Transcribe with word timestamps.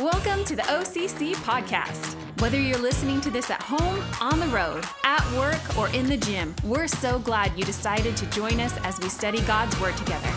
Welcome 0.00 0.44
to 0.44 0.54
the 0.54 0.60
OCC 0.64 1.34
podcast. 1.36 2.16
Whether 2.42 2.60
you're 2.60 2.76
listening 2.76 3.18
to 3.22 3.30
this 3.30 3.50
at 3.50 3.62
home, 3.62 4.04
on 4.20 4.38
the 4.38 4.46
road, 4.48 4.84
at 5.04 5.24
work, 5.32 5.78
or 5.78 5.88
in 5.96 6.06
the 6.06 6.18
gym, 6.18 6.54
we're 6.64 6.86
so 6.86 7.18
glad 7.18 7.58
you 7.58 7.64
decided 7.64 8.14
to 8.18 8.26
join 8.26 8.60
us 8.60 8.76
as 8.82 9.00
we 9.00 9.08
study 9.08 9.40
God's 9.46 9.80
Word 9.80 9.96
together. 9.96 10.28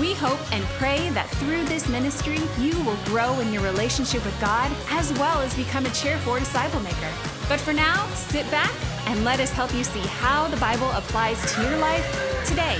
We 0.00 0.14
hope 0.14 0.40
and 0.50 0.64
pray 0.78 1.10
that 1.10 1.28
through 1.32 1.66
this 1.66 1.90
ministry, 1.90 2.38
you 2.58 2.74
will 2.84 2.96
grow 3.04 3.38
in 3.40 3.52
your 3.52 3.62
relationship 3.62 4.24
with 4.24 4.40
God 4.40 4.72
as 4.88 5.12
well 5.18 5.42
as 5.42 5.54
become 5.54 5.84
a 5.84 5.90
chair 5.90 6.16
four 6.20 6.38
disciple 6.38 6.80
maker. 6.80 7.12
But 7.50 7.60
for 7.60 7.74
now, 7.74 8.06
sit 8.14 8.50
back 8.50 8.72
and 9.08 9.26
let 9.26 9.40
us 9.40 9.50
help 9.50 9.74
you 9.74 9.84
see 9.84 10.00
how 10.00 10.48
the 10.48 10.56
Bible 10.56 10.90
applies 10.92 11.38
to 11.52 11.60
your 11.60 11.76
life 11.76 12.46
today. 12.46 12.78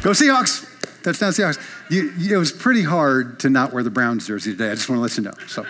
Go 0.00 0.12
Seahawks! 0.12 0.75
Touchdown 1.06 1.30
Seahawks. 1.30 1.60
You, 1.88 2.12
you, 2.18 2.34
it 2.34 2.38
was 2.38 2.50
pretty 2.50 2.82
hard 2.82 3.38
to 3.40 3.48
not 3.48 3.72
wear 3.72 3.84
the 3.84 3.90
Browns 3.90 4.26
jersey 4.26 4.50
today. 4.50 4.72
I 4.72 4.74
just 4.74 4.88
want 4.88 4.98
to 4.98 5.02
let 5.02 5.16
you 5.16 5.22
know. 5.22 5.46
So 5.46 5.64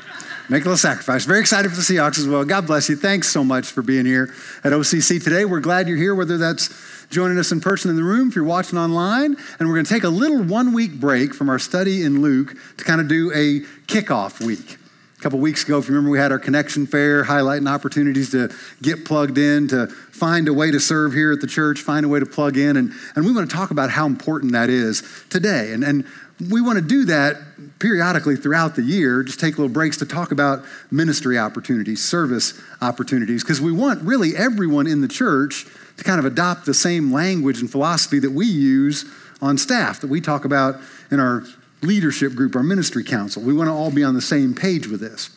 make 0.48 0.62
a 0.62 0.64
little 0.64 0.79
sacrifice. 0.79 1.27
Very 1.27 1.40
excited 1.40 1.68
for 1.68 1.77
the 1.77 1.82
Seahawks 1.82 2.18
as 2.18 2.27
well. 2.27 2.43
God 2.46 2.67
bless 2.67 2.89
you. 2.89 2.96
Thanks 2.96 3.29
so 3.29 3.44
much 3.44 3.67
for 3.67 3.82
being 3.82 4.07
here 4.07 4.32
at 4.64 4.72
OCC 4.72 5.22
today. 5.22 5.44
We're 5.44 5.61
glad 5.61 5.89
you're 5.89 5.99
here, 5.99 6.14
whether 6.14 6.39
that's 6.39 6.71
joining 7.11 7.36
us 7.36 7.53
in 7.53 7.61
person 7.61 7.91
in 7.91 7.96
the 7.96 8.03
room, 8.03 8.29
if 8.29 8.35
you're 8.35 8.46
watching 8.46 8.79
online. 8.79 9.36
And 9.58 9.68
we're 9.68 9.75
going 9.75 9.85
to 9.85 9.93
take 9.93 10.04
a 10.04 10.08
little 10.08 10.43
one 10.43 10.72
week 10.72 10.99
break 10.99 11.35
from 11.35 11.50
our 11.50 11.58
study 11.58 12.03
in 12.03 12.22
Luke 12.22 12.57
to 12.79 12.85
kind 12.85 13.03
of 13.03 13.08
do 13.08 13.30
a 13.35 13.61
kickoff 13.86 14.43
week. 14.43 14.79
Couple 15.26 15.40
weeks 15.40 15.64
ago, 15.64 15.76
if 15.79 15.89
you 15.89 15.94
remember, 15.96 16.12
we 16.12 16.21
had 16.21 16.30
our 16.30 16.39
connection 16.39 16.86
fair 16.86 17.25
highlighting 17.25 17.68
opportunities 17.68 18.30
to 18.30 18.48
get 18.80 19.04
plugged 19.04 19.39
in, 19.39 19.66
to 19.66 19.89
find 19.89 20.46
a 20.46 20.52
way 20.52 20.71
to 20.71 20.79
serve 20.79 21.14
here 21.14 21.32
at 21.32 21.40
the 21.40 21.49
church, 21.49 21.80
find 21.80 22.07
a 22.07 22.08
way 22.08 22.21
to 22.21 22.26
plug 22.26 22.57
in. 22.57 22.76
And, 22.76 22.93
and 23.16 23.25
we 23.25 23.35
want 23.35 23.50
to 23.50 23.57
talk 23.57 23.72
about 23.72 23.90
how 23.90 24.07
important 24.07 24.52
that 24.52 24.71
is 24.71 25.02
today. 25.29 25.72
And, 25.72 25.82
and 25.82 26.04
we 26.49 26.61
want 26.61 26.79
to 26.79 26.85
do 26.85 27.07
that 27.07 27.39
periodically 27.80 28.36
throughout 28.36 28.76
the 28.76 28.82
year, 28.82 29.25
just 29.25 29.40
take 29.40 29.58
little 29.58 29.68
breaks 29.68 29.96
to 29.96 30.07
talk 30.07 30.30
about 30.30 30.64
ministry 30.93 31.40
opportunities, 31.40 32.05
service 32.05 32.55
opportunities, 32.80 33.42
because 33.42 33.60
we 33.60 33.72
want 33.72 34.00
really 34.02 34.36
everyone 34.36 34.86
in 34.86 35.00
the 35.00 35.08
church 35.08 35.66
to 35.97 36.04
kind 36.04 36.20
of 36.20 36.24
adopt 36.24 36.66
the 36.66 36.74
same 36.74 37.12
language 37.12 37.58
and 37.58 37.69
philosophy 37.69 38.20
that 38.20 38.30
we 38.30 38.47
use 38.47 39.04
on 39.42 39.58
staff, 39.58 40.00
that 40.02 40.08
we 40.08 40.20
talk 40.20 40.44
about 40.44 40.77
in 41.10 41.19
our 41.19 41.42
leadership 41.82 42.34
group, 42.34 42.56
our 42.56 42.62
ministry 42.62 43.05
council. 43.05 43.42
We 43.42 43.52
want 43.52 43.69
to 43.69 43.72
all 43.72 43.91
be 43.91 44.05
on 44.05 44.14
the 44.14 44.20
same 44.20 44.55
page 44.55 44.86
with 44.86 45.00
this. 45.00 45.30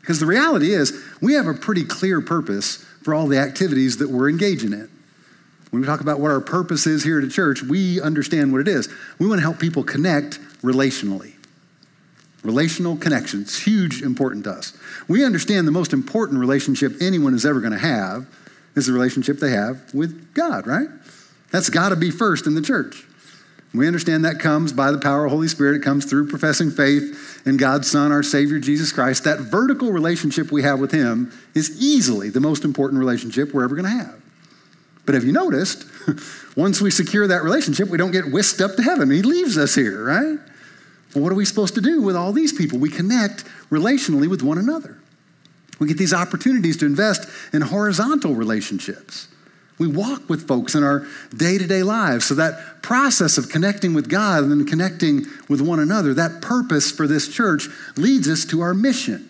Because 0.00 0.20
the 0.20 0.26
reality 0.26 0.72
is, 0.72 0.92
we 1.20 1.34
have 1.34 1.46
a 1.46 1.54
pretty 1.54 1.84
clear 1.84 2.20
purpose 2.20 2.76
for 3.02 3.14
all 3.14 3.26
the 3.26 3.38
activities 3.38 3.98
that 3.98 4.10
we're 4.10 4.28
engaging 4.28 4.72
in. 4.72 4.90
When 5.70 5.80
we 5.80 5.86
talk 5.86 6.00
about 6.00 6.20
what 6.20 6.30
our 6.30 6.40
purpose 6.40 6.86
is 6.86 7.02
here 7.02 7.18
at 7.18 7.24
a 7.24 7.28
church, 7.28 7.62
we 7.62 8.00
understand 8.00 8.52
what 8.52 8.60
it 8.60 8.68
is. 8.68 8.88
We 9.18 9.26
want 9.26 9.38
to 9.38 9.42
help 9.42 9.58
people 9.58 9.82
connect 9.82 10.38
relationally. 10.62 11.32
Relational 12.42 12.96
connections, 12.96 13.58
huge, 13.58 14.02
important 14.02 14.44
to 14.44 14.50
us. 14.50 14.76
We 15.08 15.24
understand 15.24 15.66
the 15.66 15.72
most 15.72 15.92
important 15.92 16.38
relationship 16.38 16.92
anyone 17.00 17.34
is 17.34 17.46
ever 17.46 17.60
going 17.60 17.72
to 17.72 17.78
have 17.78 18.26
is 18.76 18.86
the 18.86 18.92
relationship 18.92 19.38
they 19.38 19.50
have 19.50 19.92
with 19.94 20.34
God, 20.34 20.66
right? 20.66 20.88
That's 21.50 21.70
got 21.70 21.88
to 21.88 21.96
be 21.96 22.10
first 22.10 22.46
in 22.46 22.54
the 22.54 22.62
church. 22.62 23.06
We 23.74 23.88
understand 23.88 24.24
that 24.24 24.38
comes 24.38 24.72
by 24.72 24.92
the 24.92 24.98
power 24.98 25.24
of 25.24 25.32
Holy 25.32 25.48
Spirit. 25.48 25.76
It 25.76 25.82
comes 25.82 26.04
through 26.04 26.28
professing 26.28 26.70
faith 26.70 27.42
in 27.44 27.56
God's 27.56 27.90
Son, 27.90 28.12
our 28.12 28.22
Savior, 28.22 28.60
Jesus 28.60 28.92
Christ. 28.92 29.24
That 29.24 29.40
vertical 29.40 29.90
relationship 29.90 30.52
we 30.52 30.62
have 30.62 30.78
with 30.78 30.92
Him 30.92 31.32
is 31.54 31.82
easily 31.82 32.30
the 32.30 32.40
most 32.40 32.64
important 32.64 33.00
relationship 33.00 33.52
we're 33.52 33.64
ever 33.64 33.74
going 33.74 33.90
to 33.90 34.04
have. 34.04 34.22
But 35.04 35.16
have 35.16 35.24
you 35.24 35.32
noticed, 35.32 35.86
once 36.56 36.80
we 36.80 36.90
secure 36.92 37.26
that 37.26 37.42
relationship, 37.42 37.88
we 37.88 37.98
don't 37.98 38.12
get 38.12 38.30
whisked 38.30 38.60
up 38.60 38.76
to 38.76 38.82
heaven. 38.82 39.10
He 39.10 39.22
leaves 39.22 39.58
us 39.58 39.74
here, 39.74 40.04
right? 40.04 40.38
Well, 41.14 41.24
what 41.24 41.32
are 41.32 41.36
we 41.36 41.44
supposed 41.44 41.74
to 41.74 41.80
do 41.80 42.00
with 42.00 42.14
all 42.14 42.32
these 42.32 42.52
people? 42.52 42.78
We 42.78 42.90
connect 42.90 43.44
relationally 43.70 44.28
with 44.28 44.42
one 44.42 44.58
another. 44.58 44.98
We 45.80 45.88
get 45.88 45.98
these 45.98 46.14
opportunities 46.14 46.76
to 46.78 46.86
invest 46.86 47.28
in 47.52 47.60
horizontal 47.62 48.34
relationships. 48.34 49.28
We 49.78 49.88
walk 49.88 50.28
with 50.28 50.46
folks 50.46 50.74
in 50.74 50.84
our 50.84 51.06
day 51.36 51.58
to 51.58 51.66
day 51.66 51.82
lives. 51.82 52.26
So, 52.26 52.34
that 52.34 52.82
process 52.82 53.38
of 53.38 53.48
connecting 53.48 53.92
with 53.92 54.08
God 54.08 54.42
and 54.42 54.50
then 54.50 54.66
connecting 54.66 55.26
with 55.48 55.60
one 55.60 55.80
another, 55.80 56.14
that 56.14 56.42
purpose 56.42 56.92
for 56.92 57.06
this 57.06 57.28
church 57.28 57.68
leads 57.96 58.28
us 58.28 58.44
to 58.46 58.60
our 58.60 58.74
mission. 58.74 59.28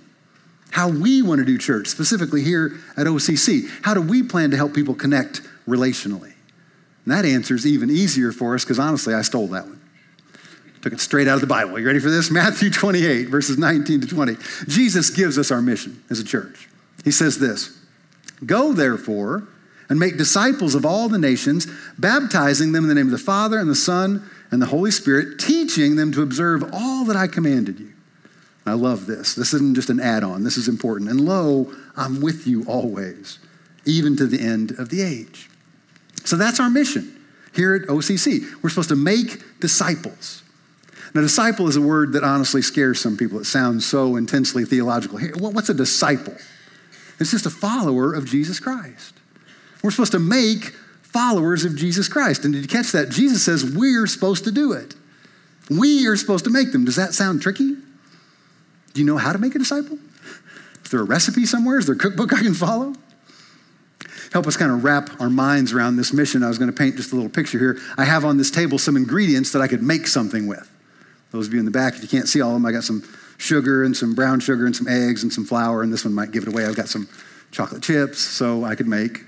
How 0.71 0.89
we 0.89 1.23
want 1.23 1.39
to 1.39 1.45
do 1.45 1.57
church, 1.57 1.87
specifically 1.87 2.43
here 2.43 2.73
at 2.97 3.07
OCC. 3.07 3.71
How 3.83 3.95
do 3.95 4.03
we 4.03 4.23
plan 4.23 4.51
to 4.51 4.57
help 4.57 4.75
people 4.75 4.95
connect 4.95 5.41
relationally? 5.67 6.35
And 7.05 7.15
that 7.15 7.25
answer 7.25 7.55
is 7.55 7.67
even 7.67 7.91
easier 7.91 8.33
for 8.33 8.55
us 8.55 8.65
because 8.65 8.79
honestly, 8.79 9.15
I 9.15 9.23
stole 9.23 9.47
that 9.49 9.67
one. 9.67 9.81
Took 10.83 10.93
it 10.93 11.01
straight 11.01 11.29
out 11.29 11.37
of 11.37 11.41
the 11.41 11.47
Bible. 11.47 11.79
You 11.79 11.87
ready 11.87 12.01
for 12.01 12.11
this? 12.11 12.31
Matthew 12.33 12.69
28, 12.69 13.29
verses 13.29 13.57
19 13.57 14.03
to 14.03 14.07
20. 14.07 14.37
Jesus 14.69 15.09
gives 15.09 15.39
us 15.39 15.51
our 15.51 15.63
mission 15.63 16.03
as 16.11 16.19
a 16.19 16.25
church. 16.25 16.69
He 17.05 17.11
says 17.11 17.39
this 17.39 17.79
Go 18.45 18.75
therefore 18.75 19.49
and 19.89 19.99
make 19.99 20.17
disciples 20.17 20.75
of 20.75 20.87
all 20.87 21.09
the 21.09 21.19
nations, 21.19 21.67
baptizing 21.99 22.73
them 22.73 22.85
in 22.85 22.89
the 22.89 22.95
name 22.95 23.07
of 23.07 23.13
the 23.13 23.19
Father 23.19 23.59
and 23.59 23.69
the 23.69 23.75
Son 23.75 24.29
and 24.51 24.63
the 24.63 24.67
Holy 24.67 24.91
Spirit, 24.91 25.39
teaching 25.39 25.97
them 25.97 26.13
to 26.13 26.23
observe 26.23 26.65
all 26.73 27.05
that 27.05 27.17
I 27.17 27.27
commanded 27.27 27.81
you. 27.81 27.93
I 28.67 28.73
love 28.73 29.07
this. 29.07 29.35
This 29.35 29.53
isn't 29.53 29.75
just 29.75 29.91
an 29.91 30.01
add 30.01 30.25
on, 30.25 30.45
this 30.45 30.57
is 30.57 30.69
important. 30.69 31.11
And 31.11 31.21
lo, 31.21 31.73
I'm 31.97 32.21
with 32.21 32.47
you 32.47 32.65
always, 32.67 33.39
even 33.85 34.17
to 34.17 34.27
the 34.27 34.41
end 34.41 34.73
of 34.79 34.89
the 34.89 35.03
age. 35.03 35.51
So 36.25 36.37
that's 36.37 36.61
our 36.61 36.71
mission 36.71 37.23
here 37.55 37.75
at 37.75 37.83
OCC. 37.83 38.63
We're 38.63 38.71
supposed 38.71 38.89
to 38.89 38.97
make 38.97 39.61
disciples. 39.61 40.43
Now, 41.15 41.21
disciple 41.21 41.69
is 41.69 41.77
a 41.77 41.81
word 41.81 42.13
that 42.15 42.25
honestly 42.25 42.63
scares 42.63 43.01
some 43.01 43.17
people. 43.17 43.39
It 43.39 43.45
sounds 43.45 43.87
so 43.87 44.17
intensely 44.17 44.65
theological. 44.65 45.21
What's 45.39 45.69
a 45.69 45.75
disciple? 45.75 46.35
It's 47.21 47.31
just 47.31 47.47
a 47.47 47.51
follower 47.51 48.13
of 48.13 48.27
Jesus 48.27 48.59
Christ. 48.59 49.15
We're 49.85 49.91
supposed 49.91 50.13
to 50.13 50.19
make 50.19 50.71
followers 51.03 51.67
of 51.67 51.77
Jesus 51.77 52.09
Christ. 52.09 52.47
And 52.47 52.55
did 52.55 52.63
you 52.63 52.69
catch 52.69 52.93
that? 52.93 53.11
Jesus 53.11 53.45
says 53.45 53.77
we're 53.77 54.07
supposed 54.07 54.45
to 54.45 54.51
do 54.51 54.73
it. 54.73 54.95
We 55.69 56.07
are 56.07 56.17
supposed 56.17 56.47
to 56.47 56.51
make 56.51 56.73
them. 56.73 56.87
Does 56.87 56.97
that 56.97 57.13
sound 57.13 57.43
tricky? 57.43 57.75
Do 58.95 59.01
you 59.01 59.05
know 59.05 59.19
how 59.19 59.35
to 59.35 59.39
make 59.39 59.55
a 59.55 59.59
disciple? 59.59 59.99
Is 60.83 60.91
there 60.91 61.01
a 61.01 61.05
recipe 61.05 61.45
somewhere? 61.45 61.79
Is 61.79 61.85
there 61.85 61.97
a 61.97 61.99
cookbook 61.99 62.33
I 62.33 62.41
can 62.41 62.55
follow? 62.55 62.95
Help 64.33 64.47
us 64.47 64.57
kind 64.57 64.73
of 64.73 64.85
wrap 64.85 65.21
our 65.21 65.29
minds 65.29 65.75
around 65.75 65.97
this 65.97 66.15
mission. 66.15 66.43
I 66.43 66.49
was 66.49 66.57
going 66.57 66.71
to 66.71 66.77
paint 66.77 66.97
just 66.97 67.13
a 67.13 67.15
little 67.15 67.31
picture 67.31 67.59
here. 67.59 67.79
I 67.99 68.07
have 68.07 68.25
on 68.25 68.39
this 68.39 68.51
table 68.51 68.79
some 68.79 68.97
ingredients 68.97 69.53
that 69.53 69.61
I 69.61 69.69
could 69.69 69.83
make 69.83 70.07
something 70.07 70.47
with. 70.47 70.67
Those 71.31 71.47
of 71.47 71.53
you 71.53 71.59
in 71.59 71.67
the 71.67 71.71
back, 71.71 71.95
if 71.95 72.01
you 72.01 72.09
can't 72.09 72.27
see 72.27 72.41
all 72.41 72.53
of 72.53 72.55
them, 72.55 72.65
I 72.65 72.73
got 72.73 72.85
some 72.85 73.03
sugar 73.37 73.85
and 73.85 73.95
some 73.95 74.15
brown 74.15 74.41
sugar 74.41 74.65
and 74.65 74.75
some 74.75 74.89
eggs 74.89 75.23
and 75.23 75.31
some 75.31 75.45
flour, 75.45 75.83
and 75.83 75.93
this 75.93 76.07
one 76.07 76.15
might 76.15 76.31
give 76.31 76.45
it 76.45 76.49
away. 76.49 76.65
I've 76.65 76.75
got 76.75 76.89
some 76.89 77.07
chocolate 77.51 77.83
chips, 77.83 78.19
so 78.19 78.65
I 78.65 78.77
could 78.77 78.89
make 78.89 79.25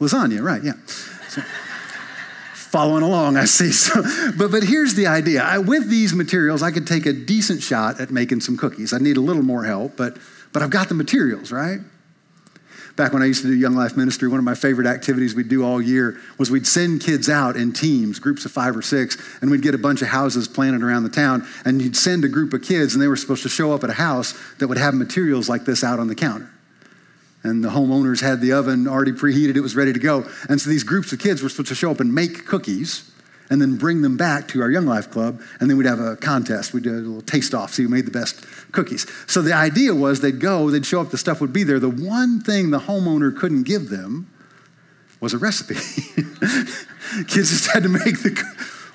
Lasagna, 0.00 0.42
right, 0.42 0.64
yeah. 0.64 0.72
So, 1.28 1.42
following 2.54 3.02
along, 3.02 3.36
I 3.36 3.44
see. 3.44 3.70
So, 3.70 4.02
but, 4.38 4.50
but 4.50 4.62
here's 4.62 4.94
the 4.94 5.06
idea. 5.06 5.42
I, 5.42 5.58
with 5.58 5.90
these 5.90 6.14
materials, 6.14 6.62
I 6.62 6.70
could 6.70 6.86
take 6.86 7.04
a 7.04 7.12
decent 7.12 7.62
shot 7.62 8.00
at 8.00 8.10
making 8.10 8.40
some 8.40 8.56
cookies. 8.56 8.92
I 8.92 8.98
need 8.98 9.18
a 9.18 9.20
little 9.20 9.42
more 9.42 9.64
help, 9.64 9.96
but, 9.96 10.16
but 10.52 10.62
I've 10.62 10.70
got 10.70 10.88
the 10.88 10.94
materials, 10.94 11.52
right? 11.52 11.80
Back 12.96 13.12
when 13.12 13.22
I 13.22 13.26
used 13.26 13.42
to 13.42 13.48
do 13.48 13.54
Young 13.54 13.74
Life 13.74 13.96
Ministry, 13.96 14.28
one 14.28 14.38
of 14.38 14.44
my 14.44 14.54
favorite 14.54 14.86
activities 14.86 15.34
we'd 15.34 15.48
do 15.48 15.64
all 15.64 15.80
year 15.82 16.18
was 16.38 16.50
we'd 16.50 16.66
send 16.66 17.00
kids 17.02 17.28
out 17.28 17.56
in 17.56 17.72
teams, 17.72 18.18
groups 18.18 18.44
of 18.44 18.52
five 18.52 18.76
or 18.76 18.82
six, 18.82 19.16
and 19.40 19.50
we'd 19.50 19.62
get 19.62 19.74
a 19.74 19.78
bunch 19.78 20.02
of 20.02 20.08
houses 20.08 20.48
planted 20.48 20.82
around 20.82 21.02
the 21.02 21.10
town, 21.10 21.46
and 21.64 21.82
you'd 21.82 21.96
send 21.96 22.24
a 22.24 22.28
group 22.28 22.52
of 22.52 22.62
kids, 22.62 22.94
and 22.94 23.02
they 23.02 23.08
were 23.08 23.16
supposed 23.16 23.42
to 23.42 23.48
show 23.48 23.72
up 23.72 23.84
at 23.84 23.90
a 23.90 23.94
house 23.94 24.34
that 24.58 24.68
would 24.68 24.78
have 24.78 24.94
materials 24.94 25.48
like 25.48 25.64
this 25.64 25.84
out 25.84 25.98
on 25.98 26.08
the 26.08 26.14
counter 26.14 26.50
and 27.42 27.64
the 27.64 27.70
homeowners 27.70 28.20
had 28.20 28.40
the 28.40 28.52
oven 28.52 28.86
already 28.86 29.12
preheated, 29.12 29.56
it 29.56 29.60
was 29.60 29.74
ready 29.74 29.92
to 29.92 29.98
go. 29.98 30.26
And 30.48 30.60
so 30.60 30.68
these 30.68 30.84
groups 30.84 31.12
of 31.12 31.18
kids 31.18 31.42
were 31.42 31.48
supposed 31.48 31.68
to 31.68 31.74
show 31.74 31.90
up 31.90 32.00
and 32.00 32.14
make 32.14 32.46
cookies 32.46 33.10
and 33.50 33.60
then 33.60 33.76
bring 33.76 34.02
them 34.02 34.16
back 34.16 34.46
to 34.48 34.62
our 34.62 34.70
Young 34.70 34.86
Life 34.86 35.10
Club, 35.10 35.42
and 35.58 35.68
then 35.68 35.76
we'd 35.76 35.86
have 35.86 35.98
a 35.98 36.16
contest. 36.16 36.72
We'd 36.72 36.84
do 36.84 36.92
a 36.92 37.02
little 37.02 37.22
taste 37.22 37.52
off, 37.52 37.74
see 37.74 37.82
who 37.82 37.88
made 37.88 38.06
the 38.06 38.12
best 38.12 38.44
cookies. 38.70 39.10
So 39.26 39.42
the 39.42 39.52
idea 39.52 39.92
was 39.92 40.20
they'd 40.20 40.38
go, 40.38 40.70
they'd 40.70 40.86
show 40.86 41.00
up, 41.00 41.10
the 41.10 41.18
stuff 41.18 41.40
would 41.40 41.52
be 41.52 41.64
there. 41.64 41.80
The 41.80 41.90
one 41.90 42.40
thing 42.40 42.70
the 42.70 42.78
homeowner 42.78 43.36
couldn't 43.36 43.64
give 43.64 43.88
them 43.88 44.30
was 45.18 45.34
a 45.34 45.38
recipe. 45.38 45.74
Kids 47.26 47.50
just 47.50 47.66
had 47.72 47.82
to 47.82 47.88
make 47.88 48.22
the. 48.22 48.42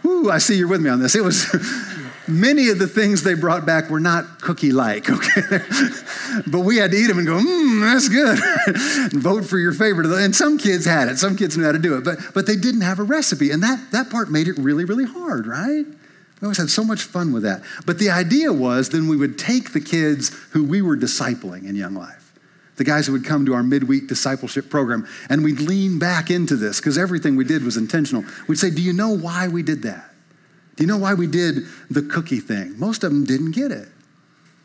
Ooh, 0.05 0.31
I 0.31 0.37
see 0.37 0.55
you're 0.55 0.67
with 0.67 0.81
me 0.81 0.89
on 0.89 0.99
this. 0.99 1.15
It 1.15 1.23
was 1.23 1.45
many 2.27 2.69
of 2.69 2.79
the 2.79 2.87
things 2.87 3.23
they 3.23 3.33
brought 3.33 3.65
back 3.65 3.89
were 3.89 3.99
not 3.99 4.41
cookie 4.41 4.71
like, 4.71 5.09
okay? 5.09 5.59
but 6.47 6.61
we 6.61 6.77
had 6.77 6.91
to 6.91 6.97
eat 6.97 7.07
them 7.07 7.17
and 7.17 7.27
go, 7.27 7.37
mmm, 7.37 7.81
that's 7.81 8.09
good. 8.09 8.39
and 9.13 9.21
vote 9.21 9.45
for 9.45 9.57
your 9.57 9.73
favorite. 9.73 10.07
And 10.07 10.35
some 10.35 10.57
kids 10.57 10.85
had 10.85 11.07
it, 11.07 11.17
some 11.17 11.35
kids 11.35 11.57
knew 11.57 11.65
how 11.65 11.71
to 11.71 11.79
do 11.79 11.97
it, 11.97 12.03
but, 12.03 12.19
but 12.33 12.45
they 12.47 12.55
didn't 12.55 12.81
have 12.81 12.99
a 12.99 13.03
recipe. 13.03 13.51
And 13.51 13.63
that, 13.63 13.91
that 13.91 14.09
part 14.09 14.29
made 14.29 14.47
it 14.47 14.57
really, 14.57 14.85
really 14.85 15.05
hard, 15.05 15.47
right? 15.47 15.85
We 15.85 16.45
always 16.45 16.57
had 16.57 16.69
so 16.69 16.83
much 16.83 17.01
fun 17.01 17.31
with 17.31 17.43
that. 17.43 17.63
But 17.85 17.99
the 17.99 18.09
idea 18.09 18.51
was 18.51 18.89
then 18.89 19.07
we 19.07 19.17
would 19.17 19.39
take 19.39 19.73
the 19.73 19.79
kids 19.79 20.29
who 20.51 20.63
we 20.63 20.81
were 20.81 20.97
discipling 20.97 21.67
in 21.67 21.75
Young 21.75 21.95
Life 21.95 22.25
the 22.77 22.83
guys 22.83 23.07
who 23.07 23.13
would 23.13 23.25
come 23.25 23.45
to 23.45 23.53
our 23.53 23.63
midweek 23.63 24.07
discipleship 24.07 24.69
program, 24.69 25.07
and 25.29 25.43
we'd 25.43 25.59
lean 25.59 25.97
back 25.99 26.29
into 26.29 26.55
this 26.55 26.79
because 26.79 26.97
everything 26.97 27.35
we 27.35 27.45
did 27.45 27.63
was 27.63 27.77
intentional. 27.77 28.25
We'd 28.47 28.59
say, 28.59 28.69
Do 28.69 28.81
you 28.81 28.93
know 28.93 29.09
why 29.09 29.47
we 29.47 29.63
did 29.63 29.83
that? 29.83 30.11
Do 30.75 30.83
you 30.83 30.87
know 30.87 30.97
why 30.97 31.13
we 31.13 31.27
did 31.27 31.63
the 31.89 32.01
cookie 32.01 32.39
thing? 32.39 32.77
Most 32.77 33.03
of 33.03 33.11
them 33.11 33.25
didn't 33.25 33.51
get 33.51 33.71
it. 33.71 33.87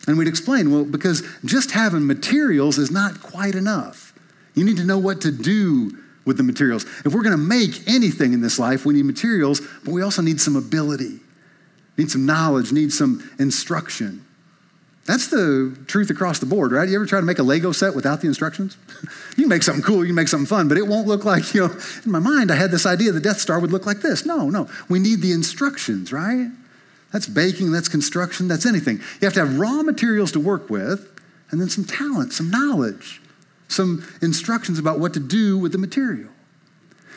And 0.06 0.18
we'd 0.18 0.28
explain, 0.28 0.72
well, 0.72 0.84
because 0.84 1.22
just 1.44 1.72
having 1.72 2.06
materials 2.06 2.78
is 2.78 2.90
not 2.90 3.22
quite 3.22 3.54
enough. 3.54 4.12
You 4.54 4.64
need 4.64 4.78
to 4.78 4.84
know 4.84 4.98
what 4.98 5.20
to 5.22 5.30
do 5.30 5.96
with 6.24 6.36
the 6.36 6.42
materials. 6.42 6.84
If 7.04 7.14
we're 7.14 7.22
going 7.22 7.36
to 7.36 7.38
make 7.38 7.88
anything 7.88 8.32
in 8.32 8.40
this 8.40 8.58
life, 8.58 8.84
we 8.84 8.94
need 8.94 9.04
materials, 9.04 9.60
but 9.84 9.92
we 9.92 10.02
also 10.02 10.22
need 10.22 10.40
some 10.40 10.56
ability, 10.56 11.20
need 11.96 12.10
some 12.10 12.26
knowledge, 12.26 12.72
need 12.72 12.92
some 12.92 13.30
instruction. 13.38 14.24
That's 15.10 15.26
the 15.26 15.76
truth 15.88 16.08
across 16.10 16.38
the 16.38 16.46
board, 16.46 16.70
right? 16.70 16.88
You 16.88 16.94
ever 16.94 17.04
try 17.04 17.18
to 17.18 17.26
make 17.26 17.40
a 17.40 17.42
Lego 17.42 17.72
set 17.72 17.96
without 17.96 18.20
the 18.20 18.28
instructions? 18.28 18.76
you 19.36 19.48
make 19.48 19.64
something 19.64 19.82
cool, 19.82 20.04
you 20.04 20.12
make 20.12 20.28
something 20.28 20.46
fun, 20.46 20.68
but 20.68 20.78
it 20.78 20.86
won't 20.86 21.08
look 21.08 21.24
like, 21.24 21.52
you 21.52 21.66
know, 21.66 21.76
in 22.04 22.12
my 22.12 22.20
mind, 22.20 22.52
I 22.52 22.54
had 22.54 22.70
this 22.70 22.86
idea 22.86 23.10
the 23.10 23.18
Death 23.18 23.40
Star 23.40 23.58
would 23.58 23.72
look 23.72 23.86
like 23.86 24.02
this. 24.02 24.24
No, 24.24 24.48
no. 24.48 24.70
We 24.88 25.00
need 25.00 25.20
the 25.20 25.32
instructions, 25.32 26.12
right? 26.12 26.48
That's 27.12 27.26
baking, 27.26 27.72
that's 27.72 27.88
construction, 27.88 28.46
that's 28.46 28.64
anything. 28.64 28.98
You 29.20 29.24
have 29.26 29.34
to 29.34 29.44
have 29.44 29.58
raw 29.58 29.82
materials 29.82 30.30
to 30.30 30.38
work 30.38 30.70
with, 30.70 31.10
and 31.50 31.60
then 31.60 31.68
some 31.68 31.84
talent, 31.84 32.32
some 32.32 32.48
knowledge, 32.48 33.20
some 33.66 34.06
instructions 34.22 34.78
about 34.78 35.00
what 35.00 35.12
to 35.14 35.20
do 35.20 35.58
with 35.58 35.72
the 35.72 35.78
material. 35.78 36.30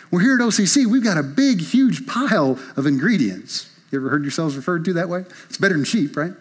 We're 0.09 0.21
here 0.21 0.33
at 0.37 0.41
OCC, 0.41 0.87
we've 0.87 1.03
got 1.03 1.19
a 1.19 1.23
big, 1.23 1.61
huge 1.61 2.07
pile 2.07 2.57
of 2.75 2.87
ingredients. 2.87 3.69
You 3.91 3.99
ever 3.99 4.09
heard 4.09 4.23
yourselves 4.23 4.55
referred 4.55 4.83
to 4.85 4.93
that 4.93 5.09
way? 5.09 5.25
It's 5.47 5.59
better 5.59 5.75
than 5.75 5.85
cheap, 5.85 6.17
right? 6.17 6.33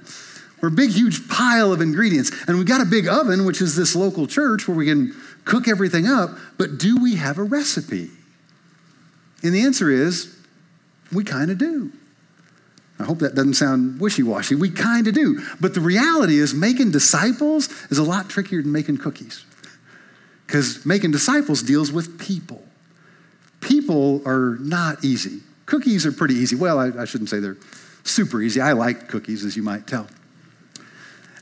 We're 0.63 0.69
a 0.69 0.73
big, 0.73 0.93
huge 0.93 1.29
pile 1.29 1.73
of 1.73 1.81
ingredients. 1.81 2.31
And 2.47 2.57
we've 2.57 2.67
got 2.67 2.81
a 2.81 2.87
big 2.87 3.09
oven, 3.09 3.45
which 3.45 3.61
is 3.61 3.75
this 3.75 3.97
local 3.97 4.29
church 4.29 4.69
where 4.69 4.77
we 4.77 4.87
can 4.87 5.13
cook 5.45 5.67
everything 5.67 6.07
up. 6.07 6.31
But 6.57 6.79
do 6.79 7.03
we 7.03 7.17
have 7.17 7.39
a 7.39 7.43
recipe? 7.43 8.11
And 9.43 9.53
the 9.53 9.63
answer 9.63 9.91
is 9.91 10.35
we 11.13 11.25
kind 11.25 11.51
of 11.51 11.59
do. 11.59 11.93
I 13.01 13.05
hope 13.05 13.19
that 13.19 13.35
doesn't 13.35 13.55
sound 13.55 14.01
wishy 14.01 14.23
washy. 14.23 14.55
We 14.55 14.71
kind 14.71 15.09
of 15.09 15.15
do. 15.15 15.45
But 15.61 15.75
the 15.75 15.81
reality 15.81 16.39
is, 16.39 16.55
making 16.55 16.93
disciples 16.93 17.69
is 17.91 17.99
a 17.99 18.05
lot 18.05 18.29
trickier 18.29 18.63
than 18.63 18.71
making 18.71 18.99
cookies. 18.99 19.45
Because 20.47 20.87
making 20.87 21.11
disciples 21.11 21.63
deals 21.63 21.91
with 21.91 22.21
people. 22.21 22.63
People 23.61 24.23
are 24.25 24.57
not 24.61 25.05
easy. 25.05 25.41
Cookies 25.67 26.07
are 26.07 26.13
pretty 26.13 26.35
easy. 26.35 26.55
Well, 26.55 26.79
I, 26.79 27.03
I 27.03 27.05
shouldn't 27.05 27.31
say 27.31 27.41
they're 27.41 27.57
super 28.05 28.41
easy. 28.41 28.61
I 28.61 28.73
like 28.73 29.09
cookies, 29.09 29.45
as 29.45 29.57
you 29.57 29.65
might 29.65 29.89
tell. 29.89 30.07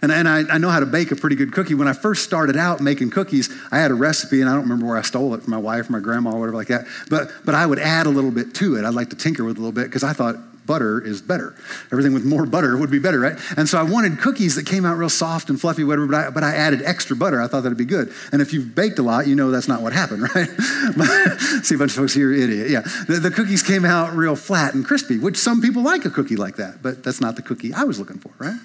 And, 0.02 0.10
and 0.10 0.28
I, 0.28 0.44
I, 0.54 0.58
know 0.58 0.70
how 0.70 0.80
to 0.80 0.86
bake 0.86 1.10
a 1.10 1.16
pretty 1.16 1.36
good 1.36 1.52
cookie. 1.52 1.74
When 1.74 1.88
I 1.88 1.92
first 1.92 2.24
started 2.24 2.56
out 2.56 2.80
making 2.80 3.10
cookies, 3.10 3.50
I 3.70 3.78
had 3.78 3.90
a 3.90 3.94
recipe, 3.94 4.40
and 4.40 4.48
I 4.48 4.54
don't 4.54 4.62
remember 4.62 4.86
where 4.86 4.96
I 4.96 5.02
stole 5.02 5.34
it 5.34 5.42
from 5.42 5.50
my 5.50 5.58
wife 5.58 5.90
my 5.90 6.00
grandma 6.00 6.30
or 6.30 6.40
whatever 6.40 6.56
like 6.56 6.68
that. 6.68 6.86
But, 7.10 7.30
but 7.44 7.54
I 7.54 7.66
would 7.66 7.78
add 7.78 8.06
a 8.06 8.10
little 8.10 8.30
bit 8.30 8.54
to 8.56 8.76
it. 8.76 8.84
I'd 8.84 8.94
like 8.94 9.10
to 9.10 9.16
tinker 9.16 9.44
with 9.44 9.56
a 9.56 9.60
little 9.60 9.72
bit 9.72 9.84
because 9.84 10.02
I 10.02 10.12
thought 10.12 10.36
butter 10.70 11.04
is 11.04 11.20
better. 11.20 11.56
Everything 11.90 12.14
with 12.14 12.24
more 12.24 12.46
butter 12.46 12.76
would 12.76 12.92
be 12.92 13.00
better, 13.00 13.18
right? 13.18 13.36
And 13.56 13.68
so 13.68 13.76
I 13.76 13.82
wanted 13.82 14.20
cookies 14.20 14.54
that 14.54 14.66
came 14.66 14.84
out 14.84 14.96
real 14.96 15.08
soft 15.08 15.50
and 15.50 15.60
fluffy, 15.60 15.82
whatever, 15.82 16.06
but 16.06 16.14
I, 16.14 16.30
but 16.30 16.44
I 16.44 16.54
added 16.54 16.82
extra 16.82 17.16
butter. 17.16 17.42
I 17.42 17.48
thought 17.48 17.64
that'd 17.64 17.76
be 17.76 17.84
good. 17.84 18.12
And 18.30 18.40
if 18.40 18.52
you've 18.52 18.72
baked 18.72 19.00
a 19.00 19.02
lot, 19.02 19.26
you 19.26 19.34
know 19.34 19.50
that's 19.50 19.66
not 19.66 19.82
what 19.82 19.92
happened, 19.92 20.22
right? 20.34 20.48
See 21.64 21.74
a 21.74 21.78
bunch 21.78 21.90
of 21.90 21.96
folks 21.96 22.14
here, 22.14 22.32
idiot. 22.32 22.70
Yeah. 22.70 22.82
The, 23.08 23.18
the 23.20 23.30
cookies 23.32 23.64
came 23.64 23.84
out 23.84 24.14
real 24.14 24.36
flat 24.36 24.74
and 24.74 24.84
crispy, 24.84 25.18
which 25.18 25.36
some 25.36 25.60
people 25.60 25.82
like 25.82 26.04
a 26.04 26.10
cookie 26.10 26.36
like 26.36 26.54
that, 26.56 26.82
but 26.82 27.02
that's 27.02 27.20
not 27.20 27.34
the 27.34 27.42
cookie 27.42 27.74
I 27.74 27.82
was 27.82 27.98
looking 27.98 28.18
for, 28.18 28.30
right? 28.38 28.58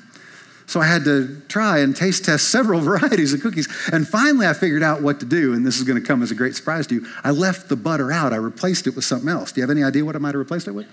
So 0.68 0.82
I 0.82 0.86
had 0.86 1.04
to 1.04 1.42
try 1.48 1.80
and 1.80 1.96
taste 1.96 2.26
test 2.26 2.50
several 2.50 2.80
varieties 2.82 3.34
of 3.34 3.42
cookies. 3.42 3.68
And 3.92 4.08
finally, 4.08 4.48
I 4.48 4.54
figured 4.54 4.84
out 4.84 5.02
what 5.02 5.20
to 5.20 5.26
do. 5.26 5.54
And 5.54 5.66
this 5.66 5.78
is 5.78 5.84
going 5.84 6.02
to 6.02 6.06
come 6.06 6.24
as 6.24 6.32
a 6.32 6.36
great 6.36 6.56
surprise 6.56 6.88
to 6.88 6.96
you. 6.96 7.08
I 7.24 7.32
left 7.32 7.70
the 7.70 7.76
butter 7.76 8.12
out, 8.12 8.34
I 8.34 8.38
replaced 8.38 8.88
it 8.88 8.96
with 8.96 9.06
something 9.06 9.30
else. 9.30 9.52
Do 9.52 9.62
you 9.62 9.64
have 9.64 9.72
any 9.72 9.84
idea 9.84 10.04
what 10.04 10.16
I 10.16 10.20
might 10.20 10.30
have 10.30 10.40
replaced 10.40 10.68
it 10.68 10.72
with? 10.72 10.88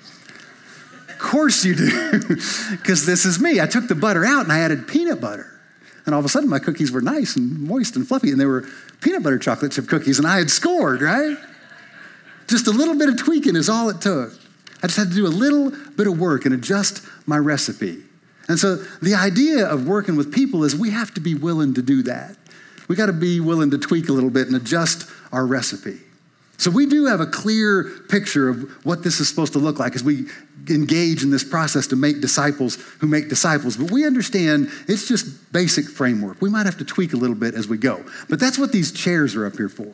Of 1.08 1.18
course 1.18 1.64
you 1.64 1.74
do, 1.74 2.12
because 2.70 3.06
this 3.06 3.24
is 3.24 3.40
me. 3.40 3.60
I 3.60 3.66
took 3.66 3.88
the 3.88 3.94
butter 3.94 4.24
out 4.24 4.42
and 4.42 4.52
I 4.52 4.60
added 4.60 4.88
peanut 4.88 5.20
butter. 5.20 5.48
And 6.04 6.14
all 6.14 6.18
of 6.18 6.24
a 6.24 6.28
sudden, 6.28 6.48
my 6.48 6.58
cookies 6.58 6.90
were 6.90 7.00
nice 7.00 7.36
and 7.36 7.60
moist 7.60 7.94
and 7.94 8.06
fluffy, 8.06 8.32
and 8.32 8.40
they 8.40 8.46
were 8.46 8.66
peanut 9.00 9.22
butter 9.22 9.38
chocolate 9.38 9.70
chip 9.70 9.86
cookies, 9.86 10.18
and 10.18 10.26
I 10.26 10.38
had 10.38 10.50
scored, 10.50 11.00
right? 11.00 11.36
Just 12.48 12.66
a 12.66 12.72
little 12.72 12.98
bit 12.98 13.08
of 13.08 13.16
tweaking 13.16 13.54
is 13.54 13.68
all 13.68 13.88
it 13.88 14.00
took. 14.00 14.32
I 14.82 14.88
just 14.88 14.98
had 14.98 15.10
to 15.10 15.14
do 15.14 15.26
a 15.26 15.28
little 15.28 15.70
bit 15.70 16.08
of 16.08 16.18
work 16.18 16.44
and 16.44 16.52
adjust 16.52 17.06
my 17.24 17.38
recipe. 17.38 18.02
And 18.48 18.58
so 18.58 18.76
the 19.00 19.14
idea 19.14 19.66
of 19.66 19.86
working 19.86 20.16
with 20.16 20.32
people 20.32 20.64
is 20.64 20.74
we 20.74 20.90
have 20.90 21.14
to 21.14 21.20
be 21.20 21.34
willing 21.34 21.74
to 21.74 21.82
do 21.82 22.02
that. 22.04 22.36
We 22.88 22.96
got 22.96 23.06
to 23.06 23.12
be 23.12 23.40
willing 23.40 23.70
to 23.70 23.78
tweak 23.78 24.08
a 24.08 24.12
little 24.12 24.30
bit 24.30 24.48
and 24.48 24.56
adjust 24.56 25.08
our 25.32 25.46
recipe. 25.46 25.98
So 26.58 26.70
we 26.70 26.86
do 26.86 27.06
have 27.06 27.20
a 27.20 27.26
clear 27.26 27.84
picture 28.08 28.48
of 28.48 28.84
what 28.84 29.02
this 29.02 29.18
is 29.18 29.28
supposed 29.28 29.52
to 29.54 29.58
look 29.58 29.78
like 29.78 29.96
as 29.96 30.04
we 30.04 30.26
engage 30.68 31.24
in 31.24 31.30
this 31.30 31.42
process 31.42 31.88
to 31.88 31.96
make 31.96 32.20
disciples 32.20 32.76
who 33.00 33.08
make 33.08 33.28
disciples. 33.28 33.76
But 33.76 33.90
we 33.90 34.06
understand 34.06 34.70
it's 34.86 35.08
just 35.08 35.52
basic 35.52 35.86
framework. 35.86 36.40
We 36.40 36.50
might 36.50 36.66
have 36.66 36.78
to 36.78 36.84
tweak 36.84 37.14
a 37.14 37.16
little 37.16 37.34
bit 37.34 37.54
as 37.54 37.66
we 37.66 37.78
go. 37.78 38.04
But 38.28 38.38
that's 38.38 38.58
what 38.58 38.70
these 38.70 38.92
chairs 38.92 39.34
are 39.34 39.44
up 39.44 39.56
here 39.56 39.68
for. 39.68 39.92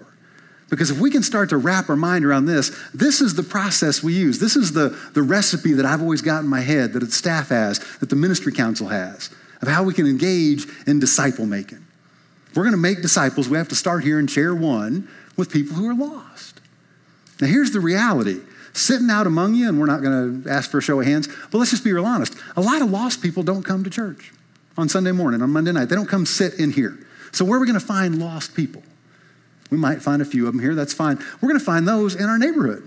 Because 0.71 0.91
if 0.91 1.01
we 1.01 1.11
can 1.11 1.23
start 1.23 1.49
to 1.51 1.57
wrap 1.57 1.89
our 1.89 1.97
mind 1.97 2.25
around 2.25 2.45
this, 2.45 2.77
this 2.93 3.21
is 3.21 3.35
the 3.35 3.43
process 3.43 4.03
we 4.03 4.13
use. 4.13 4.39
This 4.39 4.55
is 4.55 4.73
the, 4.73 4.91
the 5.15 5.23
recipe 5.23 5.73
that 5.73 5.87
I've 5.87 6.03
always 6.03 6.21
got 6.21 6.41
in 6.41 6.49
my 6.49 6.61
head, 6.61 6.93
that 6.93 7.01
the 7.01 7.11
staff 7.11 7.49
has, 7.49 7.79
that 8.01 8.11
the 8.11 8.17
ministry 8.17 8.53
council 8.53 8.89
has, 8.89 9.31
of 9.63 9.69
how 9.69 9.83
we 9.83 9.95
can 9.95 10.07
engage 10.07 10.67
in 10.87 10.99
disciple 10.99 11.47
making. 11.47 11.85
If 12.51 12.57
we're 12.57 12.65
going 12.65 12.73
to 12.73 12.79
make 12.79 13.01
disciples, 13.01 13.49
we 13.49 13.57
have 13.57 13.69
to 13.69 13.75
start 13.75 14.05
here 14.05 14.19
in 14.19 14.27
chair 14.27 14.55
one 14.55 15.09
with 15.37 15.51
people 15.51 15.75
who 15.75 15.89
are 15.89 15.95
lost. 15.95 16.61
Now, 17.41 17.47
here's 17.47 17.71
the 17.71 17.81
reality 17.81 18.41
sitting 18.75 19.11
out 19.11 19.27
among 19.27 19.55
you, 19.55 19.69
and 19.69 19.81
we're 19.81 19.87
not 19.87 20.03
going 20.03 20.45
to 20.45 20.51
ask 20.51 20.71
for 20.71 20.79
a 20.79 20.83
show 20.83 21.01
of 21.01 21.07
hands, 21.07 21.29
but 21.51 21.59
let's 21.59 21.71
just 21.71 21.83
be 21.83 21.93
real 21.93 22.05
honest. 22.05 22.35
A 22.57 22.61
lot 22.61 22.81
of 22.81 22.91
lost 22.91 23.23
people 23.23 23.43
don't 23.43 23.65
come 23.65 23.83
to 23.85 23.91
church 23.91 24.33
on 24.77 24.89
Sunday 24.89 25.13
morning, 25.13 25.43
on 25.43 25.51
Monday 25.51 25.73
night. 25.73 25.87
They 25.87 25.97
don't 25.97 26.09
come 26.09 26.27
sit 26.27 26.55
in 26.61 26.71
here. 26.71 26.99
So, 27.33 27.45
where 27.45 27.57
are 27.57 27.61
we 27.61 27.67
going 27.67 27.81
to 27.81 27.85
find 27.85 28.19
lost 28.19 28.55
people? 28.55 28.83
We 29.71 29.79
might 29.79 30.03
find 30.03 30.23
a 30.23 30.25
few 30.25 30.47
of 30.47 30.55
them 30.55 30.63
here, 30.63 30.75
that's 30.75 30.95
fine. 30.95 31.19
We're 31.41 31.49
going 31.49 31.59
to 31.59 31.65
find 31.65 31.87
those 31.87 32.15
in 32.15 32.25
our 32.25 32.39
neighborhood. 32.39 32.83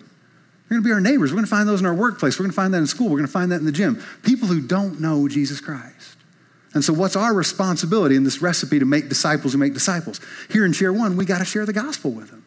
They're 0.71 0.79
going 0.79 0.83
to 0.83 0.87
be 0.87 0.93
our 0.93 1.01
neighbors. 1.01 1.31
We're 1.31 1.35
going 1.35 1.45
to 1.45 1.51
find 1.51 1.67
those 1.67 1.81
in 1.81 1.85
our 1.85 1.93
workplace. 1.93 2.39
We're 2.39 2.43
going 2.43 2.51
to 2.51 2.55
find 2.55 2.73
that 2.73 2.77
in 2.77 2.87
school. 2.87 3.09
We're 3.09 3.17
going 3.17 3.27
to 3.27 3.31
find 3.31 3.51
that 3.51 3.59
in 3.59 3.65
the 3.65 3.71
gym. 3.71 4.01
People 4.23 4.47
who 4.47 4.61
don't 4.61 5.01
know 5.01 5.27
Jesus 5.27 5.59
Christ. 5.59 6.15
And 6.73 6.83
so, 6.83 6.93
what's 6.93 7.17
our 7.17 7.33
responsibility 7.33 8.15
in 8.15 8.23
this 8.23 8.41
recipe 8.41 8.79
to 8.79 8.85
make 8.85 9.09
disciples 9.09 9.51
who 9.51 9.59
make 9.59 9.73
disciples? 9.73 10.21
Here 10.49 10.65
in 10.65 10.71
Chair 10.71 10.93
One, 10.93 11.17
we 11.17 11.25
got 11.25 11.39
to 11.39 11.45
share 11.45 11.65
the 11.65 11.73
gospel 11.73 12.11
with 12.11 12.29
them. 12.29 12.45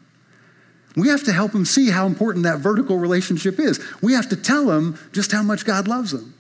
We 0.97 1.09
have 1.09 1.25
to 1.25 1.33
help 1.33 1.53
them 1.53 1.65
see 1.65 1.91
how 1.91 2.07
important 2.07 2.45
that 2.45 2.61
vertical 2.61 2.99
relationship 2.99 3.59
is. 3.59 3.85
We 4.01 4.15
have 4.15 4.29
to 4.31 4.37
tell 4.37 4.67
them 4.67 4.99
just 5.13 5.33
how 5.33 5.43
much 5.43 5.67
God 5.67 5.89
loves 5.89 6.13
them. 6.13 6.35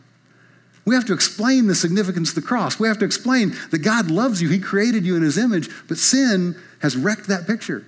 We 0.87 0.95
have 0.95 1.07
to 1.07 1.13
explain 1.13 1.67
the 1.67 1.75
significance 1.75 2.31
of 2.31 2.35
the 2.37 2.43
cross. 2.43 2.79
We 2.79 2.89
have 2.89 2.99
to 2.99 3.05
explain 3.05 3.55
that 3.71 3.79
God 3.79 4.11
loves 4.11 4.41
you. 4.41 4.49
He 4.49 4.59
created 4.59 5.05
you 5.05 5.17
in 5.17 5.23
His 5.23 5.39
image, 5.39 5.69
but 5.89 5.99
sin 5.99 6.57
has 6.85 6.99
wrecked 6.99 7.29
that 7.29 7.47
picture. 7.47 7.83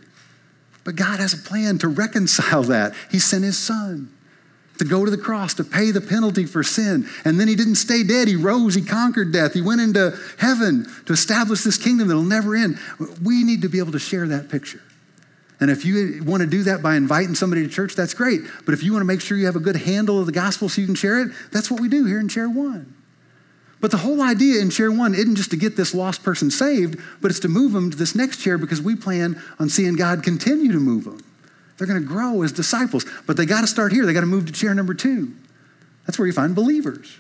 But 0.83 0.97
God 0.97 1.21
has 1.21 1.35
a 1.35 1.37
plan 1.37 1.77
to 1.79 1.89
reconcile 1.89 2.63
that. 2.63 2.95
He 3.11 3.19
sent 3.19 3.45
His 3.45 3.59
Son 3.59 4.11
to 4.79 4.87
go 4.87 5.05
to 5.05 5.11
the 5.11 5.19
cross 5.19 5.53
to 5.55 5.65
pay 5.65 5.91
the 5.91 6.01
penalty 6.01 6.47
for 6.47 6.63
sin. 6.63 7.07
And 7.23 7.39
then 7.39 7.47
He 7.47 7.57
didn't 7.57 7.75
stay 7.75 8.03
dead. 8.03 8.27
He 8.27 8.37
rose, 8.37 8.75
He 8.75 8.83
conquered 8.83 9.35
death. 9.35 9.53
He 9.53 9.61
went 9.61 9.83
into 9.83 10.19
heaven 10.39 10.87
to 11.05 11.13
establish 11.13 11.63
this 11.63 11.77
kingdom 11.77 12.09
that'll 12.09 12.23
never 12.23 12.57
end. 12.57 12.79
We 13.23 13.45
need 13.45 13.61
to 13.63 13.69
be 13.69 13.81
able 13.81 13.93
to 13.93 13.99
share 13.99 14.27
that 14.29 14.49
picture. 14.49 14.81
And 15.61 15.71
if 15.71 15.85
you 15.85 16.25
want 16.25 16.41
to 16.41 16.47
do 16.47 16.63
that 16.63 16.83
by 16.83 16.97
inviting 16.97 17.35
somebody 17.35 17.65
to 17.65 17.69
church, 17.69 17.97
that's 17.97 18.15
great. 18.15 18.41
But 18.65 18.73
if 18.73 18.83
you 18.83 18.93
want 18.93 19.03
to 19.03 19.07
make 19.07 19.21
sure 19.21 19.37
you 19.37 19.45
have 19.45 19.57
a 19.57 19.61
good 19.61 19.77
handle 19.77 20.19
of 20.19 20.25
the 20.25 20.33
gospel 20.33 20.71
so 20.71 20.81
you 20.81 20.87
can 20.87 20.97
share 20.97 21.21
it, 21.21 21.33
that's 21.53 21.71
what 21.71 21.83
we 21.83 21.91
do 21.91 22.07
here 22.07 22.19
in 22.19 22.31
Chair 22.31 22.49
One. 22.49 22.96
But 23.81 23.91
the 23.91 23.99
whole 23.99 24.23
idea 24.23 24.61
in 24.61 24.71
chair 24.71 24.91
one 24.91 25.15
isn't 25.15 25.37
just 25.37 25.51
to 25.51 25.57
get 25.57 25.77
this 25.77 25.95
lost 25.95 26.23
person 26.23 26.51
saved, 26.51 26.99
but 27.21 27.31
it's 27.31 27.41
to 27.41 27.49
move 27.49 27.73
them 27.73 27.91
to 27.91 27.97
this 27.97 28.15
next 28.15 28.39
chair 28.39 28.57
because 28.57 28.81
we 28.81 28.97
plan 28.97 29.41
on 29.59 29.69
seeing 29.69 29.97
God 29.97 30.23
continue 30.23 30.73
to 30.73 30.81
move 30.81 31.05
them. 31.05 31.23
They're 31.77 31.87
going 31.87 32.01
to 32.01 32.07
grow 32.09 32.43
as 32.43 32.53
disciples, 32.53 33.05
but 33.27 33.37
they 33.37 33.45
got 33.45 33.61
to 33.61 33.67
start 33.67 33.93
here. 33.93 34.07
They 34.07 34.15
got 34.15 34.21
to 34.21 34.27
move 34.27 34.47
to 34.47 34.53
chair 34.53 34.75
number 34.75 34.95
two. 34.95 35.33
That's 36.07 36.19
where 36.19 36.27
you 36.27 36.33
find 36.33 36.55
believers, 36.55 37.19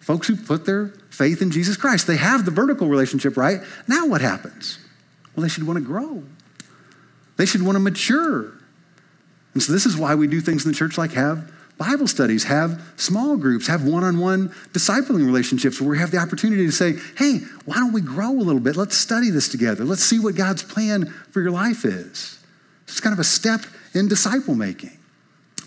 folks 0.00 0.28
who 0.28 0.36
put 0.36 0.66
their 0.66 0.88
faith 1.10 1.40
in 1.40 1.50
Jesus 1.50 1.76
Christ. 1.76 2.06
They 2.06 2.16
have 2.16 2.44
the 2.44 2.50
vertical 2.50 2.88
relationship, 2.88 3.36
right? 3.36 3.60
Now 3.88 4.06
what 4.06 4.20
happens? 4.20 4.78
Well, 5.34 5.42
they 5.42 5.48
should 5.48 5.66
want 5.66 5.78
to 5.78 5.84
grow, 5.84 6.22
they 7.36 7.46
should 7.46 7.62
want 7.62 7.76
to 7.76 7.80
mature. 7.80 8.52
And 9.52 9.60
so, 9.60 9.72
this 9.72 9.84
is 9.84 9.96
why 9.96 10.14
we 10.14 10.28
do 10.28 10.40
things 10.40 10.64
in 10.64 10.70
the 10.70 10.76
church 10.76 10.96
like 10.96 11.12
have 11.12 11.50
Bible 11.80 12.06
studies, 12.06 12.44
have 12.44 12.78
small 12.96 13.38
groups, 13.38 13.66
have 13.66 13.84
one 13.84 14.04
on 14.04 14.18
one 14.18 14.50
discipling 14.74 15.24
relationships 15.24 15.80
where 15.80 15.88
we 15.88 15.98
have 15.98 16.10
the 16.10 16.18
opportunity 16.18 16.66
to 16.66 16.72
say, 16.72 16.96
hey, 17.16 17.38
why 17.64 17.76
don't 17.76 17.94
we 17.94 18.02
grow 18.02 18.32
a 18.32 18.44
little 18.44 18.60
bit? 18.60 18.76
Let's 18.76 18.98
study 18.98 19.30
this 19.30 19.48
together. 19.48 19.86
Let's 19.86 20.04
see 20.04 20.18
what 20.18 20.34
God's 20.34 20.62
plan 20.62 21.06
for 21.30 21.40
your 21.40 21.52
life 21.52 21.86
is. 21.86 22.38
It's 22.86 23.00
kind 23.00 23.14
of 23.14 23.18
a 23.18 23.24
step 23.24 23.62
in 23.94 24.08
disciple 24.08 24.54
making. 24.54 24.98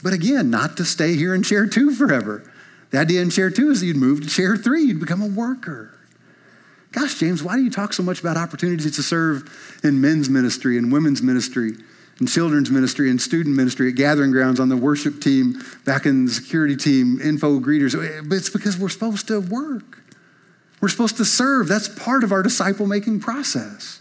But 0.04 0.14
again, 0.14 0.52
not 0.52 0.78
to 0.78 0.86
stay 0.86 1.16
here 1.16 1.34
in 1.34 1.42
chair 1.42 1.66
two 1.66 1.90
forever. 1.96 2.48
The 2.92 3.00
idea 3.00 3.24
in 3.24 3.32
chair 3.32 3.50
two 3.50 3.72
is 3.72 3.80
that 3.80 3.88
you'd 3.88 3.98
move 3.98 4.22
to 4.22 4.28
chair 4.28 4.56
three, 4.56 4.84
you'd 4.84 5.00
become 5.00 5.24
a 5.24 5.28
worker. 5.28 5.98
Gosh, 6.92 7.18
James, 7.18 7.42
why 7.42 7.56
do 7.56 7.64
you 7.64 7.72
talk 7.72 7.92
so 7.92 8.04
much 8.04 8.20
about 8.20 8.38
opportunities 8.38 8.96
to 8.98 9.02
serve 9.02 9.80
in 9.84 10.00
men's 10.00 10.30
ministry 10.30 10.78
and 10.78 10.92
women's 10.92 11.24
ministry? 11.24 11.72
In 12.20 12.28
children's 12.28 12.70
ministry 12.70 13.10
and 13.10 13.22
student 13.22 13.56
ministry 13.56 13.90
at 13.90 13.96
gathering 13.96 14.32
grounds 14.32 14.60
on 14.60 14.70
the 14.70 14.78
worship 14.78 15.22
team, 15.22 15.62
back 15.86 16.06
in 16.06 16.26
the 16.26 16.32
security 16.32 16.76
team, 16.76 17.20
info 17.22 17.60
greeters. 17.60 17.94
But 18.28 18.36
it's 18.36 18.50
because 18.50 18.78
we're 18.78 18.90
supposed 18.90 19.28
to 19.28 19.40
work. 19.42 20.00
We're 20.82 20.90
supposed 20.90 21.18
to 21.18 21.26
serve. 21.26 21.68
That's 21.68 21.88
part 21.88 22.24
of 22.24 22.32
our 22.32 22.44
disciple 22.44 22.88
making 22.88 23.22
process. 23.22 24.00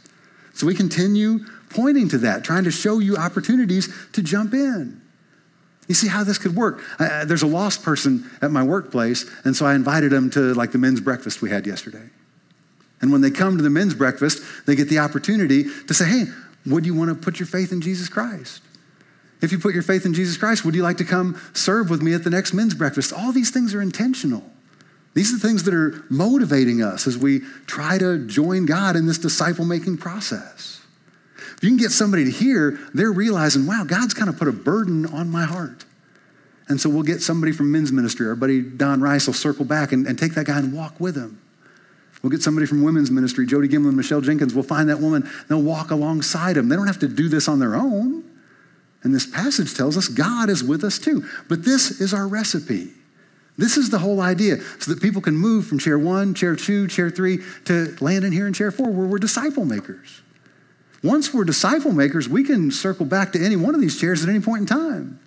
So 0.52 0.66
we 0.66 0.74
continue 0.74 1.40
pointing 1.70 2.08
to 2.10 2.18
that, 2.18 2.44
trying 2.44 2.64
to 2.64 2.70
show 2.70 2.98
you 2.98 3.16
opportunities 3.16 3.88
to 4.12 4.22
jump 4.22 4.52
in. 4.52 5.00
You 5.88 5.94
see 5.94 6.08
how 6.08 6.24
this 6.24 6.38
could 6.38 6.54
work? 6.54 6.82
Uh, 6.98 7.24
there's 7.24 7.42
a 7.42 7.46
lost 7.46 7.82
person 7.82 8.30
at 8.40 8.50
my 8.50 8.62
workplace, 8.62 9.28
and 9.44 9.56
so 9.56 9.66
I 9.66 9.74
invited 9.74 10.10
them 10.10 10.30
to 10.30 10.54
like 10.54 10.72
the 10.72 10.78
men's 10.78 11.00
breakfast 11.00 11.42
we 11.42 11.50
had 11.50 11.66
yesterday. 11.66 12.08
And 13.00 13.10
when 13.10 13.20
they 13.20 13.30
come 13.30 13.56
to 13.56 13.62
the 13.62 13.70
men's 13.70 13.94
breakfast, 13.94 14.42
they 14.66 14.76
get 14.76 14.88
the 14.88 15.00
opportunity 15.00 15.64
to 15.86 15.94
say, 15.94 16.04
hey, 16.04 16.24
would 16.66 16.86
you 16.86 16.94
want 16.94 17.08
to 17.08 17.14
put 17.14 17.40
your 17.40 17.46
faith 17.46 17.72
in 17.72 17.80
Jesus 17.80 18.08
Christ? 18.08 18.62
If 19.40 19.50
you 19.50 19.58
put 19.58 19.74
your 19.74 19.82
faith 19.82 20.06
in 20.06 20.14
Jesus 20.14 20.36
Christ, 20.36 20.64
would 20.64 20.74
you 20.74 20.84
like 20.84 20.98
to 20.98 21.04
come 21.04 21.40
serve 21.52 21.90
with 21.90 22.00
me 22.00 22.14
at 22.14 22.22
the 22.22 22.30
next 22.30 22.52
men's 22.54 22.74
breakfast? 22.74 23.12
All 23.12 23.32
these 23.32 23.50
things 23.50 23.74
are 23.74 23.82
intentional. 23.82 24.48
These 25.14 25.32
are 25.32 25.38
the 25.38 25.46
things 25.46 25.64
that 25.64 25.74
are 25.74 26.04
motivating 26.08 26.80
us 26.82 27.06
as 27.06 27.18
we 27.18 27.40
try 27.66 27.98
to 27.98 28.24
join 28.26 28.64
God 28.64 28.96
in 28.96 29.06
this 29.06 29.18
disciple 29.18 29.64
making 29.64 29.98
process. 29.98 30.80
If 31.56 31.64
you 31.64 31.70
can 31.70 31.76
get 31.76 31.90
somebody 31.90 32.24
to 32.24 32.30
hear, 32.30 32.78
they're 32.94 33.12
realizing, 33.12 33.66
wow, 33.66 33.84
God's 33.84 34.14
kind 34.14 34.30
of 34.30 34.38
put 34.38 34.48
a 34.48 34.52
burden 34.52 35.04
on 35.06 35.28
my 35.28 35.44
heart. 35.44 35.84
And 36.68 36.80
so 36.80 36.88
we'll 36.88 37.02
get 37.02 37.20
somebody 37.20 37.52
from 37.52 37.70
men's 37.70 37.92
ministry. 37.92 38.26
Our 38.28 38.36
buddy 38.36 38.62
Don 38.62 39.00
Rice 39.00 39.26
will 39.26 39.34
circle 39.34 39.64
back 39.64 39.92
and, 39.92 40.06
and 40.06 40.18
take 40.18 40.34
that 40.34 40.46
guy 40.46 40.58
and 40.58 40.72
walk 40.72 40.98
with 41.00 41.16
him. 41.16 41.41
We'll 42.22 42.30
get 42.30 42.42
somebody 42.42 42.66
from 42.66 42.82
women's 42.82 43.10
ministry, 43.10 43.46
Jody 43.46 43.68
Gimlin, 43.68 43.94
Michelle 43.94 44.20
Jenkins. 44.20 44.54
We'll 44.54 44.62
find 44.62 44.88
that 44.88 45.00
woman. 45.00 45.28
They'll 45.48 45.62
walk 45.62 45.90
alongside 45.90 46.54
them. 46.54 46.68
They 46.68 46.76
don't 46.76 46.86
have 46.86 47.00
to 47.00 47.08
do 47.08 47.28
this 47.28 47.48
on 47.48 47.58
their 47.58 47.74
own. 47.74 48.24
And 49.02 49.12
this 49.12 49.26
passage 49.26 49.74
tells 49.74 49.96
us 49.96 50.06
God 50.06 50.48
is 50.48 50.62
with 50.62 50.84
us 50.84 50.98
too. 50.98 51.28
But 51.48 51.64
this 51.64 52.00
is 52.00 52.14
our 52.14 52.28
recipe. 52.28 52.92
This 53.58 53.76
is 53.76 53.90
the 53.90 53.98
whole 53.98 54.20
idea, 54.20 54.62
so 54.78 54.92
that 54.92 55.02
people 55.02 55.20
can 55.20 55.36
move 55.36 55.66
from 55.66 55.78
chair 55.78 55.98
one, 55.98 56.32
chair 56.32 56.56
two, 56.56 56.88
chair 56.88 57.10
three 57.10 57.40
to 57.66 57.94
land 58.00 58.24
in 58.24 58.32
here 58.32 58.46
in 58.46 58.52
chair 58.52 58.70
four, 58.70 58.90
where 58.90 59.06
we're 59.06 59.18
disciple 59.18 59.64
makers. 59.64 60.22
Once 61.02 61.34
we're 61.34 61.44
disciple 61.44 61.92
makers, 61.92 62.28
we 62.28 62.44
can 62.44 62.70
circle 62.70 63.04
back 63.04 63.32
to 63.32 63.44
any 63.44 63.56
one 63.56 63.74
of 63.74 63.80
these 63.80 64.00
chairs 64.00 64.22
at 64.22 64.30
any 64.30 64.40
point 64.40 64.60
in 64.62 64.66
time. 64.66 65.20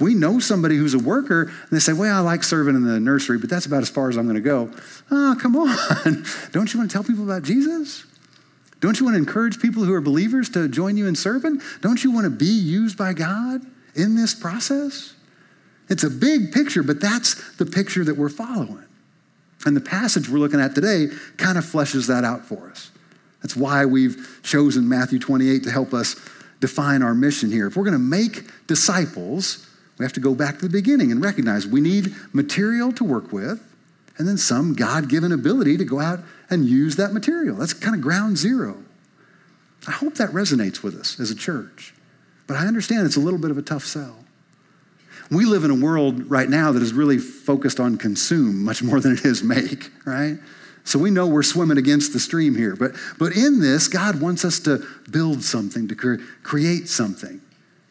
We 0.00 0.14
know 0.14 0.40
somebody 0.40 0.76
who's 0.76 0.94
a 0.94 0.98
worker 0.98 1.42
and 1.42 1.70
they 1.70 1.78
say, 1.78 1.92
Well, 1.92 2.16
I 2.16 2.20
like 2.20 2.42
serving 2.42 2.74
in 2.74 2.84
the 2.84 2.98
nursery, 2.98 3.38
but 3.38 3.48
that's 3.48 3.66
about 3.66 3.82
as 3.82 3.88
far 3.88 4.08
as 4.08 4.16
I'm 4.16 4.24
going 4.24 4.34
to 4.34 4.40
go. 4.40 4.70
Oh, 5.10 5.36
come 5.40 5.56
on. 5.56 6.24
Don't 6.52 6.72
you 6.72 6.80
want 6.80 6.90
to 6.90 6.94
tell 6.94 7.04
people 7.04 7.24
about 7.24 7.42
Jesus? 7.42 8.04
Don't 8.80 8.98
you 8.98 9.06
want 9.06 9.14
to 9.14 9.18
encourage 9.18 9.60
people 9.60 9.84
who 9.84 9.94
are 9.94 10.00
believers 10.00 10.50
to 10.50 10.68
join 10.68 10.96
you 10.96 11.06
in 11.06 11.14
serving? 11.14 11.60
Don't 11.80 12.02
you 12.02 12.10
want 12.10 12.24
to 12.24 12.30
be 12.30 12.44
used 12.44 12.98
by 12.98 13.12
God 13.12 13.62
in 13.94 14.16
this 14.16 14.34
process? 14.34 15.14
It's 15.88 16.02
a 16.02 16.10
big 16.10 16.52
picture, 16.52 16.82
but 16.82 17.00
that's 17.00 17.56
the 17.56 17.66
picture 17.66 18.04
that 18.04 18.16
we're 18.16 18.28
following. 18.28 18.84
And 19.64 19.76
the 19.76 19.80
passage 19.80 20.28
we're 20.28 20.38
looking 20.38 20.60
at 20.60 20.74
today 20.74 21.06
kind 21.36 21.56
of 21.56 21.64
fleshes 21.64 22.08
that 22.08 22.24
out 22.24 22.44
for 22.44 22.68
us. 22.68 22.90
That's 23.42 23.56
why 23.56 23.86
we've 23.86 24.40
chosen 24.42 24.88
Matthew 24.88 25.18
28 25.18 25.62
to 25.64 25.70
help 25.70 25.94
us 25.94 26.16
define 26.60 27.02
our 27.02 27.14
mission 27.14 27.50
here. 27.50 27.66
If 27.66 27.76
we're 27.76 27.84
going 27.84 27.92
to 27.92 27.98
make 27.98 28.66
disciples, 28.66 29.66
we 29.98 30.04
have 30.04 30.12
to 30.14 30.20
go 30.20 30.34
back 30.34 30.58
to 30.58 30.62
the 30.62 30.72
beginning 30.72 31.12
and 31.12 31.22
recognize 31.22 31.66
we 31.66 31.80
need 31.80 32.14
material 32.32 32.92
to 32.92 33.04
work 33.04 33.32
with 33.32 33.62
and 34.16 34.28
then 34.28 34.36
some 34.36 34.74
God 34.74 35.08
given 35.08 35.32
ability 35.32 35.76
to 35.76 35.84
go 35.84 36.00
out 36.00 36.20
and 36.50 36.66
use 36.66 36.96
that 36.96 37.12
material. 37.12 37.56
That's 37.56 37.72
kind 37.72 37.94
of 37.94 38.00
ground 38.00 38.38
zero. 38.38 38.76
I 39.86 39.92
hope 39.92 40.14
that 40.14 40.30
resonates 40.30 40.82
with 40.82 40.94
us 40.94 41.18
as 41.20 41.30
a 41.30 41.34
church. 41.34 41.94
But 42.46 42.56
I 42.56 42.66
understand 42.66 43.06
it's 43.06 43.16
a 43.16 43.20
little 43.20 43.38
bit 43.38 43.50
of 43.50 43.58
a 43.58 43.62
tough 43.62 43.84
sell. 43.84 44.18
We 45.30 45.46
live 45.46 45.64
in 45.64 45.70
a 45.70 45.74
world 45.74 46.30
right 46.30 46.48
now 46.48 46.72
that 46.72 46.82
is 46.82 46.92
really 46.92 47.18
focused 47.18 47.80
on 47.80 47.96
consume 47.96 48.62
much 48.62 48.82
more 48.82 49.00
than 49.00 49.12
it 49.12 49.24
is 49.24 49.42
make, 49.42 49.90
right? 50.04 50.38
So 50.84 50.98
we 50.98 51.10
know 51.10 51.26
we're 51.26 51.42
swimming 51.42 51.78
against 51.78 52.12
the 52.12 52.20
stream 52.20 52.54
here. 52.54 52.76
But, 52.76 52.92
but 53.18 53.34
in 53.34 53.60
this, 53.60 53.88
God 53.88 54.20
wants 54.20 54.44
us 54.44 54.60
to 54.60 54.86
build 55.10 55.42
something, 55.42 55.88
to 55.88 55.94
cre- 55.94 56.22
create 56.42 56.88
something 56.88 57.40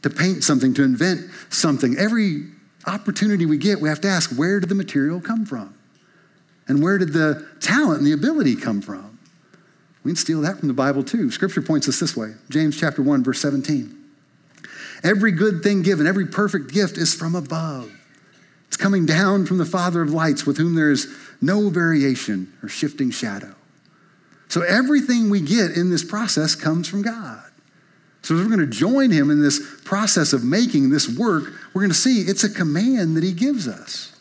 to 0.03 0.09
paint 0.09 0.43
something, 0.43 0.73
to 0.75 0.83
invent 0.83 1.21
something. 1.49 1.97
Every 1.97 2.45
opportunity 2.85 3.45
we 3.45 3.57
get, 3.57 3.81
we 3.81 3.89
have 3.89 4.01
to 4.01 4.07
ask 4.07 4.31
where 4.31 4.59
did 4.59 4.69
the 4.69 4.75
material 4.75 5.19
come 5.19 5.45
from? 5.45 5.73
And 6.67 6.81
where 6.81 6.97
did 6.97 7.13
the 7.13 7.47
talent 7.59 7.99
and 7.99 8.07
the 8.07 8.13
ability 8.13 8.55
come 8.55 8.81
from? 8.81 9.19
We 10.03 10.11
can 10.11 10.15
steal 10.15 10.41
that 10.41 10.59
from 10.59 10.67
the 10.67 10.73
Bible 10.73 11.03
too. 11.03 11.31
Scripture 11.31 11.61
points 11.61 11.87
us 11.87 11.99
this 11.99 12.15
way 12.15 12.33
James 12.49 12.79
chapter 12.79 13.01
1, 13.01 13.23
verse 13.23 13.41
17. 13.41 13.99
Every 15.03 15.31
good 15.31 15.63
thing 15.63 15.81
given, 15.81 16.07
every 16.07 16.27
perfect 16.27 16.71
gift 16.73 16.97
is 16.97 17.13
from 17.13 17.35
above. 17.35 17.91
It's 18.67 18.77
coming 18.77 19.05
down 19.05 19.45
from 19.45 19.57
the 19.57 19.65
Father 19.65 20.01
of 20.01 20.11
lights, 20.11 20.45
with 20.45 20.57
whom 20.57 20.75
there 20.75 20.89
is 20.89 21.13
no 21.41 21.69
variation 21.69 22.53
or 22.63 22.69
shifting 22.69 23.11
shadow. 23.11 23.53
So 24.47 24.61
everything 24.61 25.29
we 25.29 25.41
get 25.41 25.71
in 25.71 25.89
this 25.89 26.03
process 26.03 26.55
comes 26.55 26.87
from 26.87 27.01
God. 27.01 27.43
So, 28.23 28.35
if 28.35 28.41
we're 28.41 28.55
going 28.55 28.67
to 28.67 28.75
join 28.75 29.11
him 29.11 29.29
in 29.29 29.41
this 29.41 29.81
process 29.83 30.33
of 30.33 30.43
making 30.43 30.89
this 30.89 31.09
work, 31.09 31.51
we're 31.73 31.81
going 31.81 31.91
to 31.91 31.95
see 31.95 32.21
it's 32.21 32.43
a 32.43 32.49
command 32.49 33.17
that 33.17 33.23
he 33.23 33.33
gives 33.33 33.67
us. 33.67 34.15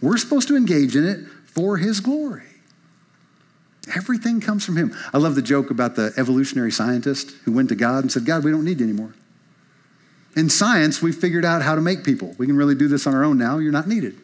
We're 0.00 0.16
supposed 0.16 0.48
to 0.48 0.56
engage 0.56 0.96
in 0.96 1.06
it 1.06 1.20
for 1.46 1.76
his 1.76 2.00
glory. 2.00 2.44
Everything 3.94 4.40
comes 4.40 4.64
from 4.64 4.76
him. 4.76 4.94
I 5.12 5.18
love 5.18 5.34
the 5.34 5.42
joke 5.42 5.70
about 5.70 5.96
the 5.96 6.12
evolutionary 6.16 6.72
scientist 6.72 7.32
who 7.44 7.52
went 7.52 7.68
to 7.68 7.74
God 7.74 8.04
and 8.04 8.10
said, 8.10 8.24
God, 8.24 8.44
we 8.44 8.50
don't 8.50 8.64
need 8.64 8.80
you 8.80 8.86
anymore. 8.86 9.14
In 10.34 10.48
science, 10.48 11.02
we've 11.02 11.14
figured 11.14 11.44
out 11.44 11.62
how 11.62 11.74
to 11.74 11.80
make 11.80 12.04
people. 12.04 12.34
We 12.38 12.46
can 12.46 12.56
really 12.56 12.74
do 12.74 12.88
this 12.88 13.06
on 13.06 13.14
our 13.14 13.24
own 13.24 13.38
now. 13.38 13.58
You're 13.58 13.72
not 13.72 13.86
needed. 13.86 14.16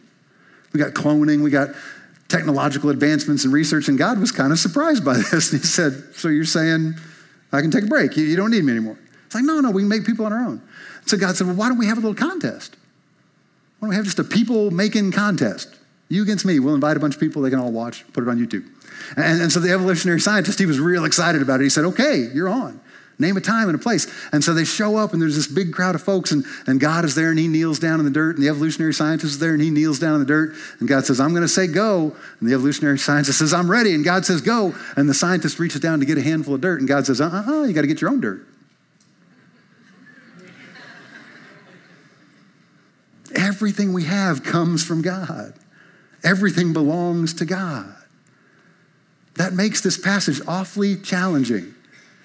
We 0.73 0.81
got 0.81 0.95
cloning, 0.95 1.43
we 1.43 1.51
got 1.51 1.71
technological 2.29 2.91
advancements 2.91 3.45
and 3.45 3.53
research, 3.53 3.89
and 3.89 3.99
God 3.99 4.19
was 4.19 4.33
kind 4.33 4.53
of 4.53 4.59
surprised 4.59 5.05
by 5.05 5.15
this. 5.31 5.53
And 5.53 5.61
he 5.61 5.67
said, 5.67 6.15
So 6.15 6.29
you're 6.29 6.45
saying 6.45 6.95
I 7.53 7.61
can 7.61 7.71
take 7.71 7.85
a 7.85 7.89
break? 7.89 8.17
You, 8.17 8.37
don't 8.37 8.51
need 8.51 8.65
me 8.65 8.73
anymore. 8.73 8.99
It's 9.29 9.35
like, 9.35 9.45
no, 9.45 9.61
no, 9.61 9.71
we 9.71 9.83
can 9.83 9.91
make 9.91 10.07
people 10.07 10.25
on 10.25 10.33
our 10.33 10.41
own. 10.41 10.63
So 11.05 11.19
God 11.19 11.37
said, 11.37 11.47
well, 11.47 11.57
why 11.57 11.69
don't 11.69 11.77
we 11.77 11.85
have 11.85 11.99
a 11.99 12.01
little 12.01 12.15
contest? 12.15 12.77
Why 13.79 13.87
don't 13.87 13.91
we 13.91 13.97
have 13.97 14.07
just 14.07 14.19
a 14.19 14.25
people 14.25 14.71
making 14.71 15.13
contest? 15.13 15.77
You 16.09 16.23
against 16.23 16.47
me. 16.47 16.59
We'll 16.61 16.75
invite 16.75 16.97
a 16.97 17.01
bunch 17.01 17.15
of 17.15 17.21
people. 17.21 17.43
They 17.43 17.51
can 17.51 17.59
all 17.59 17.71
watch, 17.71 18.11
put 18.15 18.25
it 18.25 18.31
on 18.31 18.39
YouTube. 18.39 18.67
And, 19.19 19.43
and 19.43 19.53
so 19.53 19.61
the 19.61 19.71
evolutionary 19.71 20.21
scientist, 20.21 20.59
he 20.59 20.65
was 20.65 20.81
real 20.81 21.05
excited 21.05 21.43
about 21.43 21.61
it. 21.61 21.65
He 21.65 21.69
said, 21.69 21.85
okay, 21.85 22.31
you're 22.33 22.49
on. 22.49 22.81
Name 23.19 23.37
a 23.37 23.41
time 23.43 23.69
and 23.69 23.75
a 23.75 23.79
place. 23.79 24.07
And 24.33 24.43
so 24.43 24.55
they 24.55 24.65
show 24.65 24.97
up, 24.97 25.13
and 25.13 25.21
there's 25.21 25.37
this 25.37 25.47
big 25.47 25.75
crowd 25.75 25.95
of 25.95 26.01
folks, 26.03 26.31
and, 26.31 26.47
and 26.67 26.81
God 26.81 27.05
is 27.05 27.15
there, 27.15 27.29
and 27.29 27.39
he 27.39 27.49
kneels 27.49 27.79
down 27.79 27.99
in 27.99 28.07
the 28.07 28.13
dirt, 28.13 28.37
and 28.37 28.45
the 28.45 28.49
evolutionary 28.49 28.95
scientist 28.95 29.33
is 29.33 29.39
there, 29.41 29.53
and 29.53 29.61
he 29.61 29.71
kneels 29.71 29.99
down 29.99 30.15
in 30.15 30.21
the 30.21 30.27
dirt, 30.27 30.55
and 30.79 30.89
God 30.89 31.05
says, 31.05 31.21
I'm 31.21 31.31
going 31.31 31.43
to 31.43 31.49
say 31.49 31.67
go. 31.67 32.17
And 32.41 32.49
the 32.49 32.55
evolutionary 32.55 32.99
scientist 32.99 33.41
says, 33.41 33.53
I'm 33.53 33.71
ready, 33.71 33.93
and 33.93 34.05
God 34.05 34.25
says 34.25 34.41
go. 34.41 34.73
And 34.97 35.09
the 35.09 35.15
scientist 35.15 35.59
reaches 35.59 35.81
down 35.81 35.99
to 36.01 36.07
get 36.07 36.17
a 36.17 36.23
handful 36.23 36.55
of 36.55 36.61
dirt, 36.61 36.79
and 36.79 36.89
God 36.89 37.07
says, 37.07 37.21
uh 37.21 37.45
uh, 37.47 37.63
you 37.65 37.75
got 37.75 37.83
to 37.83 37.87
get 37.87 38.01
your 38.01 38.11
own 38.11 38.21
dirt. 38.21 38.47
Everything 43.39 43.93
we 43.93 44.05
have 44.05 44.43
comes 44.43 44.85
from 44.85 45.01
God. 45.01 45.55
Everything 46.25 46.73
belongs 46.73 47.33
to 47.35 47.45
God. 47.45 47.95
That 49.37 49.53
makes 49.53 49.81
this 49.81 49.97
passage 49.97 50.41
awfully 50.49 50.97
challenging. 50.97 51.75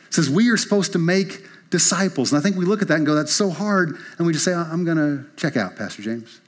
It 0.08 0.13
says 0.13 0.29
we 0.29 0.50
are 0.50 0.58
supposed 0.58 0.93
to 0.93 1.00
make 1.00 1.46
disciples. 1.70 2.32
And 2.32 2.39
I 2.39 2.41
think 2.41 2.55
we 2.55 2.65
look 2.65 2.82
at 2.82 2.88
that 2.88 2.98
and 2.98 3.05
go, 3.05 3.13
that's 3.13 3.32
so 3.32 3.51
hard. 3.51 3.96
And 4.17 4.25
we 4.25 4.34
just 4.34 4.43
say, 4.43 4.53
I'm 4.53 4.84
going 4.84 4.98
to 4.98 5.25
check 5.38 5.55
out, 5.55 5.75
Pastor 5.75 6.01
James. 6.01 6.41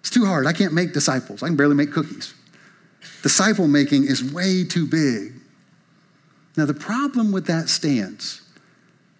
It's 0.00 0.10
too 0.10 0.26
hard. 0.26 0.46
I 0.46 0.52
can't 0.52 0.72
make 0.72 0.92
disciples. 0.92 1.42
I 1.42 1.46
can 1.46 1.56
barely 1.56 1.76
make 1.76 1.92
cookies. 1.92 2.34
Disciple 3.22 3.68
making 3.68 4.04
is 4.04 4.32
way 4.32 4.64
too 4.64 4.86
big. 4.86 5.34
Now, 6.56 6.66
the 6.66 6.74
problem 6.74 7.30
with 7.30 7.46
that 7.46 7.68
stance 7.68 8.42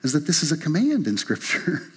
is 0.03 0.13
that 0.13 0.27
this 0.27 0.43
is 0.43 0.51
a 0.51 0.57
command 0.57 1.07
in 1.07 1.17
Scripture. 1.17 1.83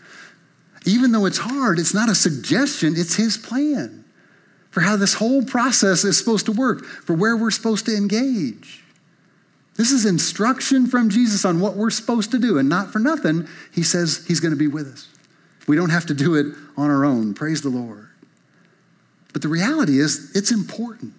Even 0.86 1.12
though 1.12 1.26
it's 1.26 1.38
hard, 1.38 1.80
it's 1.80 1.94
not 1.94 2.10
a 2.10 2.16
suggestion, 2.16 2.94
it's 2.98 3.16
his 3.16 3.38
plan 3.38 4.04
for 4.74 4.82
how 4.82 4.96
this 4.96 5.14
whole 5.14 5.44
process 5.44 6.04
is 6.04 6.18
supposed 6.18 6.48
to 6.48 6.52
work, 6.52 6.84
for 6.84 7.14
where 7.14 7.38
we're 7.38 7.52
supposed 7.52 7.86
to 7.86 7.96
engage. 7.96 8.84
This 9.76 9.92
is 9.92 10.04
instruction 10.04 10.88
from 10.88 11.12
Jesus 11.12 11.46
on 11.46 11.60
what 11.60 11.76
we're 11.76 11.92
supposed 11.92 12.32
to 12.32 12.40
do, 12.40 12.58
and 12.58 12.70
not 12.70 12.92
for 12.92 12.98
nothing, 12.98 13.48
he 13.72 13.84
says 13.84 14.26
he's 14.28 14.40
going 14.40 14.52
to 14.52 14.58
be 14.58 14.68
with 14.68 14.92
us. 14.92 15.08
We 15.68 15.76
don't 15.76 15.92
have 15.92 16.08
to 16.08 16.16
do 16.16 16.34
it 16.34 16.56
on 16.76 16.90
our 16.90 17.06
own. 17.06 17.36
Praise 17.36 17.62
the 17.62 17.70
Lord. 17.70 18.10
But 19.32 19.44
the 19.44 19.48
reality 19.48 20.00
is, 20.00 20.32
it's 20.36 20.52
important. 20.52 21.14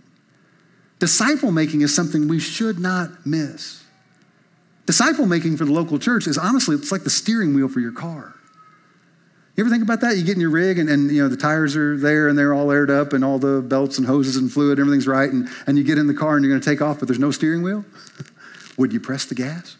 Disciple 0.99 1.52
making 1.52 1.83
is 1.83 1.94
something 1.94 2.26
we 2.26 2.40
should 2.40 2.80
not 2.80 3.25
miss. 3.25 3.85
Disciple 4.87 5.26
making 5.26 5.56
for 5.56 5.64
the 5.64 5.73
local 5.73 6.00
church 6.00 6.26
is 6.26 6.38
honestly, 6.38 6.75
it's 6.75 6.90
like 6.90 7.04
the 7.04 7.11
steering 7.11 7.54
wheel 7.54 7.68
for 7.68 7.78
your 7.78 7.92
car. 7.92 8.35
You 9.56 9.62
ever 9.62 9.70
think 9.70 9.84
about 9.84 10.00
that? 10.00 10.16
You 10.16 10.25
get 10.25 10.34
in 10.34 10.40
your 10.40 10.50
rig 10.50 10.78
and, 10.78 10.88
and 10.88 11.11
you 11.11 11.23
know 11.23 11.28
the 11.28 11.37
tires 11.37 11.76
are 11.76 11.96
there 11.96 12.28
and 12.28 12.37
they're 12.37 12.52
all 12.52 12.73
aired 12.73 12.90
up 12.90 13.12
and 13.12 13.25
all 13.25 13.38
the 13.38 13.62
belts 13.62 13.99
and 13.99 14.06
hoses 14.06 14.37
and 14.37 14.52
fluid, 14.52 14.80
everything's 14.80 15.06
right, 15.06 15.30
and, 15.30 15.49
and 15.66 15.78
you 15.78 15.84
get 15.84 15.96
in 15.96 16.08
the 16.08 16.14
car 16.14 16.34
and 16.34 16.44
you're 16.44 16.52
going 16.52 16.61
to 16.61 16.68
take 16.68 16.82
off, 16.82 16.99
but 16.99 17.06
there's 17.06 17.20
no 17.20 17.30
steering 17.30 17.62
wheel? 17.62 17.84
Would 18.76 18.92
you 18.92 18.99
press 18.99 19.26
the 19.26 19.37
gas? 19.37 19.76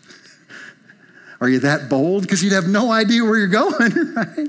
Are 1.40 1.49
you 1.49 1.59
that 1.61 1.88
bold? 1.88 2.23
Because 2.23 2.45
you'd 2.45 2.52
have 2.52 2.69
no 2.69 2.93
idea 2.93 3.25
where 3.25 3.37
you're 3.37 3.49
going, 3.49 4.14
right? 4.14 4.49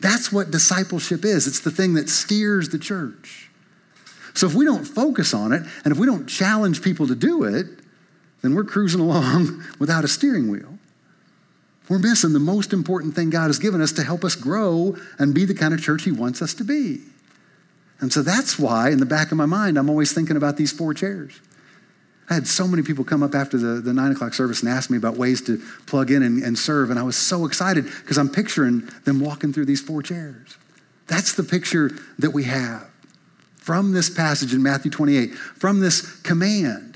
That's 0.00 0.30
what 0.30 0.50
discipleship 0.50 1.24
is. 1.24 1.46
It's 1.46 1.60
the 1.60 1.70
thing 1.70 1.94
that 1.94 2.08
steers 2.10 2.68
the 2.68 2.78
church. 2.78 3.48
So 4.34 4.46
if 4.46 4.54
we 4.54 4.64
don't 4.64 4.84
focus 4.84 5.32
on 5.32 5.52
it 5.52 5.62
and 5.84 5.92
if 5.92 5.98
we 5.98 6.06
don't 6.06 6.26
challenge 6.26 6.82
people 6.82 7.06
to 7.06 7.14
do 7.14 7.44
it, 7.44 7.66
then 8.42 8.54
we're 8.54 8.64
cruising 8.64 9.00
along 9.00 9.64
without 9.78 10.04
a 10.04 10.08
steering 10.08 10.50
wheel. 10.50 10.78
We're 11.90 11.98
missing 11.98 12.32
the 12.32 12.38
most 12.38 12.72
important 12.72 13.16
thing 13.16 13.30
God 13.30 13.48
has 13.48 13.58
given 13.58 13.80
us 13.80 13.90
to 13.92 14.04
help 14.04 14.24
us 14.24 14.36
grow 14.36 14.96
and 15.18 15.34
be 15.34 15.44
the 15.44 15.54
kind 15.54 15.74
of 15.74 15.82
church 15.82 16.04
He 16.04 16.12
wants 16.12 16.40
us 16.40 16.54
to 16.54 16.64
be. 16.64 17.00
And 17.98 18.12
so 18.12 18.22
that's 18.22 18.60
why, 18.60 18.90
in 18.90 19.00
the 19.00 19.06
back 19.06 19.32
of 19.32 19.36
my 19.36 19.44
mind, 19.44 19.76
I'm 19.76 19.90
always 19.90 20.12
thinking 20.12 20.36
about 20.36 20.56
these 20.56 20.70
four 20.70 20.94
chairs. 20.94 21.40
I 22.30 22.34
had 22.34 22.46
so 22.46 22.68
many 22.68 22.84
people 22.84 23.04
come 23.04 23.24
up 23.24 23.34
after 23.34 23.58
the, 23.58 23.80
the 23.80 23.92
nine 23.92 24.12
o'clock 24.12 24.34
service 24.34 24.62
and 24.62 24.70
ask 24.70 24.88
me 24.88 24.96
about 24.96 25.16
ways 25.16 25.42
to 25.42 25.60
plug 25.86 26.12
in 26.12 26.22
and, 26.22 26.40
and 26.44 26.56
serve. 26.56 26.90
And 26.90 26.98
I 26.98 27.02
was 27.02 27.16
so 27.16 27.44
excited 27.44 27.84
because 27.84 28.18
I'm 28.18 28.28
picturing 28.28 28.88
them 29.04 29.18
walking 29.18 29.52
through 29.52 29.64
these 29.64 29.80
four 29.80 30.00
chairs. 30.00 30.56
That's 31.08 31.34
the 31.34 31.42
picture 31.42 31.90
that 32.20 32.30
we 32.30 32.44
have 32.44 32.88
from 33.56 33.92
this 33.92 34.08
passage 34.08 34.54
in 34.54 34.62
Matthew 34.62 34.92
28, 34.92 35.34
from 35.34 35.80
this 35.80 36.20
command, 36.20 36.89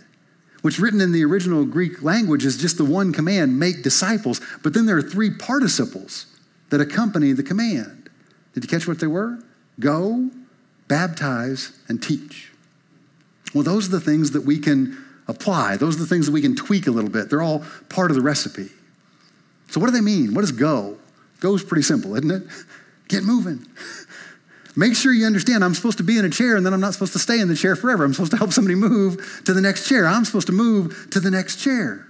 which 0.64 0.78
written 0.78 1.02
in 1.02 1.12
the 1.12 1.22
original 1.22 1.66
Greek 1.66 2.02
language 2.02 2.46
is 2.46 2.56
just 2.56 2.78
the 2.78 2.86
one 2.86 3.12
command 3.12 3.58
make 3.58 3.82
disciples. 3.82 4.40
But 4.62 4.72
then 4.72 4.86
there 4.86 4.96
are 4.96 5.02
three 5.02 5.28
participles 5.28 6.24
that 6.70 6.80
accompany 6.80 7.32
the 7.32 7.42
command. 7.42 8.08
Did 8.54 8.64
you 8.64 8.70
catch 8.70 8.88
what 8.88 8.98
they 8.98 9.06
were? 9.06 9.40
Go, 9.78 10.30
baptize, 10.88 11.78
and 11.86 12.02
teach. 12.02 12.50
Well, 13.52 13.62
those 13.62 13.88
are 13.88 13.90
the 13.90 14.00
things 14.00 14.30
that 14.30 14.46
we 14.46 14.58
can 14.58 14.96
apply. 15.28 15.76
Those 15.76 15.96
are 15.96 15.98
the 15.98 16.06
things 16.06 16.24
that 16.24 16.32
we 16.32 16.40
can 16.40 16.56
tweak 16.56 16.86
a 16.86 16.90
little 16.90 17.10
bit. 17.10 17.28
They're 17.28 17.42
all 17.42 17.62
part 17.90 18.10
of 18.10 18.16
the 18.16 18.22
recipe. 18.22 18.70
So, 19.68 19.80
what 19.80 19.88
do 19.88 19.92
they 19.92 20.00
mean? 20.00 20.32
What 20.32 20.40
does 20.40 20.52
go? 20.52 20.96
Go 21.40 21.54
is 21.54 21.62
pretty 21.62 21.82
simple, 21.82 22.16
isn't 22.16 22.30
it? 22.30 22.42
Get 23.08 23.22
moving. 23.22 23.66
Make 24.76 24.96
sure 24.96 25.12
you 25.12 25.26
understand 25.26 25.64
I'm 25.64 25.74
supposed 25.74 25.98
to 25.98 26.04
be 26.04 26.18
in 26.18 26.24
a 26.24 26.30
chair 26.30 26.56
and 26.56 26.66
then 26.66 26.74
I'm 26.74 26.80
not 26.80 26.94
supposed 26.94 27.12
to 27.12 27.18
stay 27.18 27.38
in 27.38 27.48
the 27.48 27.54
chair 27.54 27.76
forever. 27.76 28.04
I'm 28.04 28.12
supposed 28.12 28.32
to 28.32 28.36
help 28.36 28.52
somebody 28.52 28.74
move 28.74 29.42
to 29.44 29.52
the 29.52 29.60
next 29.60 29.88
chair. 29.88 30.06
I'm 30.06 30.24
supposed 30.24 30.48
to 30.48 30.52
move 30.52 31.08
to 31.10 31.20
the 31.20 31.30
next 31.30 31.56
chair. 31.56 32.06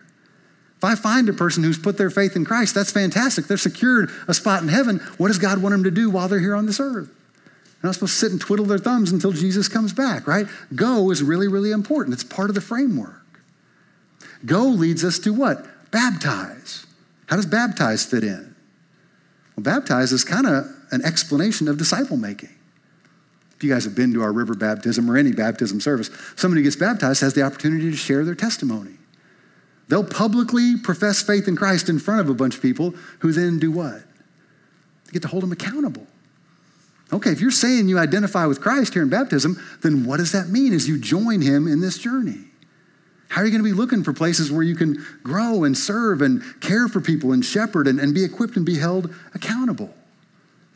If 0.78 0.84
I 0.84 0.94
find 0.94 1.28
a 1.28 1.32
person 1.32 1.62
who's 1.62 1.78
put 1.78 1.98
their 1.98 2.10
faith 2.10 2.36
in 2.36 2.44
Christ, 2.44 2.74
that's 2.74 2.90
fantastic. 2.90 3.46
They're 3.46 3.56
secured 3.56 4.10
a 4.28 4.34
spot 4.34 4.62
in 4.62 4.68
heaven. 4.68 4.98
What 5.18 5.28
does 5.28 5.38
God 5.38 5.62
want 5.62 5.72
them 5.72 5.84
to 5.84 5.90
do 5.90 6.10
while 6.10 6.28
they're 6.28 6.40
here 6.40 6.54
on 6.54 6.66
this 6.66 6.80
earth? 6.80 7.08
They're 7.08 7.88
not 7.88 7.94
supposed 7.94 8.14
to 8.14 8.18
sit 8.18 8.32
and 8.32 8.40
twiddle 8.40 8.64
their 8.64 8.78
thumbs 8.78 9.12
until 9.12 9.32
Jesus 9.32 9.68
comes 9.68 9.92
back, 9.92 10.26
right? 10.26 10.46
Go 10.74 11.10
is 11.10 11.22
really, 11.22 11.48
really 11.48 11.70
important. 11.70 12.14
It's 12.14 12.24
part 12.24 12.48
of 12.48 12.54
the 12.54 12.60
framework. 12.60 13.22
Go 14.46 14.64
leads 14.64 15.04
us 15.04 15.18
to 15.20 15.32
what? 15.32 15.66
Baptize. 15.90 16.86
How 17.26 17.36
does 17.36 17.46
baptize 17.46 18.04
fit 18.04 18.24
in? 18.24 18.54
Well, 19.56 19.64
baptize 19.64 20.12
is 20.12 20.24
kind 20.24 20.46
of 20.46 20.73
an 20.90 21.04
explanation 21.04 21.68
of 21.68 21.78
disciple 21.78 22.16
making. 22.16 22.54
If 23.56 23.62
you 23.62 23.72
guys 23.72 23.84
have 23.84 23.94
been 23.94 24.12
to 24.14 24.22
our 24.22 24.32
river 24.32 24.54
baptism 24.54 25.10
or 25.10 25.16
any 25.16 25.32
baptism 25.32 25.80
service, 25.80 26.10
somebody 26.36 26.60
who 26.60 26.64
gets 26.64 26.76
baptized 26.76 27.20
has 27.20 27.34
the 27.34 27.42
opportunity 27.42 27.90
to 27.90 27.96
share 27.96 28.24
their 28.24 28.34
testimony. 28.34 28.94
They'll 29.88 30.04
publicly 30.04 30.76
profess 30.76 31.22
faith 31.22 31.46
in 31.46 31.56
Christ 31.56 31.88
in 31.88 31.98
front 31.98 32.20
of 32.20 32.28
a 32.28 32.34
bunch 32.34 32.56
of 32.56 32.62
people 32.62 32.94
who 33.20 33.32
then 33.32 33.58
do 33.58 33.70
what? 33.70 34.02
They 35.04 35.12
get 35.12 35.22
to 35.22 35.28
hold 35.28 35.42
them 35.42 35.52
accountable. 35.52 36.06
Okay, 37.12 37.30
if 37.30 37.40
you're 37.40 37.50
saying 37.50 37.88
you 37.88 37.98
identify 37.98 38.46
with 38.46 38.60
Christ 38.60 38.94
here 38.94 39.02
in 39.02 39.10
baptism, 39.10 39.62
then 39.82 40.04
what 40.04 40.16
does 40.16 40.32
that 40.32 40.48
mean 40.48 40.72
as 40.72 40.88
you 40.88 40.98
join 40.98 41.42
him 41.42 41.68
in 41.68 41.80
this 41.80 41.98
journey? 41.98 42.46
How 43.28 43.42
are 43.42 43.44
you 43.44 43.50
going 43.50 43.62
to 43.62 43.68
be 43.68 43.76
looking 43.76 44.02
for 44.02 44.12
places 44.12 44.50
where 44.50 44.62
you 44.62 44.74
can 44.74 45.04
grow 45.22 45.64
and 45.64 45.76
serve 45.76 46.22
and 46.22 46.42
care 46.60 46.88
for 46.88 47.00
people 47.00 47.32
and 47.32 47.44
shepherd 47.44 47.86
and, 47.86 47.98
and 47.98 48.14
be 48.14 48.24
equipped 48.24 48.56
and 48.56 48.64
be 48.64 48.78
held 48.78 49.14
accountable? 49.34 49.94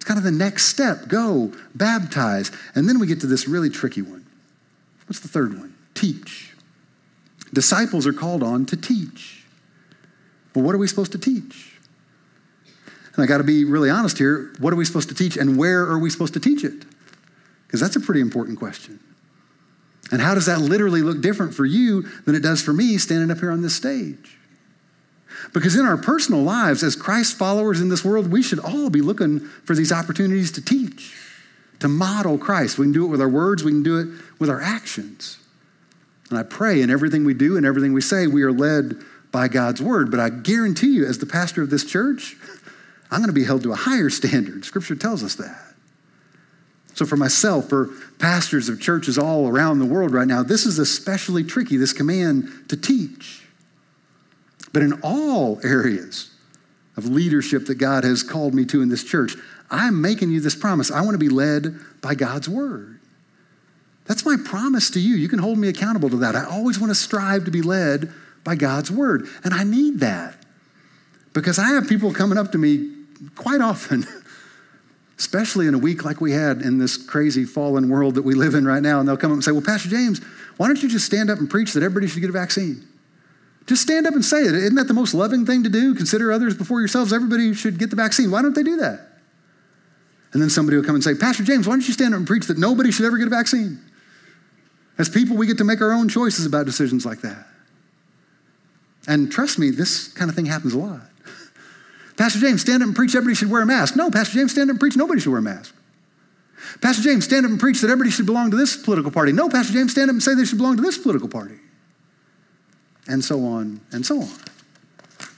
Kind 0.09 0.17
of 0.17 0.25
the 0.25 0.31
next 0.31 0.69
step. 0.69 1.07
Go, 1.07 1.53
baptize. 1.75 2.51
And 2.75 2.89
then 2.89 2.99
we 2.99 3.07
get 3.07 3.21
to 3.21 3.27
this 3.27 3.47
really 3.47 3.69
tricky 3.69 4.01
one. 4.01 4.25
What's 5.07 5.21
the 5.21 5.29
third 5.29 5.59
one? 5.59 5.77
Teach. 5.93 6.55
Disciples 7.53 8.07
are 8.07 8.15
called 8.15 8.43
on 8.43 8.65
to 8.65 8.77
teach. 8.79 9.45
Well, 10.55 10.65
what 10.65 10.75
are 10.75 10.79
we 10.79 10.89
supposed 10.89 11.13
to 11.13 11.19
teach? 11.19 11.77
And 13.15 13.23
I 13.23 13.27
got 13.27 13.37
to 13.37 13.45
be 13.45 13.67
really 13.67 13.91
honest 13.91 14.17
here. 14.17 14.51
What 14.61 14.73
are 14.73 14.77
we 14.77 14.87
supposed 14.87 15.11
to 15.11 15.15
teach 15.15 15.37
and 15.37 15.59
where 15.59 15.83
are 15.83 15.99
we 15.99 16.09
supposed 16.09 16.33
to 16.33 16.41
teach 16.41 16.65
it? 16.65 16.87
Because 17.67 17.81
that's 17.81 17.97
a 17.97 18.01
pretty 18.01 18.23
important 18.23 18.59
question. 18.59 19.01
And 20.11 20.23
how 20.23 20.35
does 20.35 20.47
that 20.47 20.59
literally 20.59 21.03
look 21.03 21.21
different 21.21 21.53
for 21.53 21.67
you 21.67 22.09
than 22.25 22.35
it 22.35 22.43
does 22.43 22.63
for 22.63 22.73
me 22.73 22.97
standing 22.97 23.31
up 23.31 23.41
here 23.41 23.51
on 23.51 23.61
this 23.61 23.77
stage? 23.77 24.38
Because 25.53 25.77
in 25.77 25.87
our 25.87 25.97
personal 25.97 26.43
lives, 26.43 26.83
as 26.83 26.97
Christ 26.97 27.37
followers 27.37 27.81
in 27.81 27.89
this 27.89 28.05
world, 28.05 28.31
we 28.31 28.43
should 28.43 28.59
all 28.59 28.91
be 28.91 29.01
looking 29.01 29.41
for 29.41 29.75
these 29.75 29.93
opportunities 29.93 30.53
to 30.53 30.65
teach, 30.65 31.17
to 31.81 31.89
model 31.89 32.39
Christ. 32.39 32.79
We 32.79 32.87
can 32.87 32.93
do 32.93 33.05
it 33.05 33.09
with 33.09 33.21
our 33.21 33.29
words, 33.29 33.65
we 33.65 33.73
can 33.73 33.83
do 33.83 33.99
it 33.99 34.09
with 34.39 34.51
our 34.51 34.61
actions. 34.61 35.39
And 36.31 36.39
I 36.39 36.43
pray 36.43 36.83
in 36.83 36.91
everything 36.91 37.25
we 37.25 37.35
do 37.35 37.57
and 37.57 37.65
everything 37.65 37.93
we 37.93 38.01
say, 38.01 38.27
we 38.27 38.43
are 38.43 38.53
led 38.53 38.97
by 39.33 39.49
God's 39.49 39.81
word. 39.81 40.11
But 40.11 40.21
I 40.21 40.29
guarantee 40.31 40.95
you, 40.95 41.07
as 41.07 41.19
the 41.19 41.27
pastor 41.27 41.63
of 41.63 41.71
this 41.71 41.85
church, 41.85 42.37
I'm 43.11 43.21
going 43.21 43.29
to 43.29 43.33
be 43.33 43.45
held 43.45 43.63
to 43.63 43.73
a 43.73 43.77
higher 43.77 44.11
standard. 44.11 44.65
Scripture 44.65 44.95
tells 44.95 45.23
us 45.23 45.35
that. 45.37 45.69
So, 46.95 47.07
for 47.07 47.17
myself, 47.17 47.69
for 47.69 47.91
pastors 48.19 48.69
of 48.69 48.81
churches 48.81 49.19
all 49.19 49.49
around 49.49 49.79
the 49.79 49.87
world 49.87 50.13
right 50.13 50.27
now, 50.27 50.43
this 50.43 50.67
is 50.67 50.79
especially 50.79 51.45
tricky, 51.45 51.77
this 51.77 51.93
command 51.93 52.49
to 52.69 52.77
teach. 52.77 53.38
But 54.79 54.85
in 54.85 55.01
all 55.03 55.59
areas 55.65 56.31
of 56.97 57.07
leadership 57.07 57.67
that 57.67 57.79
God 57.79 58.05
has 58.05 58.23
called 58.23 58.55
me 58.55 58.65
to 58.67 58.81
in 58.81 58.89
this 58.89 59.03
church, 59.03 59.35
I'm 59.73 60.01
making 60.01 60.31
you 60.31 60.39
this 60.39 60.55
promise. 60.55 60.93
I 60.93 61.01
want 61.01 61.15
to 61.15 61.19
be 61.19 61.29
led 61.29 61.75
by 62.01 62.15
God's 62.15 62.49
word. 62.49 63.01
That's 64.05 64.25
my 64.25 64.37
promise 64.37 64.89
to 64.91 65.01
you. 65.01 65.17
You 65.17 65.29
can 65.29 65.41
hold 65.41 65.59
me 65.59 65.67
accountable 65.67 66.09
to 66.11 66.17
that. 66.19 66.37
I 66.37 66.45
always 66.45 66.79
want 66.79 66.93
to 66.93 66.95
strive 66.95 67.45
to 67.47 67.51
be 67.51 67.61
led 67.61 68.13
by 68.45 68.55
God's 68.55 68.89
word. 68.89 69.27
And 69.43 69.53
I 69.53 69.65
need 69.65 69.99
that 69.99 70.37
because 71.33 71.59
I 71.59 71.71
have 71.71 71.89
people 71.89 72.15
coming 72.15 72.39
up 72.39 72.53
to 72.53 72.59
me 72.59 72.89
quite 73.35 73.61
often, 73.61 74.07
especially 75.19 75.67
in 75.67 75.75
a 75.75 75.79
week 75.79 76.05
like 76.05 76.21
we 76.21 76.31
had 76.31 76.63
in 76.63 76.79
this 76.79 76.97
crazy 76.97 77.45
fallen 77.45 77.89
world 77.89 78.15
that 78.15 78.23
we 78.23 78.37
live 78.37 78.55
in 78.55 78.65
right 78.65 78.81
now. 78.81 79.01
And 79.01 79.09
they'll 79.09 79.17
come 79.17 79.33
up 79.33 79.35
and 79.35 79.45
say, 79.45 79.51
Well, 79.51 79.61
Pastor 79.61 79.89
James, 79.89 80.21
why 80.57 80.69
don't 80.69 80.81
you 80.81 80.89
just 80.89 81.05
stand 81.05 81.31
up 81.31 81.41
and 81.41 81.51
preach 81.51 81.73
that 81.73 81.83
everybody 81.83 82.07
should 82.07 82.21
get 82.21 82.31
a 82.31 82.33
vaccine? 82.33 82.88
Just 83.69 83.83
stand 83.83 84.07
up 84.07 84.15
and 84.15 84.25
say 84.25 84.41
it. 84.41 84.55
Isn't 84.55 84.77
that 84.77 84.89
the 84.89 84.95
most 84.95 85.13
loving 85.13 85.45
thing 85.45 85.63
to 85.65 85.69
do? 85.69 85.95
Consider 85.95 86.33
others 86.33 86.57
before 86.57 86.81
yourselves. 86.81 87.13
Everybody 87.13 87.53
should 87.53 87.79
get 87.79 87.91
the 87.91 87.97
vaccine. 87.97 88.31
Why 88.31 88.41
don't 88.41 88.55
they 88.55 88.63
do 88.63 88.79
that? 88.79 89.01
And 90.33 90.41
then 90.41 90.49
somebody 90.49 90.79
will 90.79 90.85
come 90.85 90.95
and 90.95 91.05
say, 91.05 91.15
Pastor 91.15 91.45
James, 91.45 91.69
why 91.69 91.75
don't 91.75 91.87
you 91.87 91.93
stand 91.93 92.15
up 92.15 92.19
and 92.19 92.27
preach 92.27 92.47
that 92.47 92.57
nobody 92.57 92.91
should 92.91 93.05
ever 93.05 93.19
get 93.19 93.27
a 93.27 93.31
vaccine? 93.31 93.79
As 94.97 95.11
people, 95.11 95.37
we 95.37 95.47
get 95.47 95.59
to 95.59 95.65
make 95.65 95.83
our 95.83 95.93
own 95.93 96.09
choices 96.09 96.47
about 96.47 96.65
decisions 96.65 97.05
like 97.05 97.21
that. 97.21 97.47
And 99.07 99.31
trust 99.31 99.59
me, 99.59 99.71
this 99.71 100.09
kind 100.09 100.31
of 100.31 100.35
thing 100.35 100.47
happens 100.47 100.73
a 100.73 100.79
lot. 100.79 101.03
Pastor 102.17 102.41
James, 102.41 102.63
stand 102.63 102.83
up 102.83 102.87
and 102.87 102.97
preach 102.97 103.15
everybody 103.15 103.35
should 103.35 103.51
wear 103.51 103.61
a 103.61 103.67
mask. 103.67 103.97
No, 103.97 104.11
Pastor 104.11 104.35
James, 104.35 104.53
stand 104.53 104.71
up 104.71 104.75
and 104.75 104.81
preach 104.81 104.97
nobody 104.97 105.21
should 105.21 105.31
wear 105.31 105.41
a 105.41 105.43
mask. 105.43 105.75
Pastor 106.81 107.03
James, 107.03 107.25
stand 107.25 107.45
up 107.45 107.51
and 107.51 107.61
preach 107.61 107.83
that 107.83 107.91
everybody 107.91 108.11
should 108.11 108.27
belong 108.27 108.51
to 108.51 108.57
this 108.57 108.77
political 108.79 109.11
party. 109.11 109.33
No, 109.33 109.49
Pastor 109.51 109.75
James, 109.75 109.93
stand 109.93 110.11
up 110.11 110.15
and 110.15 110.23
say 110.23 110.35
they 110.35 110.47
should 110.47 110.59
belong 110.59 110.77
to 110.77 110.83
this 110.83 110.97
political 110.97 111.29
party. 111.29 111.57
And 113.09 113.25
so 113.25 113.45
on 113.47 113.81
and 113.91 114.05
so 114.05 114.21
on. 114.21 114.29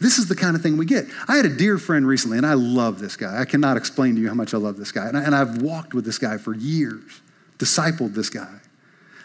This 0.01 0.19
is 0.19 0.29
the 0.29 0.35
kind 0.35 0.57
of 0.57 0.63
thing 0.63 0.77
we 0.79 0.87
get. 0.87 1.07
I 1.29 1.37
had 1.37 1.45
a 1.45 1.55
dear 1.55 1.79
friend 1.79 2.07
recently, 2.07 2.39
and 2.39 2.47
I 2.47 2.55
love 2.55 2.99
this 2.99 3.17
guy. 3.17 3.39
I 3.39 3.45
cannot 3.45 3.77
explain 3.77 4.15
to 4.15 4.21
you 4.21 4.29
how 4.29 4.35
much 4.35 4.55
I 4.55 4.57
love 4.57 4.79
this 4.79 4.93
guy. 4.93 5.07
And, 5.09 5.35
I, 5.35 5.39
have 5.39 5.61
walked 5.61 5.93
with 5.93 6.07
this 6.07 6.19
guy 6.19 6.39
for 6.39 6.55
years, 6.55 7.21
discipled 7.59 8.15
this 8.15 8.31
guy. 8.31 8.61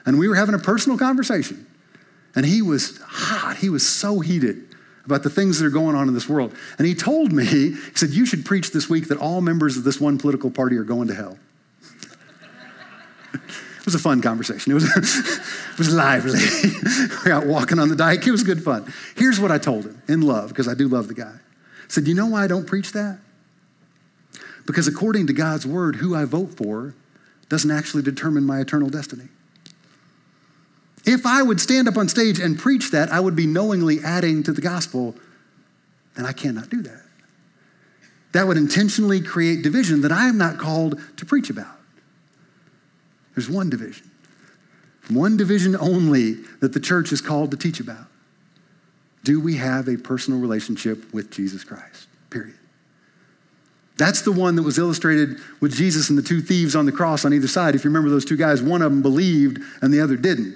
And 0.06 0.20
we 0.20 0.28
were 0.28 0.36
having 0.36 0.54
a 0.54 0.60
personal 0.60 0.98
conversation. 0.98 1.66
And 2.36 2.46
he 2.46 2.62
was 2.62 3.00
hot. 3.02 3.58
He 3.58 3.70
was 3.70 3.88
so 3.88 4.20
heated 4.20 4.76
about 5.06 5.24
the 5.24 5.30
things 5.30 5.60
that 5.60 5.66
are 5.66 5.72
going 5.72 5.96
on 5.96 6.10
in 6.10 6.14
this 6.14 6.28
world. 6.28 6.54
And 6.78 6.86
he 6.86 6.94
told 6.94 7.32
me, 7.32 7.46
he 7.46 7.76
said, 7.96 8.10
You 8.10 8.26
should 8.26 8.44
preach 8.44 8.72
this 8.72 8.90
week 8.90 9.08
that 9.08 9.18
all 9.18 9.40
members 9.40 9.78
of 9.78 9.86
this 9.86 10.02
one 10.02 10.18
political 10.18 10.52
party 10.52 10.76
are 10.76 10.84
going 10.84 11.08
to 11.08 11.16
hell. 11.16 11.40
it 13.86 13.94
was 13.94 13.94
a 13.94 14.00
fun 14.00 14.20
conversation. 14.20 14.72
It 14.72 14.74
was, 14.74 14.84
it 14.98 15.78
was 15.78 15.94
lively. 15.94 16.40
we 17.24 17.32
out 17.32 17.46
walking 17.46 17.78
on 17.78 17.88
the 17.88 17.96
dike. 17.96 18.26
It 18.26 18.32
was 18.32 18.42
good 18.42 18.64
fun. 18.64 18.92
Here's 19.16 19.40
what 19.40 19.52
I 19.52 19.60
told 19.60 19.86
him 19.86 20.02
in 20.08 20.22
love, 20.22 20.50
because 20.50 20.68
I 20.68 20.74
do 20.74 20.88
love 20.88 21.08
the 21.08 21.14
guy. 21.14 21.36
I 21.36 21.88
said, 21.88 22.08
You 22.08 22.16
know 22.16 22.26
why 22.26 22.44
I 22.44 22.48
don't 22.48 22.66
preach 22.66 22.94
that? 22.94 23.20
Because 24.66 24.88
according 24.88 25.28
to 25.28 25.34
God's 25.34 25.68
word, 25.68 25.98
who 25.98 26.16
I 26.16 26.26
vote 26.26 26.58
for 26.58 26.96
doesn't 27.48 27.70
actually 27.70 28.02
determine 28.02 28.44
my 28.44 28.60
eternal 28.60 28.90
destiny. 28.90 29.28
If 31.06 31.28
I 31.28 31.44
would 31.44 31.62
stand 31.62 31.88
up 31.88 31.96
on 31.96 32.10
stage 32.10 32.40
and 32.40 32.58
preach 32.58 32.90
that, 32.90 33.12
I 33.12 33.20
would 33.20 33.36
be 33.36 33.46
knowingly 33.46 34.00
adding 34.04 34.42
to 34.44 34.52
the 34.52 34.62
gospel, 34.62 35.14
and 36.18 36.26
I 36.26 36.34
cannot 36.34 36.72
do 36.72 36.82
that. 36.82 37.04
That 38.32 38.48
would 38.48 38.58
intentionally 38.58 39.22
create 39.22 39.62
division 39.62 40.02
that 40.02 40.12
I 40.12 40.28
am 40.28 40.40
not 40.40 40.58
called 40.58 41.00
to 41.18 41.26
preach 41.26 41.52
about. 41.52 41.75
There's 43.36 43.50
one 43.50 43.70
division, 43.70 44.10
one 45.10 45.38
division 45.38 45.76
only 45.76 46.34
that 46.62 46.74
the 46.74 46.80
church 46.80 47.12
is 47.12 47.22
called 47.22 47.52
to 47.52 47.58
teach 47.58 47.80
about. 47.80 48.08
Do 49.24 49.40
we 49.40 49.58
have 49.58 49.88
a 49.88 49.98
personal 49.98 50.40
relationship 50.40 51.14
with 51.14 51.32
Jesus 51.32 51.64
Christ? 51.64 52.08
Period. 52.30 52.56
That's 53.98 54.22
the 54.22 54.32
one 54.32 54.56
that 54.56 54.64
was 54.64 54.78
illustrated 54.78 55.38
with 55.62 55.74
Jesus 55.74 56.10
and 56.10 56.18
the 56.18 56.22
two 56.22 56.42
thieves 56.42 56.76
on 56.76 56.86
the 56.86 56.92
cross 56.92 57.26
on 57.26 57.34
either 57.34 57.48
side. 57.48 57.76
If 57.76 57.84
you 57.84 57.90
remember 57.90 58.10
those 58.10 58.26
two 58.26 58.38
guys, 58.38 58.62
one 58.62 58.82
of 58.82 58.92
them 58.92 59.02
believed 59.02 59.60
and 59.82 59.94
the 59.94 60.02
other 60.02 60.18
didn't. 60.18 60.56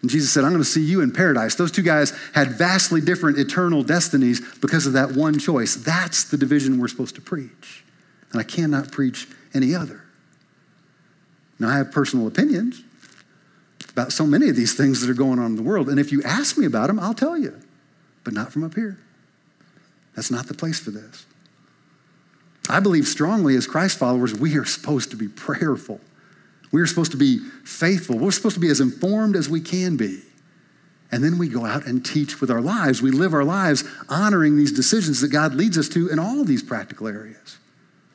And 0.00 0.10
Jesus 0.10 0.32
said, 0.32 0.44
I'm 0.44 0.52
going 0.52 0.62
to 0.62 0.68
see 0.68 0.84
you 0.84 1.00
in 1.00 1.10
paradise. 1.10 1.56
Those 1.56 1.72
two 1.72 1.82
guys 1.82 2.12
had 2.32 2.52
vastly 2.52 3.00
different 3.00 3.38
eternal 3.38 3.82
destinies 3.82 4.40
because 4.60 4.86
of 4.86 4.92
that 4.92 5.12
one 5.12 5.38
choice. 5.38 5.74
That's 5.74 6.24
the 6.24 6.36
division 6.36 6.78
we're 6.78 6.88
supposed 6.88 7.16
to 7.16 7.20
preach. 7.20 7.84
And 8.30 8.40
I 8.40 8.44
cannot 8.44 8.92
preach 8.92 9.26
any 9.52 9.74
other. 9.74 10.04
Now, 11.58 11.68
I 11.68 11.76
have 11.76 11.90
personal 11.90 12.26
opinions 12.26 12.82
about 13.90 14.12
so 14.12 14.26
many 14.26 14.48
of 14.48 14.56
these 14.56 14.74
things 14.74 15.00
that 15.00 15.10
are 15.10 15.14
going 15.14 15.38
on 15.38 15.46
in 15.46 15.56
the 15.56 15.62
world. 15.62 15.88
And 15.88 15.98
if 15.98 16.12
you 16.12 16.22
ask 16.22 16.56
me 16.56 16.66
about 16.66 16.86
them, 16.86 17.00
I'll 17.00 17.14
tell 17.14 17.36
you, 17.36 17.58
but 18.22 18.32
not 18.32 18.52
from 18.52 18.64
up 18.64 18.74
here. 18.74 18.98
That's 20.14 20.30
not 20.30 20.46
the 20.46 20.54
place 20.54 20.78
for 20.78 20.90
this. 20.90 21.26
I 22.68 22.80
believe 22.80 23.06
strongly 23.06 23.56
as 23.56 23.66
Christ 23.66 23.98
followers, 23.98 24.34
we 24.34 24.56
are 24.56 24.64
supposed 24.64 25.10
to 25.10 25.16
be 25.16 25.28
prayerful. 25.28 26.00
We 26.70 26.80
are 26.80 26.86
supposed 26.86 27.12
to 27.12 27.16
be 27.16 27.38
faithful. 27.64 28.18
We're 28.18 28.30
supposed 28.30 28.54
to 28.54 28.60
be 28.60 28.68
as 28.68 28.80
informed 28.80 29.36
as 29.36 29.48
we 29.48 29.60
can 29.60 29.96
be. 29.96 30.20
And 31.10 31.24
then 31.24 31.38
we 31.38 31.48
go 31.48 31.64
out 31.64 31.86
and 31.86 32.04
teach 32.04 32.40
with 32.40 32.50
our 32.50 32.60
lives. 32.60 33.00
We 33.00 33.10
live 33.10 33.32
our 33.32 33.44
lives 33.44 33.84
honoring 34.08 34.56
these 34.56 34.72
decisions 34.72 35.22
that 35.22 35.28
God 35.28 35.54
leads 35.54 35.78
us 35.78 35.88
to 35.90 36.08
in 36.08 36.18
all 36.18 36.44
these 36.44 36.62
practical 36.62 37.08
areas. 37.08 37.56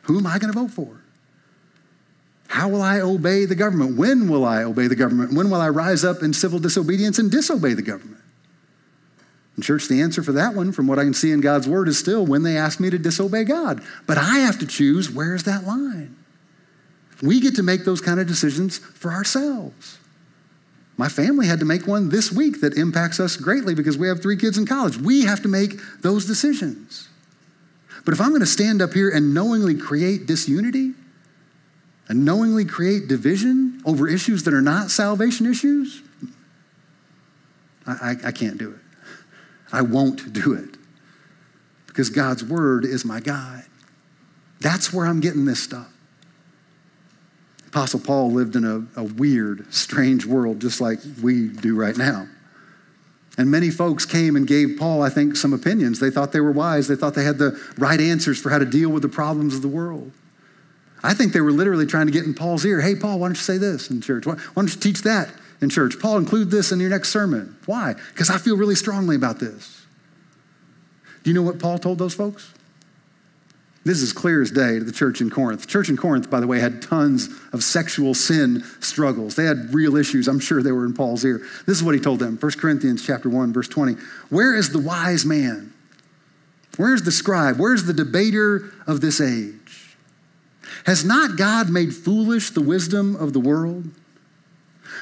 Who 0.04 0.20
am 0.20 0.28
I 0.28 0.38
going 0.38 0.54
to 0.54 0.60
vote 0.60 0.72
for? 0.72 1.03
How 2.54 2.70
will 2.70 2.84
I 2.84 3.00
obey 3.00 3.46
the 3.46 3.56
government? 3.56 3.98
When 3.98 4.30
will 4.30 4.46
I 4.46 4.62
obey 4.62 4.86
the 4.86 4.96
government? 4.96 5.34
When 5.34 5.50
will 5.50 5.60
I 5.60 5.70
rise 5.70 6.04
up 6.04 6.22
in 6.22 6.34
civil 6.34 6.60
disobedience 6.60 7.18
and 7.18 7.32
disobey 7.32 7.74
the 7.74 7.82
government? 7.82 8.22
And, 9.56 9.66
church, 9.66 9.88
the 9.88 10.00
answer 10.02 10.22
for 10.22 10.34
that 10.34 10.54
one, 10.54 10.72
from 10.72 10.86
what 10.86 11.00
I 11.00 11.04
can 11.04 11.16
see 11.16 11.32
in 11.32 11.42
God's 11.42 11.68
word, 11.68 11.88
is 11.88 11.98
still 11.98 12.28
when 12.28 12.44
they 12.44 12.56
ask 12.56 12.80
me 12.80 12.92
to 12.92 13.00
disobey 13.00 13.44
God. 13.44 13.82
But 14.06 14.20
I 14.20 14.38
have 14.38 14.60
to 14.60 14.68
choose 14.68 15.10
where's 15.10 15.42
that 15.46 15.66
line? 15.66 16.16
We 17.24 17.40
get 17.40 17.56
to 17.56 17.64
make 17.64 17.86
those 17.86 18.02
kind 18.02 18.20
of 18.20 18.28
decisions 18.28 18.78
for 18.78 19.12
ourselves. 19.12 19.98
My 20.96 21.10
family 21.10 21.48
had 21.48 21.58
to 21.58 21.66
make 21.66 21.88
one 21.88 22.10
this 22.10 22.32
week 22.32 22.62
that 22.62 22.78
impacts 22.78 23.20
us 23.20 23.36
greatly 23.36 23.74
because 23.74 23.98
we 23.98 24.08
have 24.08 24.22
three 24.22 24.38
kids 24.38 24.60
in 24.60 24.68
college. 24.68 24.96
We 24.96 25.24
have 25.24 25.42
to 25.42 25.48
make 25.48 25.80
those 26.04 26.28
decisions. 26.28 27.10
But 28.06 28.14
if 28.14 28.22
I'm 28.22 28.30
going 28.30 28.42
to 28.42 28.46
stand 28.46 28.80
up 28.80 28.94
here 28.94 29.10
and 29.10 29.34
knowingly 29.34 29.74
create 29.74 30.28
disunity 30.28 30.94
and 32.14 32.26
knowingly 32.26 32.64
create 32.64 33.08
division 33.08 33.82
over 33.86 34.08
issues 34.08 34.44
that 34.44 34.54
are 34.54 34.62
not 34.62 34.92
salvation 34.92 35.48
issues, 35.48 36.04
I, 37.88 37.92
I, 37.92 38.28
I 38.28 38.32
can't 38.32 38.60
do 38.60 38.70
it. 38.70 38.80
I 39.72 39.82
won't 39.82 40.32
do 40.32 40.54
it 40.54 40.78
because 41.88 42.12
God's 42.12 42.44
word 42.44 42.86
is 42.86 43.04
my 43.04 43.20
guide. 43.20 43.66
That's 44.62 44.94
where 44.94 45.08
I'm 45.08 45.22
getting 45.22 45.46
this 45.46 45.64
stuff. 45.64 45.92
Apostle 47.70 48.00
Paul 48.00 48.32
lived 48.32 48.56
in 48.56 48.64
a, 48.64 48.86
a, 48.96 49.04
weird, 49.04 49.74
strange 49.74 50.24
world, 50.28 50.62
just 50.62 50.80
like 50.80 51.00
we 51.24 51.48
do 51.48 51.76
right 51.76 51.98
now. 51.98 52.28
And 53.40 53.50
many 53.50 53.72
folks 53.72 54.06
came 54.06 54.36
and 54.36 54.46
gave 54.46 54.78
Paul, 54.78 55.02
I 55.02 55.10
think, 55.10 55.36
some 55.36 55.52
opinions. 55.52 56.00
They 56.00 56.12
thought 56.12 56.32
they 56.32 56.42
were 56.42 56.52
wise. 56.52 56.88
They 56.88 56.96
thought 56.96 57.16
they 57.16 57.24
had 57.24 57.40
the 57.40 57.60
right 57.80 58.00
answers 58.00 58.40
for 58.40 58.52
how 58.52 58.60
to 58.60 58.66
deal 58.66 58.92
with 58.92 59.02
the 59.02 59.10
problems 59.10 59.56
of 59.56 59.64
the 59.64 59.68
world. 59.68 60.12
I 61.04 61.14
think 61.14 61.34
they 61.34 61.42
were 61.42 61.52
literally 61.52 61.86
trying 61.86 62.06
to 62.06 62.14
get 62.14 62.24
in 62.24 62.34
Paul's 62.34 62.66
ear. 62.66 62.80
Hey, 62.80 62.96
Paul, 62.96 63.20
why 63.20 63.28
don't 63.28 63.36
you 63.36 63.44
say 63.44 63.58
this 63.58 63.90
in 63.90 64.02
church? 64.02 64.26
Why, 64.26 64.36
why 64.36 64.64
don't 64.64 64.74
you 64.74 64.80
teach 64.80 65.02
that 65.02 65.30
in 65.62 65.70
church? 65.70 66.00
Paul, 66.00 66.18
include 66.18 66.50
this 66.50 66.72
in 66.72 66.80
your 66.80 66.90
next 66.90 67.10
sermon. 67.10 67.58
Why? 67.66 67.96
Because 68.14 68.30
I 68.30 68.38
feel 68.38 68.56
really 68.56 68.76
strongly 68.76 69.18
about 69.18 69.40
this. 69.40 69.86
Do 71.24 71.30
you 71.30 71.34
know 71.34 71.42
what 71.42 71.60
Paul 71.60 71.78
told 71.78 72.00
those 72.00 72.14
folks? 72.14 72.54
This 73.86 74.02
is 74.02 74.14
clear 74.14 74.42
as 74.42 74.50
day 74.50 74.80
to 74.80 74.86
the 74.86 74.94
church 74.94 75.20
in 75.20 75.30
Corinth. 75.30 75.62
The 75.62 75.68
church 75.68 75.90
in 75.90 75.98
Corinth, 75.98 76.30
by 76.30 76.40
the 76.40 76.48
way, 76.48 76.60
had 76.60 76.82
tons 76.82 77.28
of 77.52 77.64
sexual 77.64 78.14
sin 78.14 78.64
struggles. 78.80 79.36
They 79.36 79.44
had 79.44 79.74
real 79.74 79.98
issues. 79.98 80.30
I'm 80.30 80.40
sure 80.40 80.64
they 80.64 80.72
were 80.72 80.86
in 80.86 80.94
Paul's 80.94 81.26
ear. 81.26 81.40
This 81.66 81.78
is 81.78 81.84
what 81.84 81.94
he 81.94 82.00
told 82.00 82.20
them. 82.20 82.38
1 82.38 82.52
Corinthians 82.54 83.06
chapter 83.06 83.30
1, 83.30 83.52
verse 83.52 83.68
20. 83.68 83.98
Where 84.30 84.56
is 84.56 84.72
the 84.72 84.80
wise 84.80 85.26
man? 85.26 85.74
Where's 86.78 87.02
the 87.02 87.12
scribe? 87.12 87.60
Where's 87.60 87.84
the 87.84 87.94
debater 87.94 88.72
of 88.88 89.02
this 89.02 89.20
age? 89.20 89.83
Has 90.86 91.06
not 91.06 91.38
God 91.38 91.70
made 91.70 91.94
foolish 91.94 92.52
the 92.52 92.62
wisdom 92.62 93.16
of 93.16 93.34
the 93.34 93.40
world? 93.40 93.90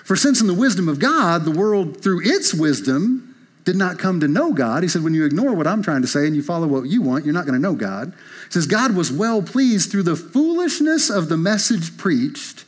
For 0.04 0.16
since 0.16 0.42
in 0.42 0.48
the 0.48 0.54
wisdom 0.54 0.88
of 0.88 1.00
God, 1.00 1.46
the 1.46 1.52
world 1.52 2.02
through 2.02 2.22
its 2.24 2.54
wisdom 2.54 3.28
did 3.64 3.76
not 3.76 4.00
come 4.00 4.20
to 4.20 4.28
know 4.28 4.54
God. 4.54 4.82
He 4.82 4.90
said, 4.90 5.04
when 5.04 5.14
you 5.14 5.26
ignore 5.26 5.54
what 5.54 5.68
I'm 5.68 5.84
trying 5.84 6.02
to 6.02 6.08
say 6.08 6.26
and 6.26 6.36
you 6.36 6.42
follow 6.42 6.68
what 6.68 6.88
you 6.88 7.02
want, 7.02 7.26
you're 7.26 7.34
not 7.34 7.46
going 7.46 7.54
to 7.54 7.62
know 7.62 7.76
God. 7.76 8.14
He 8.46 8.52
says, 8.52 8.66
God 8.66 8.96
was 8.96 9.12
well 9.12 9.42
pleased 9.42 9.92
through 9.92 10.04
the 10.04 10.16
foolishness 10.16 11.10
of 11.10 11.30
the 11.30 11.38
message 11.38 11.98
preached 11.98 12.66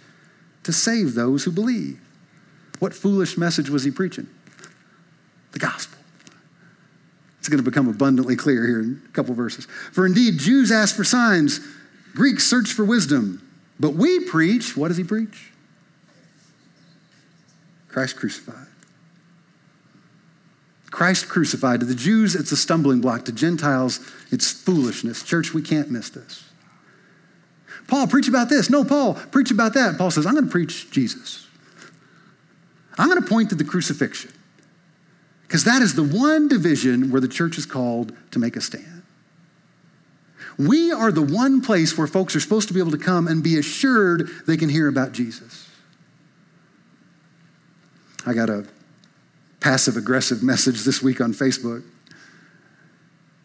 to 0.63 0.71
save 0.71 1.15
those 1.15 1.43
who 1.43 1.51
believe. 1.51 1.99
What 2.79 2.93
foolish 2.93 3.37
message 3.37 3.69
was 3.69 3.83
he 3.83 3.91
preaching? 3.91 4.27
The 5.53 5.59
gospel. 5.59 5.97
It's 7.39 7.49
going 7.49 7.63
to 7.63 7.69
become 7.69 7.89
abundantly 7.89 8.35
clear 8.35 8.65
here 8.65 8.79
in 8.79 9.01
a 9.05 9.11
couple 9.11 9.33
verses. 9.33 9.65
For 9.91 10.05
indeed, 10.05 10.37
Jews 10.37 10.71
ask 10.71 10.95
for 10.95 11.03
signs, 11.03 11.59
Greeks 12.13 12.45
search 12.45 12.73
for 12.73 12.85
wisdom, 12.85 13.41
but 13.79 13.91
we 13.91 14.19
preach, 14.21 14.77
what 14.77 14.89
does 14.89 14.97
he 14.97 15.03
preach? 15.03 15.51
Christ 17.87 18.15
crucified. 18.15 18.67
Christ 20.93 21.27
crucified. 21.27 21.79
To 21.79 21.85
the 21.87 21.95
Jews, 21.95 22.35
it's 22.35 22.51
a 22.51 22.57
stumbling 22.57 23.01
block. 23.01 23.25
To 23.25 23.31
Gentiles, 23.31 23.99
it's 24.31 24.51
foolishness. 24.51 25.23
Church, 25.23 25.53
we 25.53 25.63
can't 25.63 25.89
miss 25.89 26.09
this. 26.09 26.43
Paul, 27.87 28.05
preach 28.05 28.27
about 28.27 28.47
this. 28.47 28.69
No, 28.69 28.85
Paul, 28.85 29.15
preach 29.15 29.49
about 29.49 29.73
that. 29.73 29.97
Paul 29.97 30.11
says, 30.11 30.27
I'm 30.27 30.33
going 30.33 30.45
to 30.45 30.51
preach 30.51 30.91
Jesus. 30.91 31.47
I'm 32.97 33.09
going 33.09 33.21
to 33.21 33.27
point 33.27 33.49
to 33.49 33.55
the 33.55 33.63
crucifixion. 33.63 34.31
Because 35.41 35.63
that 35.63 35.81
is 35.81 35.95
the 35.95 36.03
one 36.03 36.47
division 36.47 37.11
where 37.11 37.21
the 37.21 37.27
church 37.27 37.57
is 37.57 37.65
called 37.65 38.15
to 38.31 38.39
make 38.39 38.55
a 38.55 38.61
stand. 38.61 38.92
We 40.57 40.91
are 40.91 41.11
the 41.11 41.21
one 41.21 41.61
place 41.61 41.97
where 41.97 42.07
folks 42.07 42.35
are 42.35 42.39
supposed 42.39 42.67
to 42.67 42.73
be 42.73 42.79
able 42.79 42.91
to 42.91 42.97
come 42.97 43.27
and 43.27 43.43
be 43.43 43.57
assured 43.57 44.29
they 44.45 44.57
can 44.57 44.69
hear 44.69 44.87
about 44.87 45.11
Jesus. 45.11 45.69
I 48.25 48.33
got 48.33 48.49
a 48.49 48.65
passive 49.59 49.97
aggressive 49.97 50.43
message 50.43 50.83
this 50.83 51.01
week 51.01 51.21
on 51.21 51.33
Facebook 51.33 51.83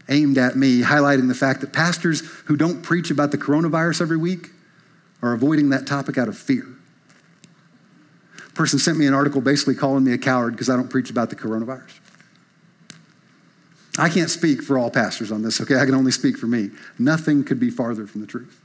aimed 0.09 0.39
at 0.39 0.57
me, 0.57 0.83
highlighting 0.83 1.29
the 1.29 1.35
fact 1.35 1.61
that 1.61 1.73
pastors 1.73 2.21
who 2.47 2.57
don't 2.57 2.83
preach 2.83 3.11
about 3.11 3.31
the 3.31 3.39
coronavirus 3.39 4.01
every 4.01 4.17
week 4.17 4.51
are 5.23 5.33
avoiding 5.33 5.71
that 5.71 5.87
topic 5.87 6.17
out 6.17 6.29
of 6.29 6.39
fear. 6.39 6.67
A 8.47 8.51
person 8.53 8.79
sent 8.79 8.99
me 8.99 9.07
an 9.07 9.15
article 9.15 9.41
basically 9.41 9.75
calling 9.75 10.05
me 10.05 10.13
a 10.13 10.19
coward 10.19 10.53
because 10.53 10.71
I 10.71 10.77
don't 10.77 10.89
preach 10.89 11.11
about 11.11 11.31
the 11.31 11.37
coronavirus. 11.37 11.99
I 13.99 14.09
can't 14.09 14.31
speak 14.31 14.63
for 14.63 14.79
all 14.79 14.91
pastors 14.91 15.33
on 15.33 15.43
this, 15.43 15.61
okay? 15.61 15.77
I 15.77 15.85
can 15.85 15.95
only 15.95 16.13
speak 16.13 16.39
for 16.39 16.47
me. 16.47 16.71
Nothing 16.99 17.45
could 17.45 17.59
be 17.59 17.71
farther 17.71 18.07
from 18.07 18.21
the 18.21 18.27
truth. 18.27 18.61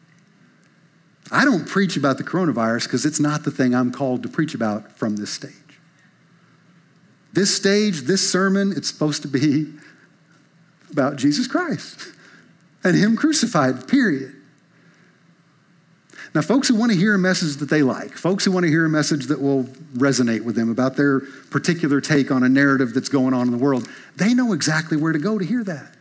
I 1.31 1.43
don't 1.45 1.67
preach 1.67 1.97
about 1.97 2.17
the 2.17 2.23
coronavirus 2.23 2.83
because 2.83 3.05
it's 3.05 3.19
not 3.19 3.43
the 3.43 3.51
thing 3.51 3.73
I'm 3.73 3.91
called 3.91 4.23
to 4.23 4.29
preach 4.29 4.53
about 4.53 4.91
from 4.91 5.15
this 5.15 5.31
stage. 5.31 5.53
This 7.33 7.55
stage, 7.55 8.01
this 8.01 8.29
sermon, 8.29 8.73
it's 8.75 8.87
supposed 8.87 9.23
to 9.23 9.27
be 9.27 9.73
about 10.91 11.15
Jesus 11.15 11.47
Christ 11.47 12.09
and 12.83 12.95
Him 12.95 13.15
crucified, 13.15 13.87
period. 13.87 14.35
Now, 16.35 16.41
folks 16.41 16.67
who 16.67 16.75
want 16.75 16.91
to 16.91 16.97
hear 16.97 17.13
a 17.13 17.19
message 17.19 17.57
that 17.57 17.69
they 17.69 17.83
like, 17.83 18.11
folks 18.11 18.43
who 18.43 18.51
want 18.51 18.63
to 18.63 18.69
hear 18.69 18.85
a 18.85 18.89
message 18.89 19.27
that 19.27 19.39
will 19.39 19.65
resonate 19.95 20.43
with 20.43 20.55
them 20.55 20.69
about 20.71 20.95
their 20.95 21.19
particular 21.51 22.01
take 22.01 22.31
on 22.31 22.43
a 22.43 22.49
narrative 22.49 22.93
that's 22.93 23.09
going 23.09 23.35
on 23.35 23.47
in 23.47 23.51
the 23.51 23.57
world, 23.57 23.87
they 24.15 24.33
know 24.33 24.53
exactly 24.53 24.97
where 24.97 25.11
to 25.11 25.19
go 25.19 25.37
to 25.37 25.45
hear 25.45 25.63
that. 25.63 25.93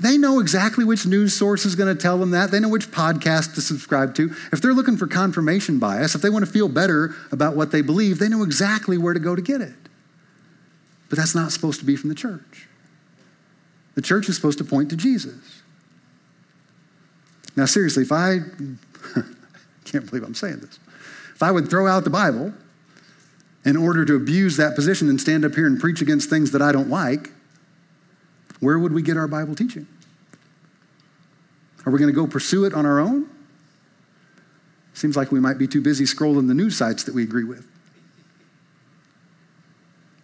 They 0.00 0.16
know 0.16 0.38
exactly 0.38 0.84
which 0.84 1.06
news 1.06 1.34
source 1.34 1.64
is 1.64 1.74
going 1.74 1.94
to 1.94 2.00
tell 2.00 2.18
them 2.18 2.30
that. 2.30 2.52
They 2.52 2.60
know 2.60 2.68
which 2.68 2.90
podcast 2.90 3.54
to 3.54 3.60
subscribe 3.60 4.14
to. 4.14 4.32
If 4.52 4.60
they're 4.60 4.72
looking 4.72 4.96
for 4.96 5.08
confirmation 5.08 5.80
bias, 5.80 6.14
if 6.14 6.22
they 6.22 6.30
want 6.30 6.46
to 6.46 6.50
feel 6.50 6.68
better 6.68 7.16
about 7.32 7.56
what 7.56 7.72
they 7.72 7.82
believe, 7.82 8.18
they 8.18 8.28
know 8.28 8.44
exactly 8.44 8.96
where 8.96 9.12
to 9.12 9.18
go 9.18 9.34
to 9.34 9.42
get 9.42 9.60
it. 9.60 9.74
But 11.08 11.18
that's 11.18 11.34
not 11.34 11.50
supposed 11.50 11.80
to 11.80 11.86
be 11.86 11.96
from 11.96 12.10
the 12.10 12.14
church. 12.14 12.68
The 13.96 14.02
church 14.02 14.28
is 14.28 14.36
supposed 14.36 14.58
to 14.58 14.64
point 14.64 14.90
to 14.90 14.96
Jesus. 14.96 15.62
Now, 17.56 17.64
seriously, 17.64 18.04
if 18.04 18.12
I 18.12 18.38
can't 19.84 20.08
believe 20.08 20.22
I'm 20.22 20.34
saying 20.34 20.60
this, 20.60 20.78
if 21.34 21.42
I 21.42 21.50
would 21.50 21.68
throw 21.68 21.88
out 21.88 22.04
the 22.04 22.10
Bible 22.10 22.52
in 23.68 23.76
order 23.76 24.02
to 24.02 24.16
abuse 24.16 24.56
that 24.56 24.74
position 24.74 25.10
and 25.10 25.20
stand 25.20 25.44
up 25.44 25.54
here 25.54 25.66
and 25.66 25.78
preach 25.78 26.00
against 26.00 26.30
things 26.30 26.52
that 26.52 26.62
I 26.62 26.72
don't 26.72 26.88
like, 26.88 27.28
where 28.60 28.78
would 28.78 28.94
we 28.94 29.02
get 29.02 29.18
our 29.18 29.28
Bible 29.28 29.54
teaching? 29.54 29.86
Are 31.84 31.92
we 31.92 31.98
going 31.98 32.10
to 32.10 32.14
go 32.14 32.26
pursue 32.26 32.64
it 32.64 32.72
on 32.72 32.86
our 32.86 32.98
own? 32.98 33.28
Seems 34.94 35.18
like 35.18 35.30
we 35.30 35.38
might 35.38 35.58
be 35.58 35.66
too 35.66 35.82
busy 35.82 36.04
scrolling 36.04 36.48
the 36.48 36.54
news 36.54 36.78
sites 36.78 37.04
that 37.04 37.14
we 37.14 37.22
agree 37.22 37.44
with. 37.44 37.66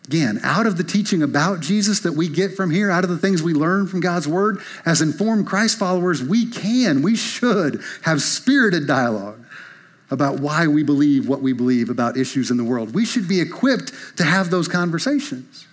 Again, 0.07 0.41
out 0.43 0.67
of 0.67 0.79
the 0.79 0.85
teaching 0.85 1.23
about 1.23 1.61
Jesus 1.61 2.01
that 2.01 2.13
we 2.13 2.29
get 2.29 2.55
from 2.55 2.71
here, 2.71 2.91
out 2.91 3.05
of 3.05 3.11
the 3.11 3.19
things 3.19 3.43
we 3.43 3.53
learn 3.53 3.87
from 3.87 4.01
God's 4.01 4.27
word, 4.27 4.59
as 4.87 5.03
informed 5.03 5.47
Christ 5.47 5.79
followers, 5.79 6.23
we 6.23 6.47
can, 6.47 7.03
we 7.03 7.15
should 7.15 7.83
have 8.03 8.23
spirited 8.23 8.87
dialogue 8.87 9.44
about 10.15 10.41
why 10.41 10.67
we 10.67 10.83
believe 10.83 11.29
what 11.29 11.43
we 11.43 11.53
believe 11.53 11.91
about 11.91 12.17
issues 12.17 12.51
in 12.51 12.57
the 12.57 12.65
world. 12.65 12.95
We 12.95 13.05
should 13.05 13.29
be 13.29 13.41
equipped 13.41 13.93
to 14.17 14.25
have 14.25 14.49
those 14.49 14.69
conversations. 14.69 15.67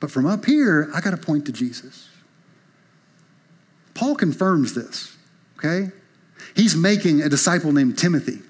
But 0.00 0.10
from 0.10 0.26
up 0.26 0.44
here, 0.44 0.90
I 0.92 1.00
got 1.00 1.12
to 1.12 1.16
point 1.16 1.46
to 1.46 1.52
Jesus. 1.52 2.08
Paul 3.94 4.16
confirms 4.16 4.74
this, 4.74 5.16
okay? 5.56 5.92
He's 6.56 6.76
making 6.76 7.22
a 7.22 7.28
disciple 7.28 7.72
named 7.72 7.96
Timothy. 7.96 8.40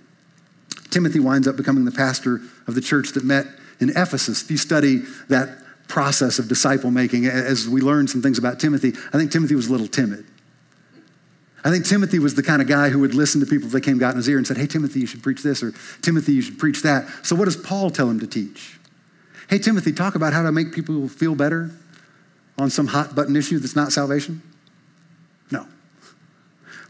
Timothy 0.90 1.20
winds 1.20 1.46
up 1.46 1.56
becoming 1.56 1.84
the 1.84 1.92
pastor 1.92 2.40
of 2.66 2.74
the 2.74 2.80
church 2.80 3.12
that 3.12 3.24
met 3.24 3.46
in 3.80 3.90
Ephesus. 3.90 4.42
If 4.42 4.50
you 4.50 4.56
study 4.56 5.02
that 5.28 5.58
process 5.86 6.38
of 6.38 6.48
disciple 6.48 6.90
making, 6.90 7.26
as 7.26 7.68
we 7.68 7.82
learn 7.82 8.08
some 8.08 8.22
things 8.22 8.38
about 8.38 8.58
Timothy, 8.58 8.94
I 9.12 9.18
think 9.18 9.30
Timothy 9.30 9.54
was 9.54 9.68
a 9.68 9.72
little 9.72 9.86
timid. 9.86 10.24
I 11.64 11.70
think 11.70 11.87
Timothy 11.87 12.18
was 12.18 12.35
the 12.35 12.42
kind 12.42 12.61
of 12.61 12.68
guy 12.68 12.90
who 12.90 12.98
would 13.00 13.14
listen 13.14 13.40
to 13.40 13.46
people 13.46 13.66
if 13.66 13.72
they 13.72 13.81
came, 13.81 13.96
got 13.96 14.11
in 14.11 14.18
his 14.18 14.29
ear, 14.29 14.37
and 14.37 14.46
said, 14.46 14.59
Hey, 14.59 14.66
Timothy, 14.66 15.00
you 15.00 15.07
should 15.07 15.22
preach 15.22 15.42
this, 15.42 15.62
or 15.62 15.72
Timothy, 16.03 16.35
you 16.35 16.42
should 16.42 16.59
preach 16.59 16.83
that. 16.83 17.09
So, 17.22 17.35
what 17.35 17.46
does 17.46 17.57
Paul 17.57 17.90
tell 17.90 18.09
him 18.09 18.20
to 18.20 18.27
teach? 18.27 18.79
Hey, 19.48 19.59
Timothy, 19.59 19.92
talk 19.92 20.14
about 20.14 20.35
how 20.35 20.42
to 20.42 20.53
make 20.53 20.72
people 20.72 21.09
feel 21.09 21.35
better 21.35 21.70
on 22.59 22.68
some 22.68 22.87
hot 22.87 23.14
button 23.14 23.35
issue 23.35 23.59
that's 23.59 23.74
not 23.74 23.92
salvation? 23.92 24.42
No. 25.50 25.66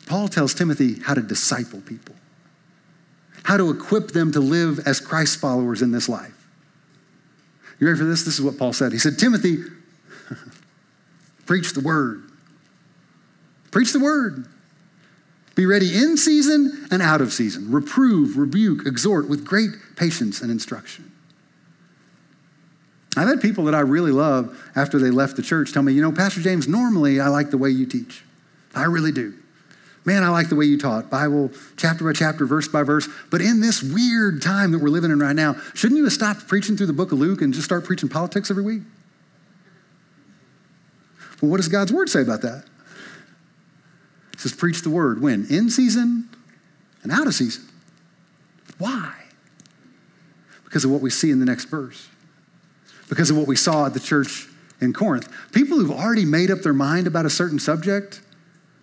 Paul 0.07 0.27
tells 0.27 0.55
Timothy 0.55 0.99
how 1.01 1.15
to 1.15 1.23
disciple 1.23 1.81
people, 1.81 2.17
how 3.45 3.57
to 3.57 3.71
equip 3.71 4.09
them 4.09 4.33
to 4.33 4.41
live 4.41 4.81
as 4.87 4.99
Christ 5.01 5.39
followers 5.39 5.83
in 5.83 5.93
this 5.93 6.09
life. 6.09 6.35
You 7.79 7.87
ready 7.87 7.99
for 7.99 8.05
this? 8.07 8.25
This 8.25 8.35
is 8.35 8.43
what 8.43 8.59
Paul 8.59 8.73
said. 8.73 8.91
He 8.91 8.99
said, 8.99 9.19
Timothy, 9.19 9.59
preach 11.47 11.75
the 11.75 11.81
word. 11.81 12.25
Preach 13.71 13.93
the 13.93 14.01
word. 14.01 14.49
Be 15.55 15.67
ready 15.67 15.97
in 15.97 16.17
season 16.17 16.87
and 16.91 17.01
out 17.01 17.21
of 17.21 17.33
season. 17.33 17.71
Reprove, 17.71 18.37
rebuke, 18.37 18.87
exhort 18.87 19.29
with 19.29 19.45
great 19.45 19.71
patience 19.97 20.41
and 20.41 20.51
instruction. 20.51 21.13
I've 23.17 23.29
had 23.29 23.41
people 23.41 23.65
that 23.65 23.75
I 23.75 23.81
really 23.81 24.11
love 24.11 24.59
after 24.75 24.99
they 24.99 25.11
left 25.11 25.37
the 25.37 25.43
church 25.43 25.73
tell 25.73 25.83
me, 25.83 25.93
you 25.93 26.03
know, 26.03 26.11
Pastor 26.11 26.41
James, 26.41 26.67
normally 26.67 27.21
I 27.21 27.29
like 27.29 27.51
the 27.51 27.59
way 27.59 27.71
you 27.71 27.87
teach. 27.87 28.25
I 28.75 28.85
really 28.85 29.13
do. 29.13 29.35
Man, 30.05 30.23
I 30.23 30.29
like 30.29 30.49
the 30.49 30.57
way 30.57 30.67
you 30.67 30.79
taught, 30.79 31.09
Bible 31.09 31.51
chapter 31.77 32.05
by 32.05 32.13
chapter, 32.13 32.45
verse 32.45 32.69
by 32.69 32.83
verse. 32.83 33.09
But 33.31 33.41
in 33.41 33.61
this 33.61 33.83
weird 33.83 34.43
time 34.43 34.73
that 34.73 34.81
we're 34.81 34.91
living 34.91 35.11
in 35.11 35.19
right 35.19 35.37
now, 35.37 35.55
shouldn't 35.75 35.97
you 35.97 36.05
have 36.05 36.13
stopped 36.13 36.47
preaching 36.47 36.77
through 36.77 36.89
the 36.89 36.93
book 36.93 37.13
of 37.13 37.19
Luke 37.19 37.41
and 37.41 37.55
just 37.55 37.65
start 37.65 37.85
preaching 37.85 38.09
politics 38.09 38.51
every 38.51 38.65
week? 38.65 38.83
Well, 41.41 41.51
what 41.51 41.57
does 41.59 41.69
God's 41.69 41.93
word 41.93 42.11
say 42.11 42.21
about 42.21 42.43
that? 42.43 42.65
Says, 44.45 44.53
preach 44.53 44.83
the 44.83 44.91
word. 44.91 45.23
When? 45.23 45.47
In 45.49 45.71
season 45.71 46.29
and 47.03 47.11
out 47.11 47.27
of 47.27 47.35
season. 47.35 47.65
Why? 48.77 49.15
Because 50.65 50.85
of 50.85 50.91
what 50.91 51.01
we 51.01 51.09
see 51.09 51.31
in 51.31 51.41
the 51.41 51.47
next 51.47 51.65
verse. 51.65 52.09
Because 53.09 53.31
of 53.31 53.39
what 53.39 53.47
we 53.47 53.57
saw 53.57 53.87
at 53.87 53.95
the 53.95 54.01
church 54.01 54.47
in 54.83 54.93
Corinth. 54.93 55.33
People 55.53 55.79
who've 55.79 55.91
already 55.91 56.27
made 56.27 56.51
up 56.51 56.61
their 56.61 56.75
mind 56.75 57.07
about 57.07 57.25
a 57.25 57.31
certain 57.31 57.59
subject 57.59 58.21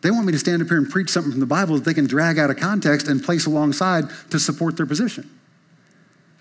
they 0.02 0.10
want 0.10 0.26
me 0.26 0.32
to 0.32 0.40
stand 0.40 0.64
up 0.64 0.68
here 0.68 0.78
and 0.78 0.90
preach 0.90 1.10
something 1.10 1.32
from 1.32 1.42
the 1.42 1.46
Bible 1.46 1.76
that 1.76 1.86
they 1.86 1.94
can 1.94 2.08
drag 2.08 2.40
out 2.40 2.50
of 2.50 2.58
context 2.58 3.08
and 3.08 3.24
place 3.24 3.46
alongside 3.46 4.06
to 4.32 4.40
support 4.40 4.76
their 4.76 4.88
position. 4.88 5.30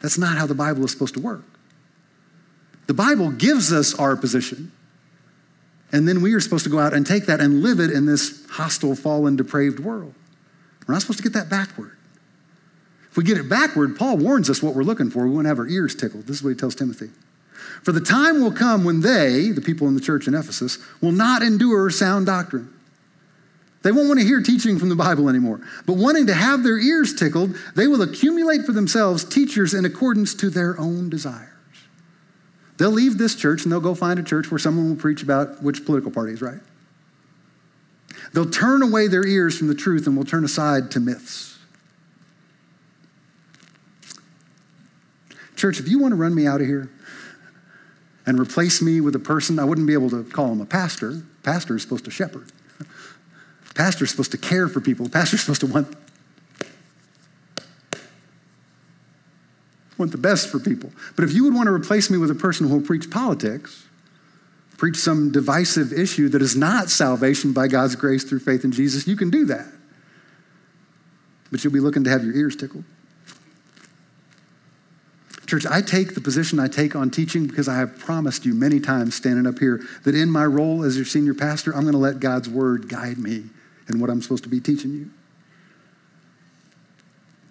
That's 0.01 0.17
not 0.17 0.39
how 0.39 0.47
the 0.47 0.55
Bible 0.55 0.83
is 0.85 0.93
supposed 0.93 1.13
to 1.15 1.21
work. 1.21 1.43
The 2.87 2.95
Bible 2.95 3.31
gives 3.31 3.71
us 3.71 3.95
our 3.95 4.17
position, 4.17 4.73
and 5.93 6.07
then 6.07 6.23
we 6.23 6.35
are 6.35 6.41
supposed 6.41 6.65
to 6.65 6.71
go 6.71 6.79
out 6.79 6.95
and 6.95 7.07
take 7.07 7.27
that 7.27 7.41
and 7.41 7.63
live 7.63 7.81
it 7.81 7.91
in 7.91 8.07
this 8.07 8.47
hostile, 8.51 8.95
fallen, 8.95 9.37
depraved 9.37 9.81
world. 9.81 10.15
We're 10.87 10.95
not 10.95 11.03
supposed 11.03 11.19
to 11.19 11.23
get 11.23 11.33
that 11.35 11.49
backward. 11.49 11.93
If 13.11 13.17
we 13.17 13.25
get 13.25 13.39
it 13.39 13.49
backward, 13.49 13.97
Paul 13.97 14.19
warns 14.19 14.49
us 14.49 14.63
what 14.63 14.75
we're 14.75 14.85
looking 14.85 15.11
for. 15.11 15.25
We 15.25 15.35
won't 15.35 15.47
have 15.47 15.59
our 15.59 15.67
ears 15.67 15.95
tickled. 15.95 16.27
This 16.27 16.37
is 16.37 16.43
what 16.43 16.51
he 16.51 16.57
tells 16.57 16.75
Timothy. 16.75 17.11
For 17.83 17.93
the 17.93 18.01
time 18.01 18.41
will 18.41 18.53
come 18.53 18.85
when 18.85 19.01
they, 19.01 19.51
the 19.51 19.61
people 19.61 19.89
in 19.89 19.95
the 19.95 20.01
church 20.01 20.29
in 20.29 20.35
Ephesus, 20.35 20.79
will 21.01 21.13
not 21.13 21.43
endure 21.43 21.91
sound 21.91 22.27
doctrine 22.27 22.73
they 23.83 23.93
won't 23.93 24.09
want 24.09 24.21
to 24.21 24.27
hear 24.27 24.43
teaching 24.43 24.79
from 24.79 24.91
the 24.91 24.97
Bible 24.97 25.29
anymore. 25.29 25.61
But 25.87 25.95
wanting 25.95 26.27
to 26.27 26.35
have 26.35 26.63
their 26.63 26.79
ears 26.79 27.15
tickled, 27.15 27.57
they 27.75 27.87
will 27.87 28.03
accumulate 28.03 28.67
for 28.67 28.73
themselves 28.73 29.25
teachers 29.25 29.73
in 29.73 29.85
accordance 29.85 30.35
to 30.35 30.51
their 30.51 30.79
own 30.79 31.09
desires. 31.09 31.49
They'll 32.81 32.91
leave 32.91 33.19
this 33.19 33.35
church 33.35 33.65
and 33.65 33.71
they'll 33.71 33.83
go 33.83 33.95
find 33.95 34.19
a 34.19 34.23
church 34.23 34.51
where 34.51 34.59
someone 34.59 34.89
will 34.89 34.97
preach 34.97 35.23
about 35.23 35.63
which 35.63 35.85
political 35.85 36.11
party 36.11 36.33
is 36.33 36.41
right. 36.41 36.61
They'll 38.33 38.49
turn 38.49 38.81
away 38.81 39.07
their 39.07 39.27
ears 39.27 39.59
from 39.59 39.69
the 39.69 39.75
truth 39.75 40.07
and 40.07 40.17
will 40.17 40.25
turn 40.25 40.47
aside 40.47 40.91
to 40.93 41.01
myths. 41.01 41.59
Church, 45.57 45.79
if 45.79 45.89
you 45.89 45.99
want 45.99 46.13
to 46.13 46.17
run 46.17 46.35
me 46.35 46.47
out 46.47 46.63
of 46.63 46.67
here 46.67 46.91
and 48.25 48.41
replace 48.41 48.81
me 48.81 49.03
with 49.03 49.15
a 49.15 49.19
person, 49.19 49.59
I 49.59 49.65
wouldn't 49.65 49.87
be 49.87 49.93
able 49.93 50.09
to 50.09 50.25
call 50.25 50.51
him 50.51 50.63
a 50.63 50.67
pastor. 50.67 51.23
Pastor 51.43 51.77
is 51.77 51.83
supposed 51.83 52.07
to 52.07 52.11
shepherd. 52.11 52.51
Pastor 53.75 54.05
is 54.05 54.11
supposed 54.11 54.31
to 54.31 54.39
care 54.39 54.69
for 54.69 54.81
people. 54.81 55.07
Pastor 55.07 55.35
is 55.35 55.43
supposed 55.43 55.61
to 55.61 55.67
want, 55.67 55.95
want 60.01 60.11
the 60.11 60.19
best 60.19 60.49
for 60.49 60.59
people. 60.59 60.91
But 61.15 61.25
if 61.25 61.33
you 61.33 61.45
would 61.45 61.55
want 61.55 61.69
to 61.69 61.73
replace 61.73 62.11
me 62.11 62.19
with 62.19 62.31
a 62.31 62.35
person 62.35 62.69
who 62.69 62.75
will 62.75 62.85
preach 62.85 63.11
politics, 63.11 63.87
preach 64.77 64.97
some 64.97 65.31
divisive 65.31 65.93
issue 65.93 66.29
that 66.31 66.43
is 66.43 66.57
not 66.57 66.91
salvation 66.91 67.53
by 67.53 67.69
God's 67.69 67.95
grace 67.95 68.25
through 68.25 68.41
faith 68.41 68.65
in 68.65 68.73
Jesus, 68.73 69.07
you 69.07 69.17
can 69.17 69.31
do 69.31 69.45
that. 69.45 69.67
But 71.53 71.63
you'll 71.63 71.73
be 71.73 71.81
looking 71.81 72.03
to 72.05 72.11
have 72.11 72.25
your 72.25 72.35
ears 72.35 72.57
tickled. 72.57 72.85
Church, 75.47 75.67
I 75.67 75.83
take 75.83 76.15
the 76.15 76.21
position 76.21 76.61
I 76.61 76.69
take 76.69 76.95
on 76.95 77.11
teaching 77.11 77.47
because 77.47 77.69
I 77.69 77.77
have 77.77 77.99
promised 77.99 78.47
you 78.47 78.55
many 78.55 78.79
times 78.79 79.17
standing 79.17 79.49
up 79.49 79.59
here 79.59 79.83
that 80.05 80.15
in 80.15 80.31
my 80.31 80.47
role 80.47 80.85
as 80.85 80.97
your 80.97 81.05
senior 81.05 81.35
pastor, 81.35 81.75
I'm 81.75 81.83
going 81.83 81.93
to 81.93 81.99
let 81.99 82.21
God's 82.21 82.49
word 82.49 82.89
guide 82.89 83.19
me 83.19 83.45
in 83.89 83.99
what 83.99 84.11
I'm 84.11 84.23
supposed 84.23 84.45
to 84.45 84.49
be 84.49 84.61
teaching 84.61 84.93
you. 84.93 85.11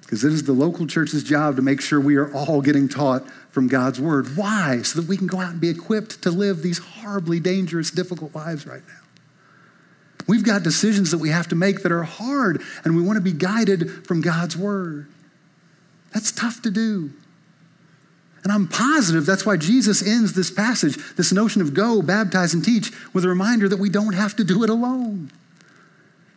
Because 0.09 0.23
it 0.23 0.33
is 0.33 0.41
the 0.41 0.53
local 0.53 0.87
church's 0.87 1.23
job 1.23 1.55
to 1.57 1.61
make 1.61 1.79
sure 1.79 2.01
we 2.01 2.15
are 2.15 2.33
all 2.33 2.63
getting 2.63 2.89
taught 2.89 3.29
from 3.51 3.67
God's 3.67 3.99
word. 3.99 4.35
Why? 4.35 4.81
So 4.81 4.99
that 4.99 5.07
we 5.07 5.15
can 5.15 5.27
go 5.27 5.39
out 5.39 5.51
and 5.51 5.61
be 5.61 5.69
equipped 5.69 6.23
to 6.23 6.31
live 6.31 6.63
these 6.63 6.79
horribly 6.79 7.39
dangerous, 7.39 7.91
difficult 7.91 8.33
lives 8.33 8.65
right 8.65 8.81
now. 8.87 10.25
We've 10.27 10.43
got 10.43 10.63
decisions 10.63 11.11
that 11.11 11.19
we 11.19 11.29
have 11.29 11.47
to 11.49 11.55
make 11.55 11.83
that 11.83 11.91
are 11.91 12.01
hard, 12.01 12.59
and 12.83 12.95
we 12.95 13.03
want 13.03 13.17
to 13.17 13.21
be 13.21 13.33
guided 13.33 14.07
from 14.07 14.21
God's 14.21 14.57
word. 14.57 15.05
That's 16.11 16.31
tough 16.31 16.63
to 16.63 16.71
do. 16.71 17.11
And 18.43 18.51
I'm 18.51 18.67
positive 18.67 19.27
that's 19.27 19.45
why 19.45 19.57
Jesus 19.57 20.01
ends 20.01 20.33
this 20.33 20.49
passage, 20.49 20.97
this 21.17 21.31
notion 21.31 21.61
of 21.61 21.75
go, 21.75 22.01
baptize, 22.01 22.55
and 22.55 22.65
teach, 22.65 22.91
with 23.13 23.25
a 23.25 23.29
reminder 23.29 23.69
that 23.69 23.77
we 23.77 23.89
don't 23.89 24.13
have 24.13 24.35
to 24.37 24.43
do 24.43 24.63
it 24.63 24.71
alone. 24.71 25.31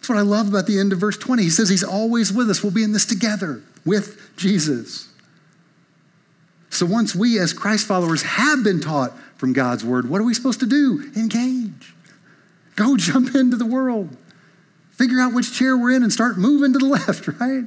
That's 0.02 0.08
what 0.08 0.18
I 0.18 0.22
love 0.22 0.48
about 0.48 0.66
the 0.66 0.80
end 0.80 0.92
of 0.92 0.98
verse 0.98 1.16
20. 1.16 1.44
He 1.44 1.48
says 1.48 1.68
he's 1.68 1.84
always 1.84 2.32
with 2.32 2.50
us. 2.50 2.60
We'll 2.60 2.72
be 2.72 2.82
in 2.82 2.90
this 2.90 3.06
together 3.06 3.62
with 3.84 4.36
Jesus. 4.36 5.08
So 6.70 6.86
once 6.86 7.14
we, 7.14 7.38
as 7.38 7.52
Christ 7.52 7.86
followers, 7.86 8.24
have 8.24 8.64
been 8.64 8.80
taught 8.80 9.12
from 9.36 9.52
God's 9.52 9.84
word, 9.84 10.10
what 10.10 10.20
are 10.20 10.24
we 10.24 10.34
supposed 10.34 10.58
to 10.58 10.66
do? 10.66 11.08
Engage. 11.14 11.94
Go 12.74 12.96
jump 12.96 13.36
into 13.36 13.56
the 13.56 13.64
world. 13.64 14.16
Figure 14.90 15.20
out 15.20 15.34
which 15.34 15.56
chair 15.56 15.76
we're 15.76 15.92
in 15.92 16.02
and 16.02 16.12
start 16.12 16.36
moving 16.36 16.72
to 16.72 16.80
the 16.80 16.86
left, 17.06 17.28
right? 17.38 17.62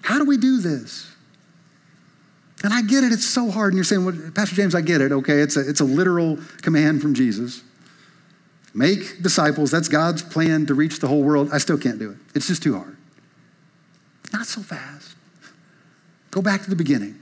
How 0.00 0.16
do 0.16 0.24
we 0.24 0.38
do 0.38 0.60
this? 0.60 1.12
And 2.62 2.72
I 2.72 2.80
get 2.80 3.04
it, 3.04 3.12
it's 3.12 3.28
so 3.28 3.50
hard. 3.50 3.74
And 3.74 3.76
you're 3.76 3.84
saying, 3.84 4.06
well, 4.06 4.16
Pastor 4.34 4.56
James, 4.56 4.74
I 4.74 4.80
get 4.80 5.02
it. 5.02 5.12
Okay, 5.12 5.40
it's 5.40 5.58
a, 5.58 5.68
it's 5.68 5.80
a 5.80 5.84
literal 5.84 6.38
command 6.62 7.02
from 7.02 7.12
Jesus. 7.12 7.62
Make 8.74 9.22
disciples. 9.22 9.70
That's 9.70 9.88
God's 9.88 10.22
plan 10.22 10.66
to 10.66 10.74
reach 10.74 10.98
the 10.98 11.06
whole 11.06 11.22
world. 11.22 11.50
I 11.52 11.58
still 11.58 11.78
can't 11.78 11.98
do 11.98 12.10
it. 12.10 12.16
It's 12.34 12.48
just 12.48 12.62
too 12.62 12.76
hard. 12.76 12.96
Not 14.32 14.46
so 14.46 14.62
fast. 14.62 15.14
Go 16.32 16.42
back 16.42 16.64
to 16.64 16.70
the 16.70 16.76
beginning. 16.76 17.20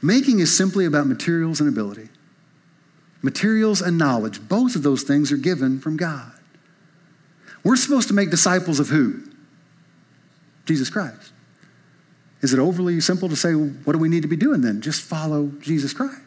Making 0.00 0.38
is 0.38 0.56
simply 0.56 0.86
about 0.86 1.08
materials 1.08 1.58
and 1.60 1.68
ability. 1.68 2.08
Materials 3.22 3.82
and 3.82 3.98
knowledge, 3.98 4.40
both 4.48 4.76
of 4.76 4.82
those 4.84 5.02
things 5.02 5.32
are 5.32 5.36
given 5.36 5.80
from 5.80 5.96
God. 5.96 6.32
We're 7.64 7.76
supposed 7.76 8.08
to 8.08 8.14
make 8.14 8.30
disciples 8.30 8.80
of 8.80 8.88
who? 8.88 9.20
Jesus 10.64 10.88
Christ. 10.88 11.32
Is 12.40 12.54
it 12.54 12.58
overly 12.58 13.00
simple 13.00 13.28
to 13.28 13.36
say, 13.36 13.52
what 13.52 13.92
do 13.92 13.98
we 13.98 14.08
need 14.08 14.22
to 14.22 14.28
be 14.28 14.36
doing 14.36 14.60
then? 14.62 14.80
Just 14.80 15.02
follow 15.02 15.48
Jesus 15.60 15.92
Christ. 15.92 16.22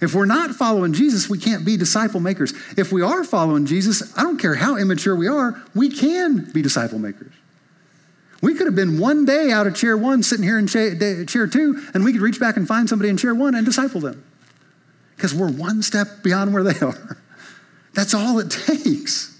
If 0.00 0.14
we're 0.14 0.26
not 0.26 0.52
following 0.52 0.92
Jesus, 0.92 1.28
we 1.28 1.38
can't 1.38 1.64
be 1.64 1.76
disciple 1.76 2.20
makers. 2.20 2.52
If 2.76 2.92
we 2.92 3.02
are 3.02 3.24
following 3.24 3.66
Jesus, 3.66 4.16
I 4.16 4.22
don't 4.22 4.38
care 4.38 4.54
how 4.54 4.76
immature 4.76 5.16
we 5.16 5.26
are, 5.26 5.60
we 5.74 5.90
can 5.90 6.50
be 6.52 6.62
disciple 6.62 6.98
makers. 6.98 7.32
We 8.40 8.54
could 8.54 8.66
have 8.66 8.76
been 8.76 9.00
one 9.00 9.24
day 9.24 9.50
out 9.50 9.66
of 9.66 9.74
chair 9.74 9.96
one, 9.96 10.22
sitting 10.22 10.44
here 10.44 10.58
in 10.58 10.68
chair, 10.68 11.46
two, 11.48 11.82
and 11.92 12.04
we 12.04 12.12
could 12.12 12.20
reach 12.22 12.38
back 12.38 12.56
and 12.56 12.68
find 12.68 12.88
somebody 12.88 13.08
in 13.08 13.16
chair 13.16 13.34
one 13.34 13.56
and 13.56 13.66
disciple 13.66 14.00
them. 14.00 14.24
because 15.16 15.34
we're 15.34 15.50
one 15.50 15.82
step 15.82 16.22
beyond 16.22 16.54
where 16.54 16.62
they 16.62 16.78
are. 16.86 17.18
That's 17.94 18.14
all 18.14 18.38
it 18.38 18.50
takes 18.50 19.36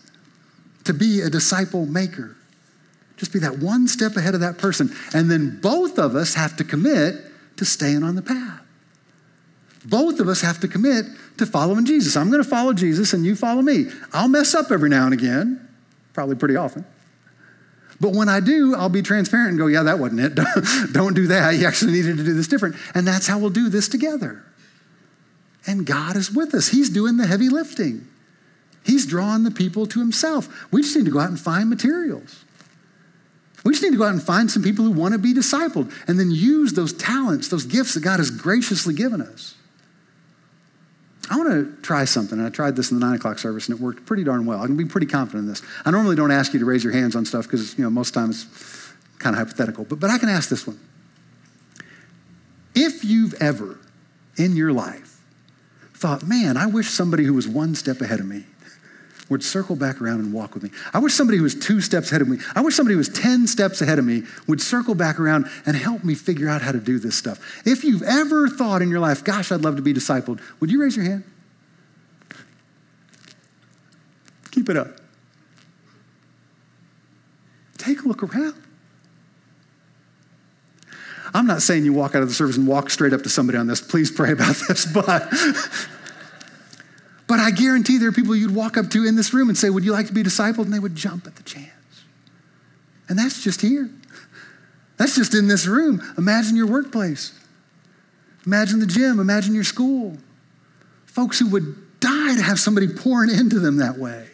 to 0.83 0.93
be 0.93 1.21
a 1.21 1.31
disciple 1.31 1.87
maker. 1.87 2.35
Just 3.17 3.33
be 3.33 3.39
that 3.41 3.59
one 3.59 3.87
step 3.87 4.17
ahead 4.17 4.35
of 4.35 4.41
that 4.41 4.59
person. 4.59 4.93
And 5.15 5.31
then 5.31 5.61
both 5.61 5.99
of 5.99 6.17
us 6.17 6.35
have 6.35 6.57
to 6.57 6.65
commit 6.65 7.17
to 7.59 7.65
staying 7.65 8.03
on 8.03 8.17
the 8.17 8.23
path. 8.23 8.63
Both 9.89 10.21
of 10.21 10.29
us 10.29 10.43
have 10.43 10.61
to 10.61 10.69
commit 10.69 11.07
to 11.39 11.47
following 11.47 11.87
Jesus. 11.87 12.15
I'm 12.15 12.31
going 12.31 12.43
to 12.43 12.49
follow 12.49 12.75
Jesus 12.75 13.15
and 13.15 13.25
you 13.25 13.35
follow 13.35 13.63
me. 13.63 13.87
I'll 14.13 14.29
mess 14.29 14.55
up 14.55 14.71
every 14.71 14.91
now 14.91 15.05
and 15.05 15.15
again, 15.15 15.67
probably 16.13 16.37
pretty 16.37 16.57
often. 16.57 16.85
But 17.99 18.13
when 18.13 18.29
I 18.29 18.41
do, 18.41 18.77
I'll 18.77 18.91
be 18.91 19.01
transparent 19.01 19.51
and 19.51 19.59
go, 19.59 19.67
yeah, 19.67 19.85
that 19.85 19.99
wasn't 19.99 20.21
it. 20.21 20.35
Don't 20.93 21.15
do 21.15 21.29
that. 21.29 21.55
You 21.55 21.67
actually 21.67 21.93
needed 21.93 22.19
to 22.19 22.25
do 22.25 22.35
this 22.35 22.49
different. 22.49 22.77
And 22.95 23.09
that's 23.09 23.27
how 23.27 23.39
we'll 23.39 23.51
do 23.51 23.71
this 23.71 23.89
together. 23.89 24.45
And 25.67 25.87
God 25.87 26.17
is 26.17 26.31
with 26.31 26.55
us. 26.55 26.69
He's 26.69 26.91
doing 26.91 27.17
the 27.17 27.27
heavy 27.27 27.49
lifting. 27.49 28.07
He's 28.85 29.07
drawing 29.07 29.43
the 29.43 29.51
people 29.51 29.87
to 29.87 30.01
himself. 30.01 30.71
We 30.71 30.83
just 30.83 30.95
need 30.97 31.07
to 31.07 31.11
go 31.11 31.19
out 31.19 31.31
and 31.31 31.41
find 31.41 31.69
materials. 31.69 32.45
We 33.65 33.73
just 33.73 33.83
need 33.83 33.93
to 33.93 33.99
go 33.99 34.05
out 34.05 34.13
and 34.13 34.23
find 34.23 34.51
some 34.51 34.63
people 34.63 34.85
who 34.85 34.93
want 34.93 35.13
to 35.13 35.19
be 35.19 35.35
discipled 35.35 35.93
and 36.07 36.21
then 36.21 36.31
use 36.31 36.75
those 36.75 36.93
talents, 36.93 37.49
those 37.49 37.65
gifts 37.65 37.95
that 37.95 38.01
God 38.01 38.19
has 38.19 38.31
graciously 38.31 38.95
given 38.95 39.21
us. 39.21 39.55
I 41.31 41.37
want 41.37 41.51
to 41.51 41.83
try 41.83 42.05
something. 42.05 42.39
and 42.39 42.47
I 42.47 42.51
tried 42.51 42.77
this 42.77 42.91
in 42.91 42.99
the 42.99 43.05
nine 43.05 43.15
o'clock 43.15 43.39
service 43.39 43.69
and 43.69 43.79
it 43.79 43.83
worked 43.83 44.07
pretty 44.07 44.25
darn 44.25 44.47
well. 44.47 44.63
I 44.63 44.67
can 44.67 44.77
be 44.77 44.85
pretty 44.85 45.07
confident 45.07 45.45
in 45.45 45.49
this. 45.49 45.63
I 45.85 45.91
normally 45.91 46.17
don't 46.17 46.31
ask 46.31 46.53
you 46.53 46.59
to 46.61 46.65
raise 46.65 46.83
your 46.83 46.93
hands 46.93 47.15
on 47.15 47.25
stuff 47.25 47.45
because, 47.45 47.77
you 47.77 47.85
know, 47.85 47.91
most 47.91 48.15
times 48.15 48.47
it's 48.47 48.93
kind 49.19 49.35
of 49.35 49.39
hypothetical. 49.39 49.85
But, 49.85 50.01
but 50.01 50.11
I 50.11 50.19
can 50.19 50.29
ask 50.29 50.49
this 50.49 50.67
one. 50.67 50.81
If 52.75 53.05
you've 53.05 53.35
ever 53.35 53.79
in 54.37 54.57
your 54.57 54.73
life 54.73 55.21
thought, 55.95 56.23
man, 56.23 56.57
I 56.57 56.67
wish 56.67 56.89
somebody 56.89 57.25
who 57.25 57.35
was 57.35 57.49
one 57.49 57.75
step 57.75 58.01
ahead 58.01 58.21
of 58.21 58.27
me 58.27 58.45
would 59.29 59.43
circle 59.43 59.77
back 59.77 60.01
around 60.01 60.21
and 60.21 60.33
walk 60.33 60.55
with 60.55 60.63
me. 60.63 60.71
I 60.93 60.99
wish 60.99 61.15
somebody 61.15 61.37
who 61.39 61.45
was 61.45 61.55
two 61.55 61.81
steps 61.81 62.11
ahead 62.11 62.23
of 62.23 62.29
me, 62.29 62.39
I 62.55 62.61
wish 62.61 62.75
somebody 62.75 62.95
who 62.95 62.99
was 62.99 63.09
10 63.09 63.47
steps 63.47 63.81
ahead 63.81 63.99
of 63.99 64.05
me 64.05 64.23
would 64.47 64.61
circle 64.61 64.95
back 64.95 65.21
around 65.21 65.49
and 65.67 65.77
help 65.77 66.05
me 66.05 66.15
figure 66.15 66.49
out 66.49 66.63
how 66.63 66.73
to 66.73 66.81
do 66.81 66.99
this 66.99 67.17
stuff. 67.17 67.63
If 67.67 67.85
you've 67.85 68.03
ever 68.03 68.49
thought 68.49 68.83
in 68.83 68.89
your 68.89 69.01
life, 69.01 69.25
gosh, 69.25 69.53
I'd 69.53 69.63
love 69.63 69.77
to 69.77 69.83
be 69.83 69.93
discipled, 69.93 70.41
would 70.61 70.71
you 70.71 70.81
raise 70.81 70.97
your 70.97 71.05
hand? 71.05 71.25
Keep 74.51 74.71
it 74.71 74.77
up. 74.77 74.89
Take 77.77 78.03
a 78.03 78.09
look 78.09 78.23
around. 78.23 78.55
I'm 81.35 81.47
not 81.47 81.63
saying 81.63 81.85
you 81.85 81.93
walk 81.93 82.15
out 82.15 82.23
of 82.23 82.29
the 82.29 82.35
service 82.35 82.57
and 82.57 82.67
walk 82.67 82.91
straight 82.91 83.13
up 83.13 83.23
to 83.23 83.29
somebody 83.29 83.59
on 83.59 83.67
this. 83.67 83.81
Please 83.81 84.11
pray 84.11 84.33
about 84.33 84.57
this, 84.67 84.87
but 84.93 85.33
but 87.29 87.39
I 87.39 87.51
guarantee 87.51 87.99
there 87.99 88.09
are 88.09 88.13
people 88.13 88.35
you'd 88.35 88.55
walk 88.55 88.79
up 88.79 88.91
to 88.91 89.07
in 89.07 89.15
this 89.15 89.35
room 89.35 89.51
and 89.51 89.57
say, 89.57 89.71
Would 89.71 89.85
you 89.85 89.93
like 89.93 90.07
to 90.07 90.15
be 90.15 90.23
discipled? 90.23 90.65
And 90.65 90.73
they 90.73 90.79
would 90.79 90.97
jump 90.97 91.27
at 91.27 91.37
the 91.37 91.43
chance. 91.43 91.69
And 93.09 93.19
that's 93.19 93.45
just 93.45 93.61
here. 93.61 93.91
That's 94.97 95.15
just 95.15 95.35
in 95.35 95.47
this 95.47 95.67
room. 95.67 96.03
Imagine 96.17 96.57
your 96.57 96.67
workplace. 96.67 97.39
Imagine 98.47 98.81
the 98.81 98.87
gym. 98.87 99.21
Imagine 99.21 99.55
your 99.55 99.65
school. 99.65 100.17
Folks 101.05 101.39
who 101.39 101.49
would 101.51 102.01
die 102.01 102.35
to 102.35 102.43
have 102.43 102.59
somebody 102.59 102.89
pouring 102.89 103.31
into 103.31 103.61
them 103.61 103.77
that 103.77 103.99
way. 103.99 104.29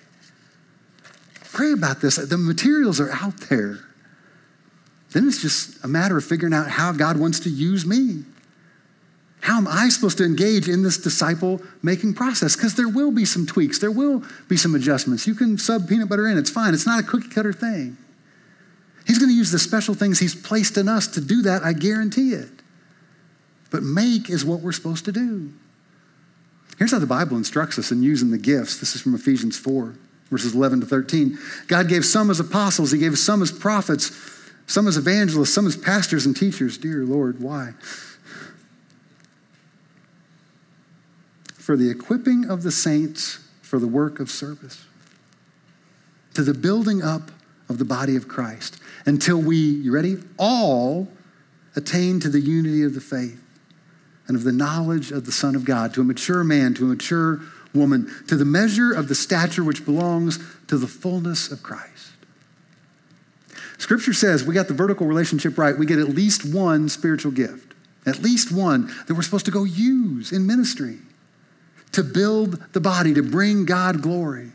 Pray 1.53 1.73
about 1.73 2.01
this. 2.01 2.17
The 2.17 2.39
materials 2.39 3.01
are 3.01 3.11
out 3.13 3.37
there. 3.49 3.81
Then 5.11 5.27
it's 5.27 5.43
just 5.43 5.85
a 5.85 5.89
matter 5.89 6.17
of 6.17 6.25
figuring 6.25 6.55
out 6.55 6.69
how 6.69 6.93
God 6.93 7.19
wants 7.19 7.41
to 7.41 7.51
use 7.51 7.85
me. 7.85 8.25
How 9.45 9.59
am 9.59 9.69
I 9.69 9.91
supposed 9.91 10.17
to 10.19 10.25
engage 10.25 10.71
in 10.71 10.83
this 10.83 10.97
disciple 10.97 11.61
making 11.83 12.15
process? 12.15 12.57
Because 12.57 12.77
there 12.77 12.89
will 12.89 13.11
be 13.11 13.27
some 13.27 13.45
tweaks, 13.45 13.79
there 13.79 13.91
will 13.91 14.23
be 14.49 14.57
some 14.57 14.75
adjustments. 14.75 15.27
You 15.27 15.35
can 15.35 15.59
sub 15.59 15.87
peanut 15.87 16.09
butter 16.09 16.27
in, 16.27 16.39
it's 16.39 16.49
fine. 16.49 16.73
It's 16.73 16.87
not 16.87 17.05
a 17.05 17.07
cookie 17.07 17.29
cutter 17.29 17.53
thing. 17.53 17.99
He's 19.07 19.19
going 19.19 19.29
to 19.29 19.37
use 19.37 19.51
the 19.51 19.59
special 19.59 19.93
things 19.93 20.19
He's 20.19 20.35
placed 20.35 20.79
in 20.79 20.89
us 20.89 21.07
to 21.09 21.21
do 21.21 21.43
that, 21.43 21.63
I 21.63 21.75
guarantee 21.75 22.33
it. 22.33 22.49
But 23.71 23.83
make 23.83 24.31
is 24.31 24.47
what 24.47 24.61
we're 24.61 24.73
supposed 24.73 25.05
to 25.05 25.13
do. 25.13 25.53
Here's 26.79 26.93
how 26.93 26.99
the 26.99 27.07
Bible 27.07 27.37
instructs 27.37 27.79
us 27.79 27.93
in 27.93 28.03
using 28.03 28.31
the 28.31 28.39
gifts. 28.39 28.81
This 28.81 28.95
is 28.95 29.03
from 29.03 29.15
Ephesians 29.15 29.59
4, 29.59 29.95
verses 30.31 30.55
11 30.55 30.81
to 30.81 30.87
13. 30.87 31.39
God 31.67 31.91
gave 31.91 32.07
some 32.07 32.31
as 32.31 32.41
apostles, 32.41 32.93
He 32.93 32.99
gave 32.99 33.19
some 33.19 33.43
as 33.43 33.53
prophets, 33.53 34.11
some 34.67 34.89
as 34.89 34.97
evangelists, 34.97 35.53
some 35.53 35.67
as 35.67 35.77
pastors 35.77 36.25
and 36.25 36.35
teachers. 36.35 36.79
Dear 36.79 37.05
Lord, 37.05 37.43
why? 37.43 37.75
For 41.65 41.79
the 41.79 41.89
equipping 41.89 42.51
of 42.51 42.63
the 42.63 42.71
saints 42.71 43.39
for 43.63 43.79
the 43.79 43.89
work 43.89 44.21
of 44.21 44.29
service, 44.31 44.85
to 46.35 46.43
the 46.43 46.53
building 46.53 47.03
up 47.03 47.31
of 47.71 47.79
the 47.79 47.87
body 47.87 48.17
of 48.17 48.29
Christ, 48.29 48.79
until 49.07 49.39
we, 49.39 49.57
you 49.57 49.91
ready, 49.91 50.19
all 50.39 51.09
attain 51.75 52.21
to 52.21 52.29
the 52.29 52.41
unity 52.41 52.83
of 52.83 52.95
the 52.95 53.01
faith 53.01 53.43
and 54.29 54.37
of 54.37 54.45
the 54.45 54.53
knowledge 54.53 55.11
of 55.11 55.25
the 55.25 55.33
Son 55.33 55.55
of 55.55 55.65
God, 55.65 55.95
to 55.95 56.03
a 56.03 56.05
mature 56.05 56.45
man, 56.45 56.75
to 56.75 56.85
a 56.85 56.89
mature 56.89 57.41
woman, 57.75 58.13
to 58.29 58.37
the 58.37 58.45
measure 58.45 58.93
of 58.93 59.09
the 59.09 59.15
stature 59.15 59.65
which 59.65 59.87
belongs 59.87 60.39
to 60.67 60.77
the 60.77 60.87
fullness 60.87 61.51
of 61.51 61.63
Christ. 61.63 62.11
Scripture 63.79 64.13
says 64.13 64.45
we 64.45 64.53
got 64.53 64.69
the 64.69 64.75
vertical 64.75 65.07
relationship 65.07 65.57
right. 65.57 65.79
We 65.79 65.87
get 65.87 65.99
at 65.99 66.11
least 66.11 66.45
one 66.45 66.91
spiritual 66.91 67.33
gift, 67.33 67.73
at 68.05 68.19
least 68.19 68.53
one 68.53 68.93
that 69.07 69.15
we're 69.15 69.23
supposed 69.23 69.47
to 69.47 69.51
go 69.51 69.65
use 69.65 70.31
in 70.31 70.47
ministry 70.47 70.99
to 71.95 72.05
build 72.05 72.63
the 72.73 72.81
body, 72.81 73.15
to 73.15 73.23
bring 73.23 73.65
God 73.65 74.03
glory. 74.03 74.51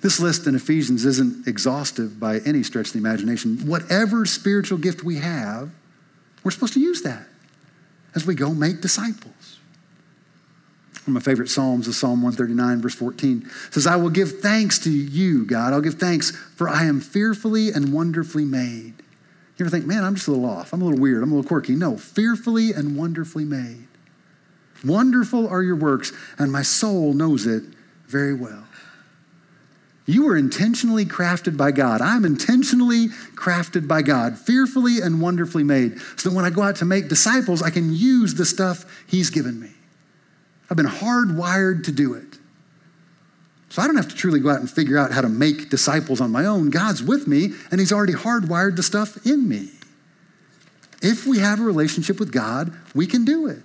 This 0.00 0.20
list 0.20 0.46
in 0.46 0.54
Ephesians 0.54 1.04
isn't 1.04 1.46
exhaustive 1.46 2.18
by 2.18 2.38
any 2.40 2.62
stretch 2.62 2.88
of 2.88 2.92
the 2.94 2.98
imagination. 2.98 3.66
Whatever 3.66 4.24
spiritual 4.24 4.78
gift 4.78 5.04
we 5.04 5.16
have, 5.16 5.70
we're 6.42 6.50
supposed 6.50 6.74
to 6.74 6.80
use 6.80 7.02
that 7.02 7.26
as 8.14 8.26
we 8.26 8.34
go 8.34 8.54
make 8.54 8.80
disciples. 8.80 9.58
One 11.04 11.16
of 11.16 11.22
my 11.22 11.30
favorite 11.30 11.50
Psalms 11.50 11.86
is 11.86 11.98
Psalm 11.98 12.22
139, 12.22 12.80
verse 12.80 12.94
14. 12.94 13.42
It 13.66 13.74
says, 13.74 13.86
I 13.86 13.96
will 13.96 14.08
give 14.08 14.40
thanks 14.40 14.78
to 14.80 14.90
you, 14.90 15.44
God. 15.44 15.74
I'll 15.74 15.82
give 15.82 15.94
thanks, 15.96 16.30
for 16.30 16.66
I 16.66 16.84
am 16.84 17.00
fearfully 17.00 17.70
and 17.70 17.92
wonderfully 17.92 18.46
made. 18.46 18.94
You 19.56 19.66
ever 19.66 19.70
think, 19.70 19.84
man, 19.84 20.02
I'm 20.02 20.14
just 20.14 20.28
a 20.28 20.30
little 20.30 20.48
off. 20.48 20.72
I'm 20.72 20.80
a 20.80 20.84
little 20.84 21.00
weird. 21.00 21.22
I'm 21.22 21.30
a 21.30 21.34
little 21.34 21.46
quirky. 21.46 21.76
No, 21.76 21.98
fearfully 21.98 22.72
and 22.72 22.96
wonderfully 22.96 23.44
made. 23.44 23.86
Wonderful 24.84 25.48
are 25.48 25.62
your 25.62 25.76
works, 25.76 26.12
and 26.38 26.52
my 26.52 26.62
soul 26.62 27.14
knows 27.14 27.46
it 27.46 27.62
very 28.06 28.34
well. 28.34 28.64
You 30.06 30.26
were 30.26 30.36
intentionally 30.36 31.06
crafted 31.06 31.56
by 31.56 31.70
God. 31.70 32.02
I'm 32.02 32.26
intentionally 32.26 33.08
crafted 33.34 33.88
by 33.88 34.02
God, 34.02 34.38
fearfully 34.38 35.00
and 35.00 35.20
wonderfully 35.20 35.64
made, 35.64 35.98
so 36.16 36.28
that 36.28 36.36
when 36.36 36.44
I 36.44 36.50
go 36.50 36.62
out 36.62 36.76
to 36.76 36.84
make 36.84 37.08
disciples, 37.08 37.62
I 37.62 37.70
can 37.70 37.94
use 37.94 38.34
the 38.34 38.44
stuff 38.44 38.84
He's 39.06 39.30
given 39.30 39.58
me. 39.58 39.70
I've 40.70 40.76
been 40.76 40.86
hardwired 40.86 41.84
to 41.84 41.92
do 41.92 42.14
it. 42.14 42.38
So 43.70 43.80
I 43.82 43.86
don't 43.86 43.96
have 43.96 44.08
to 44.08 44.14
truly 44.14 44.40
go 44.40 44.50
out 44.50 44.60
and 44.60 44.70
figure 44.70 44.98
out 44.98 45.10
how 45.10 45.22
to 45.22 45.28
make 45.28 45.70
disciples 45.70 46.20
on 46.20 46.30
my 46.30 46.44
own. 46.44 46.68
God's 46.68 47.02
with 47.02 47.26
me, 47.26 47.52
and 47.70 47.80
He's 47.80 47.92
already 47.92 48.12
hardwired 48.12 48.76
the 48.76 48.82
stuff 48.82 49.26
in 49.26 49.48
me. 49.48 49.70
If 51.00 51.26
we 51.26 51.38
have 51.38 51.60
a 51.60 51.64
relationship 51.64 52.20
with 52.20 52.30
God, 52.30 52.74
we 52.94 53.06
can 53.06 53.24
do 53.24 53.46
it 53.46 53.62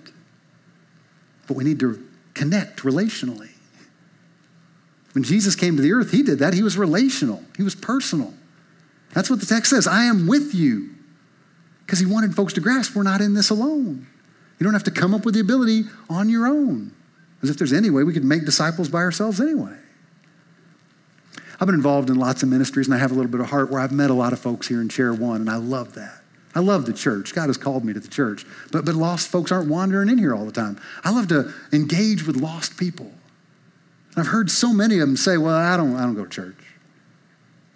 but 1.50 1.56
we 1.56 1.64
need 1.64 1.80
to 1.80 2.00
connect 2.32 2.82
relationally. 2.82 3.50
When 5.14 5.24
Jesus 5.24 5.56
came 5.56 5.74
to 5.74 5.82
the 5.82 5.92
earth, 5.92 6.12
he 6.12 6.22
did 6.22 6.38
that. 6.38 6.54
He 6.54 6.62
was 6.62 6.78
relational, 6.78 7.42
he 7.56 7.64
was 7.64 7.74
personal. 7.74 8.32
That's 9.14 9.28
what 9.28 9.40
the 9.40 9.46
text 9.46 9.70
says 9.70 9.88
I 9.88 10.04
am 10.04 10.28
with 10.28 10.54
you. 10.54 10.90
Because 11.84 11.98
he 11.98 12.06
wanted 12.06 12.36
folks 12.36 12.52
to 12.52 12.60
grasp 12.60 12.94
we're 12.94 13.02
not 13.02 13.20
in 13.20 13.34
this 13.34 13.50
alone. 13.50 14.06
You 14.60 14.64
don't 14.64 14.74
have 14.74 14.84
to 14.84 14.92
come 14.92 15.12
up 15.12 15.24
with 15.24 15.34
the 15.34 15.40
ability 15.40 15.86
on 16.08 16.28
your 16.28 16.46
own. 16.46 16.92
As 17.42 17.50
if 17.50 17.58
there's 17.58 17.72
any 17.72 17.90
way 17.90 18.04
we 18.04 18.12
could 18.12 18.22
make 18.22 18.44
disciples 18.44 18.88
by 18.88 19.00
ourselves 19.00 19.40
anyway. 19.40 19.76
I've 21.60 21.66
been 21.66 21.74
involved 21.74 22.10
in 22.10 22.16
lots 22.16 22.44
of 22.44 22.48
ministries 22.48 22.86
and 22.86 22.94
I 22.94 22.98
have 22.98 23.10
a 23.10 23.14
little 23.14 23.30
bit 23.30 23.40
of 23.40 23.50
heart 23.50 23.72
where 23.72 23.80
I've 23.80 23.90
met 23.90 24.10
a 24.10 24.14
lot 24.14 24.32
of 24.32 24.38
folks 24.38 24.68
here 24.68 24.80
in 24.80 24.88
Chair 24.88 25.12
One, 25.12 25.40
and 25.40 25.50
I 25.50 25.56
love 25.56 25.94
that. 25.94 26.19
I 26.54 26.60
love 26.60 26.86
the 26.86 26.92
church. 26.92 27.34
God 27.34 27.46
has 27.46 27.56
called 27.56 27.84
me 27.84 27.92
to 27.92 28.00
the 28.00 28.08
church. 28.08 28.44
But, 28.72 28.84
but 28.84 28.94
lost 28.94 29.28
folks 29.28 29.52
aren't 29.52 29.68
wandering 29.68 30.08
in 30.08 30.18
here 30.18 30.34
all 30.34 30.44
the 30.44 30.52
time. 30.52 30.80
I 31.04 31.10
love 31.10 31.28
to 31.28 31.52
engage 31.72 32.26
with 32.26 32.36
lost 32.36 32.76
people. 32.76 33.12
I've 34.16 34.26
heard 34.26 34.50
so 34.50 34.72
many 34.72 34.96
of 34.96 35.00
them 35.00 35.16
say, 35.16 35.36
Well, 35.36 35.54
I 35.54 35.76
don't, 35.76 35.94
I 35.94 36.02
don't 36.02 36.14
go 36.14 36.24
to 36.24 36.30
church. 36.30 36.56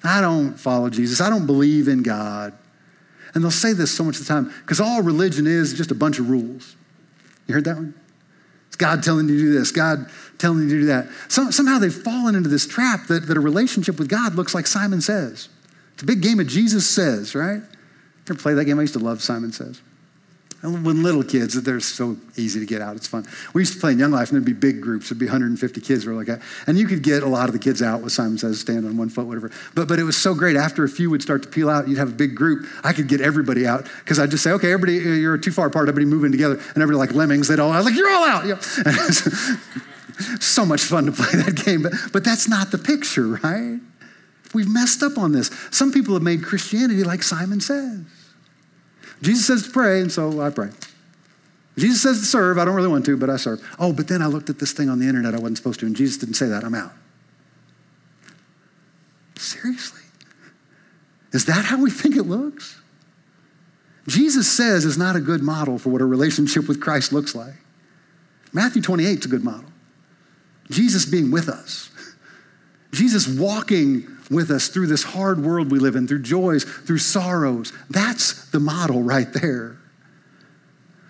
I 0.03 0.21
don't 0.21 0.59
follow 0.59 0.91
Jesus. 0.91 1.21
I 1.21 1.31
don't 1.31 1.47
believe 1.47 1.89
in 1.89 2.03
God. 2.03 2.53
And 3.35 3.43
they'll 3.43 3.51
say 3.51 3.73
this 3.73 3.91
so 3.91 4.05
much 4.05 4.17
of 4.21 4.27
the 4.27 4.29
time 4.29 4.53
because 4.63 4.81
all 4.81 5.03
religion 5.03 5.47
is 5.47 5.73
just 5.73 5.91
a 5.91 5.95
bunch 5.95 6.19
of 6.19 6.29
rules. 6.29 6.77
You 7.47 7.55
heard 7.55 7.65
that 7.65 7.77
one? 7.77 7.95
It's 8.69 8.77
God 8.77 9.03
telling 9.03 9.29
you 9.29 9.37
to 9.37 9.41
do 9.41 9.53
this, 9.53 9.71
God 9.71 10.11
telling 10.39 10.65
you 10.65 10.69
to 10.69 10.81
do 10.81 10.87
that. 10.87 11.09
So, 11.29 11.51
somehow 11.51 11.79
they've 11.79 11.95
fallen 11.95 12.35
into 12.35 12.49
this 12.49 12.67
trap 12.67 13.07
that, 13.07 13.27
that 13.29 13.37
a 13.37 13.41
relationship 13.41 13.99
with 13.99 14.09
God 14.09 14.35
looks 14.35 14.53
like 14.55 14.67
Simon 14.67 15.01
Says. 15.01 15.49
It's 15.95 16.03
a 16.03 16.07
big 16.07 16.23
game 16.23 16.41
of 16.41 16.49
Jesus 16.49 16.89
Says, 16.89 17.37
right? 17.37 17.63
Ever 18.29 18.39
play 18.39 18.55
that 18.55 18.65
game? 18.65 18.79
I 18.79 18.83
used 18.83 18.95
to 18.95 19.01
love 19.01 19.23
Simon 19.23 19.53
Says. 19.53 19.83
when 20.63 21.03
little 21.03 21.23
kids, 21.23 21.61
they're 21.63 21.79
so 21.81 22.17
easy 22.37 22.59
to 22.59 22.65
get 22.65 22.81
out. 22.81 22.97
It's 22.97 23.07
fun. 23.07 23.27
We 23.53 23.61
used 23.61 23.75
to 23.75 23.81
play 23.81 23.93
in 23.93 23.99
Young 23.99 24.13
Life, 24.13 24.31
and 24.31 24.37
there'd 24.37 24.47
be 24.47 24.55
big 24.55 24.81
groups. 24.81 25.11
There'd 25.11 25.19
be 25.19 25.27
150 25.27 25.81
kids, 25.83 26.07
or 26.07 26.15
like 26.15 26.29
that. 26.29 26.41
And 26.67 26.79
you 26.79 26.87
could 26.87 27.03
get 27.03 27.23
a 27.23 27.29
lot 27.29 27.51
of 27.51 27.53
the 27.53 27.59
kids 27.59 27.83
out 27.83 28.01
with 28.03 28.13
Simon 28.13 28.39
Says, 28.39 28.61
stand 28.61 28.87
on 28.87 28.97
one 28.97 29.11
foot, 29.11 29.27
whatever. 29.27 29.51
But, 29.75 29.89
but 29.89 29.99
it 29.99 30.05
was 30.05 30.17
so 30.17 30.35
great. 30.35 30.57
After 30.57 30.83
a 30.85 30.89
few 30.89 31.11
would 31.11 31.21
start 31.21 31.43
to 31.43 31.49
peel 31.51 31.69
out, 31.69 31.87
you'd 31.87 31.99
have 31.99 32.09
a 32.09 32.15
big 32.15 32.35
group. 32.35 32.67
I 32.83 32.95
could 32.95 33.09
get 33.09 33.21
everybody 33.21 33.67
out 33.67 33.87
because 33.99 34.19
I'd 34.19 34.31
just 34.31 34.43
say, 34.43 34.53
okay, 34.53 34.73
everybody, 34.73 35.01
uh, 35.01 35.15
you're 35.15 35.37
too 35.37 35.53
far 35.53 35.67
apart. 35.67 35.91
Everybody 35.91 36.07
moving 36.07 36.33
together. 36.33 36.55
And 36.55 36.83
everybody 36.83 36.97
like 36.97 37.13
lemmings, 37.13 37.49
they'd 37.49 37.61
all, 37.61 37.71
I 37.71 37.77
was 37.77 37.85
like, 37.85 37.97
you're 37.97 38.11
all 38.11 38.25
out. 38.25 38.47
Yeah. 38.47 38.59
so 40.41 40.65
much 40.65 40.83
fun 40.83 41.05
to 41.07 41.13
play 41.13 41.43
that 41.43 41.63
game. 41.65 41.83
But, 41.83 41.93
but 42.13 42.25
that's 42.25 42.49
not 42.49 42.71
the 42.71 42.79
picture, 42.79 43.27
right? 43.27 43.81
We've 44.55 44.69
messed 44.69 45.03
up 45.03 45.19
on 45.19 45.33
this. 45.33 45.51
Some 45.71 45.93
people 45.93 46.15
have 46.15 46.23
made 46.23 46.45
Christianity 46.45 47.03
like 47.05 47.23
Simon 47.23 47.61
says. 47.61 48.01
Jesus 49.21 49.47
says 49.47 49.65
to 49.65 49.71
pray, 49.71 50.01
and 50.01 50.11
so 50.11 50.41
I 50.41 50.51
pray. 50.51 50.71
Jesus 51.77 52.03
says 52.03 52.21
to 52.21 52.25
serve. 52.25 52.59
I 52.59 52.65
don't 52.65 52.75
really 52.75 52.89
want 52.89 53.05
to, 53.07 53.17
but 53.17 53.29
I 53.29 53.37
serve. 53.37 53.61
Oh, 53.79 53.93
but 53.93 54.07
then 54.07 54.23
I 54.23 54.27
looked 54.27 54.49
at 54.49 54.61
this 54.61 54.73
thing 54.73 54.89
on 54.89 55.01
the 55.01 55.09
internet 55.09 55.35
I 55.35 55.39
wasn't 55.39 55.57
supposed 55.57 55.81
to, 55.81 55.87
and 55.87 55.97
Jesus 55.97 56.19
didn't 56.19 56.35
say 56.35 56.47
that. 56.47 56.65
I'm 56.65 56.75
out. 56.75 56.93
Seriously? 59.37 60.03
Is 61.33 61.47
that 61.47 61.65
how 61.65 61.83
we 61.83 61.91
think 61.91 62.17
it 62.17 62.23
looks? 62.23 62.81
Jesus 64.07 64.51
says 64.51 64.85
is 64.85 64.97
not 64.97 65.17
a 65.17 65.21
good 65.21 65.43
model 65.43 65.79
for 65.79 65.89
what 65.89 66.01
a 66.01 66.07
relationship 66.07 66.69
with 66.69 66.81
Christ 66.81 67.13
looks 67.13 67.35
like. 67.35 67.55
Matthew 68.53 68.83
28 68.83 69.19
is 69.19 69.25
a 69.25 69.29
good 69.29 69.43
model. 69.43 69.71
Jesus 70.71 71.07
being 71.07 71.31
with 71.31 71.49
us. 71.49 71.91
Jesus 72.93 73.27
walking 73.27 74.07
with 74.35 74.51
us 74.51 74.69
through 74.69 74.89
this 74.89 75.03
hard 75.03 75.43
world 75.43 75.71
we 75.71 75.79
live 75.79 75.97
in, 75.97 76.07
through 76.07 76.23
joys, 76.23 76.65
through 76.65 76.99
sorrows. 76.99 77.73
That's 77.89 78.51
the 78.51 78.61
model 78.61 79.03
right 79.03 79.33
there. 79.33 79.79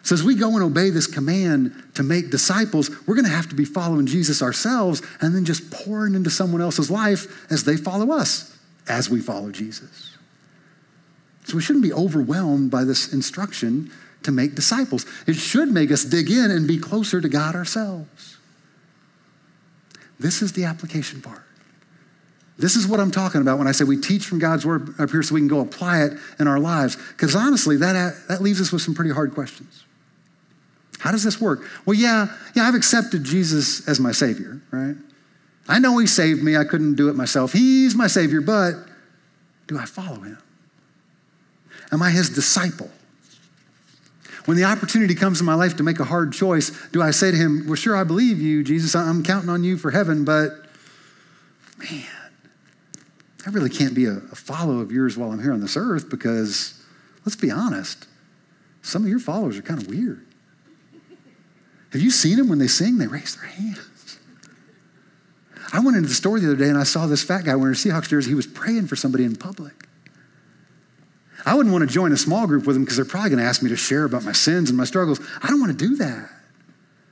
So, 0.05 0.15
as 0.15 0.23
we 0.23 0.35
go 0.35 0.51
and 0.51 0.63
obey 0.63 0.91
this 0.91 1.07
command 1.07 1.75
to 1.95 2.03
make 2.03 2.31
disciples, 2.31 2.91
we're 3.07 3.15
going 3.15 3.25
to 3.25 3.31
have 3.31 3.49
to 3.49 3.55
be 3.55 3.65
following 3.65 4.05
Jesus 4.05 4.43
ourselves 4.43 5.01
and 5.23 5.35
then 5.35 5.47
just 5.47 5.71
pouring 5.71 6.15
into 6.15 6.29
someone 6.29 6.61
else's 6.61 6.91
life 6.91 7.51
as 7.51 7.65
they 7.65 7.79
follow 7.79 8.13
us, 8.13 8.55
as 8.87 9.09
we 9.09 9.21
follow 9.21 9.51
Jesus. 9.51 10.19
So, 11.45 11.57
we 11.57 11.63
shouldn't 11.63 11.85
be 11.85 11.93
overwhelmed 11.93 12.71
by 12.71 12.85
this 12.85 13.15
instruction 13.15 13.91
to 14.25 14.31
make 14.31 14.55
disciples. 14.55 15.07
It 15.27 15.37
should 15.37 15.69
make 15.69 15.91
us 15.91 16.05
dig 16.05 16.31
in 16.31 16.51
and 16.51 16.69
be 16.69 16.79
closer 16.79 17.23
to 17.23 17.29
God 17.29 17.55
ourselves. 17.55 18.37
This 20.21 20.43
is 20.43 20.53
the 20.53 20.65
application 20.65 21.23
part. 21.23 21.44
This 22.57 22.77
is 22.77 22.87
what 22.87 23.01
I'm 23.01 23.11
talking 23.11 23.41
about 23.41 23.59
when 23.59 23.67
I 23.67 23.73
say 23.73 23.85
we 23.85 24.01
teach 24.01 24.27
from 24.27 24.39
God's 24.39 24.65
word 24.65 24.95
up 25.01 25.11
here 25.11 25.23
so 25.23 25.35
we 25.35 25.41
can 25.41 25.49
go 25.49 25.61
apply 25.61 26.03
it 26.03 26.13
in 26.39 26.47
our 26.47 26.61
lives. 26.61 26.97
Because 26.97 27.35
honestly, 27.35 27.77
that, 27.79 28.15
that 28.29 28.43
leaves 28.43 28.61
us 28.61 28.71
with 28.71 28.81
some 28.81 28.95
pretty 28.95 29.11
hard 29.11 29.35
questions. 29.35 29.85
How 31.01 31.11
does 31.11 31.25
this 31.25 31.41
work? 31.41 31.63
Well, 31.85 31.95
yeah, 31.95 32.29
yeah, 32.55 32.63
I've 32.63 32.75
accepted 32.75 33.25
Jesus 33.25 33.87
as 33.89 33.99
my 33.99 34.13
Savior, 34.13 34.61
right? 34.71 34.97
I 35.69 35.79
know 35.79 35.99
He 35.99 36.07
saved 36.07 36.43
me. 36.43 36.57
I 36.57 36.65
couldn't 36.65 36.95
do 36.95 37.09
it 37.09 37.17
myself. 37.17 37.53
He's 37.53 37.95
my 37.95 38.07
Savior, 38.07 38.41
but 38.41 38.75
do 39.67 39.79
I 39.79 39.85
follow 39.85 40.21
Him? 40.21 40.39
Am 41.91 42.03
I 42.03 42.11
His 42.11 42.31
disciple? 42.31 42.91
When 44.45 44.57
the 44.57 44.65
opportunity 44.65 45.15
comes 45.15 45.41
in 45.41 45.47
my 45.47 45.55
life 45.55 45.77
to 45.77 45.83
make 45.83 46.01
a 46.01 46.05
hard 46.05 46.33
choice, 46.33 46.71
do 46.89 47.03
I 47.03 47.11
say 47.11 47.31
to 47.31 47.37
Him, 47.37 47.65
Well, 47.67 47.77
sure, 47.77 47.97
I 47.97 48.05
believe 48.05 48.41
you, 48.41 48.63
Jesus. 48.63 48.95
I'm 48.95 49.23
counting 49.25 49.51
on 49.51 49.65
you 49.65 49.77
for 49.77 49.91
heaven, 49.91 50.25
but 50.25 50.51
man, 51.79 52.05
I 53.47 53.51
really 53.51 53.71
can't 53.71 53.95
be 53.95 54.07
a, 54.07 54.13
a 54.33 54.35
follower 54.35 54.83
of 54.83 54.91
yours 54.91 55.17
while 55.17 55.31
I'm 55.31 55.43
here 55.43 55.53
on 55.53 55.61
this 55.61 55.77
earth 55.77 56.09
because, 56.09 56.83
let's 57.25 57.37
be 57.37 57.51
honest, 57.51 58.07
some 58.83 59.03
of 59.03 59.09
your 59.09 59.19
followers 59.19 59.59
are 59.59 59.63
kind 59.63 59.81
of 59.81 59.89
weird. 59.89 60.25
Have 61.93 62.03
you 62.03 62.11
seen 62.11 62.39
them 62.39 62.49
when 62.49 62.59
they 62.59 62.67
sing? 62.67 62.99
They 62.99 63.07
raise 63.07 63.37
their 63.37 63.47
hands. 63.47 64.19
I 65.73 65.81
went 65.81 65.97
into 65.97 66.09
the 66.09 66.15
store 66.15 66.41
the 66.41 66.47
other 66.47 66.57
day 66.57 66.69
and 66.69 66.79
I 66.79 66.85
saw 66.85 67.07
this 67.07 67.23
fat 67.23 67.45
guy 67.45 67.55
wearing 67.57 67.75
a 67.75 67.77
Seahawks 67.77 68.09
jersey. 68.09 68.31
He 68.31 68.35
was 68.35 68.47
praying 68.47 68.87
for 68.87 68.97
somebody 68.97 69.25
in 69.25 69.37
public. 69.37 69.89
I 71.47 71.55
wouldn't 71.55 71.73
want 71.73 71.87
to 71.87 71.93
join 71.93 72.13
a 72.13 72.17
small 72.17 72.47
group 72.47 72.67
with 72.67 72.75
them 72.75 72.85
because 72.85 72.97
they're 72.97 73.05
probably 73.05 73.31
going 73.31 73.43
to 73.43 73.45
ask 73.45 73.63
me 73.63 73.69
to 73.71 73.77
share 73.77 74.05
about 74.05 74.25
my 74.25 74.33
sins 74.33 74.71
and 74.71 74.79
my 74.79 74.85
struggles. 74.85 75.21
I 75.43 75.49
don't 75.49 75.61
want 75.61 75.79
to 75.79 75.89
do 75.89 75.97
that. 75.97 76.31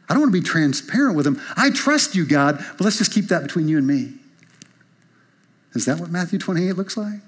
I 0.08 0.14
don't 0.14 0.22
want 0.22 0.32
to 0.32 0.40
be 0.40 0.46
transparent 0.46 1.16
with 1.16 1.24
them. 1.24 1.40
I 1.56 1.70
trust 1.70 2.14
you, 2.14 2.26
God, 2.26 2.64
but 2.76 2.80
let's 2.80 2.98
just 2.98 3.12
keep 3.12 3.26
that 3.26 3.42
between 3.42 3.68
you 3.68 3.78
and 3.78 3.86
me. 3.86 4.14
Is 5.74 5.84
that 5.86 5.98
what 5.98 6.10
Matthew 6.10 6.38
28 6.38 6.72
looks 6.72 6.96
like? 6.96 7.20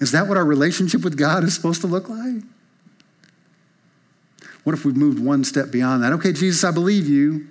Is 0.00 0.12
that 0.12 0.26
what 0.26 0.36
our 0.36 0.44
relationship 0.44 1.02
with 1.02 1.16
God 1.16 1.44
is 1.44 1.54
supposed 1.54 1.80
to 1.82 1.86
look 1.86 2.08
like? 2.08 2.42
What 4.64 4.74
if 4.74 4.84
we 4.84 4.92
moved 4.92 5.18
one 5.18 5.44
step 5.44 5.70
beyond 5.70 6.02
that? 6.02 6.12
Okay, 6.14 6.32
Jesus, 6.32 6.64
I 6.64 6.70
believe 6.70 7.08
you. 7.08 7.48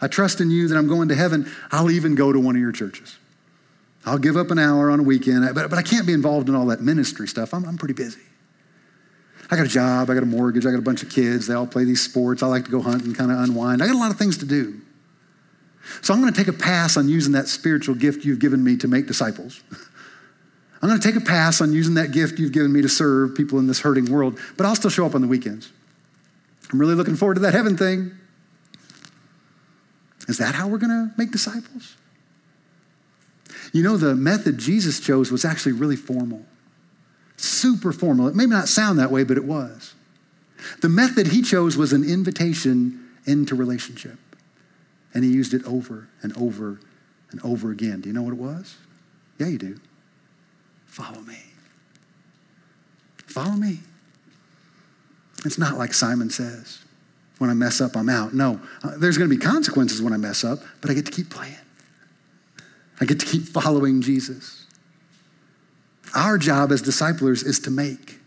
I 0.00 0.08
trust 0.08 0.40
in 0.40 0.50
you 0.50 0.68
that 0.68 0.76
I'm 0.76 0.88
going 0.88 1.08
to 1.08 1.14
heaven. 1.14 1.50
I'll 1.70 1.90
even 1.90 2.14
go 2.14 2.32
to 2.32 2.40
one 2.40 2.56
of 2.56 2.60
your 2.60 2.72
churches. 2.72 3.16
I'll 4.04 4.18
give 4.18 4.36
up 4.36 4.50
an 4.50 4.58
hour 4.58 4.90
on 4.90 5.00
a 5.00 5.02
weekend, 5.02 5.48
but, 5.54 5.70
but 5.70 5.78
I 5.78 5.82
can't 5.82 6.06
be 6.06 6.12
involved 6.12 6.48
in 6.48 6.56
all 6.56 6.66
that 6.66 6.80
ministry 6.80 7.28
stuff. 7.28 7.54
I'm, 7.54 7.64
I'm 7.64 7.78
pretty 7.78 7.94
busy. 7.94 8.20
I 9.50 9.56
got 9.56 9.66
a 9.66 9.68
job, 9.68 10.10
I 10.10 10.14
got 10.14 10.22
a 10.22 10.26
mortgage, 10.26 10.66
I 10.66 10.70
got 10.70 10.78
a 10.78 10.82
bunch 10.82 11.02
of 11.02 11.10
kids. 11.10 11.46
They 11.46 11.54
all 11.54 11.66
play 11.66 11.84
these 11.84 12.00
sports. 12.00 12.42
I 12.42 12.46
like 12.46 12.64
to 12.64 12.70
go 12.70 12.80
hunt 12.80 13.04
and 13.04 13.16
kind 13.16 13.30
of 13.30 13.38
unwind. 13.38 13.82
I 13.82 13.86
got 13.86 13.94
a 13.94 13.98
lot 13.98 14.10
of 14.10 14.18
things 14.18 14.38
to 14.38 14.46
do. 14.46 14.80
So 16.00 16.14
I'm 16.14 16.20
going 16.20 16.32
to 16.32 16.38
take 16.38 16.48
a 16.48 16.56
pass 16.56 16.96
on 16.96 17.08
using 17.08 17.32
that 17.32 17.48
spiritual 17.48 17.94
gift 17.94 18.24
you've 18.24 18.38
given 18.38 18.62
me 18.62 18.76
to 18.78 18.88
make 18.88 19.06
disciples. 19.06 19.62
I'm 20.80 20.88
going 20.88 21.00
to 21.00 21.12
take 21.12 21.20
a 21.20 21.24
pass 21.24 21.60
on 21.60 21.72
using 21.72 21.94
that 21.94 22.10
gift 22.10 22.38
you've 22.38 22.52
given 22.52 22.72
me 22.72 22.82
to 22.82 22.88
serve 22.88 23.36
people 23.36 23.58
in 23.58 23.68
this 23.68 23.80
hurting 23.80 24.10
world, 24.10 24.38
but 24.56 24.66
I'll 24.66 24.74
still 24.74 24.90
show 24.90 25.06
up 25.06 25.14
on 25.14 25.20
the 25.20 25.28
weekends. 25.28 25.70
I'm 26.72 26.80
really 26.80 26.94
looking 26.94 27.14
forward 27.14 27.34
to 27.34 27.40
that 27.40 27.54
heaven 27.54 27.76
thing. 27.76 28.12
Is 30.28 30.38
that 30.38 30.54
how 30.54 30.68
we're 30.68 30.78
going 30.78 30.90
to 30.90 31.12
make 31.16 31.30
disciples? 31.30 31.96
You 33.72 33.82
know, 33.82 33.96
the 33.96 34.14
method 34.14 34.58
Jesus 34.58 35.00
chose 35.00 35.30
was 35.30 35.44
actually 35.44 35.72
really 35.72 35.96
formal, 35.96 36.44
super 37.36 37.92
formal. 37.92 38.28
It 38.28 38.34
may 38.34 38.46
not 38.46 38.68
sound 38.68 38.98
that 38.98 39.10
way, 39.10 39.24
but 39.24 39.36
it 39.36 39.44
was. 39.44 39.94
The 40.80 40.88
method 40.88 41.28
he 41.28 41.42
chose 41.42 41.76
was 41.76 41.92
an 41.92 42.04
invitation 42.04 43.08
into 43.26 43.54
relationship. 43.54 44.18
And 45.14 45.24
he 45.24 45.30
used 45.30 45.54
it 45.54 45.64
over 45.64 46.08
and 46.22 46.36
over 46.36 46.80
and 47.30 47.40
over 47.44 47.70
again. 47.70 48.00
Do 48.00 48.08
you 48.08 48.14
know 48.14 48.22
what 48.22 48.32
it 48.32 48.40
was? 48.40 48.76
Yeah, 49.38 49.48
you 49.48 49.58
do. 49.58 49.80
Follow 50.86 51.20
me. 51.20 51.38
Follow 53.26 53.52
me. 53.52 53.80
It's 55.44 55.58
not 55.58 55.76
like 55.76 55.92
Simon 55.94 56.30
says 56.30 56.82
when 57.42 57.50
I 57.50 57.54
mess 57.54 57.80
up, 57.80 57.96
I'm 57.96 58.08
out. 58.08 58.32
No, 58.34 58.60
uh, 58.84 58.92
there's 58.98 59.18
going 59.18 59.28
to 59.28 59.36
be 59.36 59.42
consequences 59.42 60.00
when 60.00 60.12
I 60.12 60.16
mess 60.16 60.44
up, 60.44 60.60
but 60.80 60.90
I 60.90 60.94
get 60.94 61.06
to 61.06 61.10
keep 61.10 61.28
playing. 61.28 61.56
I 63.00 63.04
get 63.04 63.18
to 63.18 63.26
keep 63.26 63.42
following 63.42 64.00
Jesus. 64.00 64.64
Our 66.14 66.38
job 66.38 66.70
as 66.70 66.82
disciplers 66.82 67.42
is 67.42 67.58
to 67.60 67.70
make. 67.72 68.20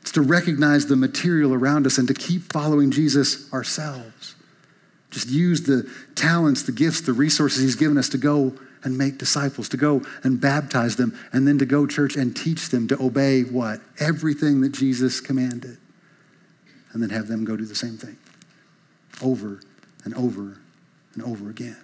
It's 0.00 0.12
to 0.12 0.22
recognize 0.22 0.86
the 0.86 0.96
material 0.96 1.52
around 1.52 1.86
us 1.86 1.98
and 1.98 2.08
to 2.08 2.14
keep 2.14 2.50
following 2.50 2.90
Jesus 2.90 3.52
ourselves. 3.52 4.36
Just 5.12 5.28
use 5.28 5.62
the 5.62 5.88
talents, 6.14 6.62
the 6.62 6.72
gifts, 6.72 7.02
the 7.02 7.12
resources 7.12 7.62
He's 7.62 7.76
given 7.76 7.98
us 7.98 8.08
to 8.08 8.18
go 8.18 8.54
and 8.82 8.98
make 8.98 9.18
disciples, 9.18 9.68
to 9.68 9.76
go 9.76 10.02
and 10.24 10.40
baptize 10.40 10.96
them, 10.96 11.16
and 11.32 11.46
then 11.46 11.58
to 11.58 11.66
go, 11.66 11.86
church, 11.86 12.16
and 12.16 12.34
teach 12.34 12.70
them 12.70 12.88
to 12.88 13.00
obey 13.00 13.42
what? 13.42 13.80
Everything 14.00 14.62
that 14.62 14.72
Jesus 14.72 15.20
commanded. 15.20 15.76
And 16.92 17.02
then 17.02 17.10
have 17.10 17.28
them 17.28 17.44
go 17.44 17.56
do 17.56 17.64
the 17.64 17.74
same 17.74 17.96
thing 17.96 18.16
over 19.22 19.60
and 20.04 20.14
over 20.14 20.58
and 21.14 21.22
over 21.22 21.48
again. 21.48 21.76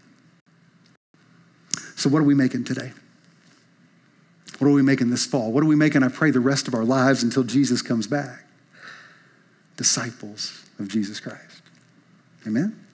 So, 1.97 2.09
what 2.09 2.19
are 2.19 2.25
we 2.25 2.35
making 2.35 2.65
today? 2.65 2.93
What 4.59 4.69
are 4.69 4.73
we 4.73 4.83
making 4.83 5.11
this 5.11 5.25
fall? 5.25 5.53
What 5.53 5.63
are 5.63 5.67
we 5.67 5.77
making, 5.77 6.03
I 6.03 6.09
pray, 6.09 6.31
the 6.31 6.41
rest 6.41 6.67
of 6.67 6.75
our 6.75 6.85
lives 6.85 7.23
until 7.23 7.45
Jesus 7.45 7.81
comes 7.81 8.07
back? 8.07 8.45
Disciples 9.77 10.65
of 10.79 10.89
Jesus 10.89 11.21
Christ. 11.21 11.63
Amen? 12.47 12.88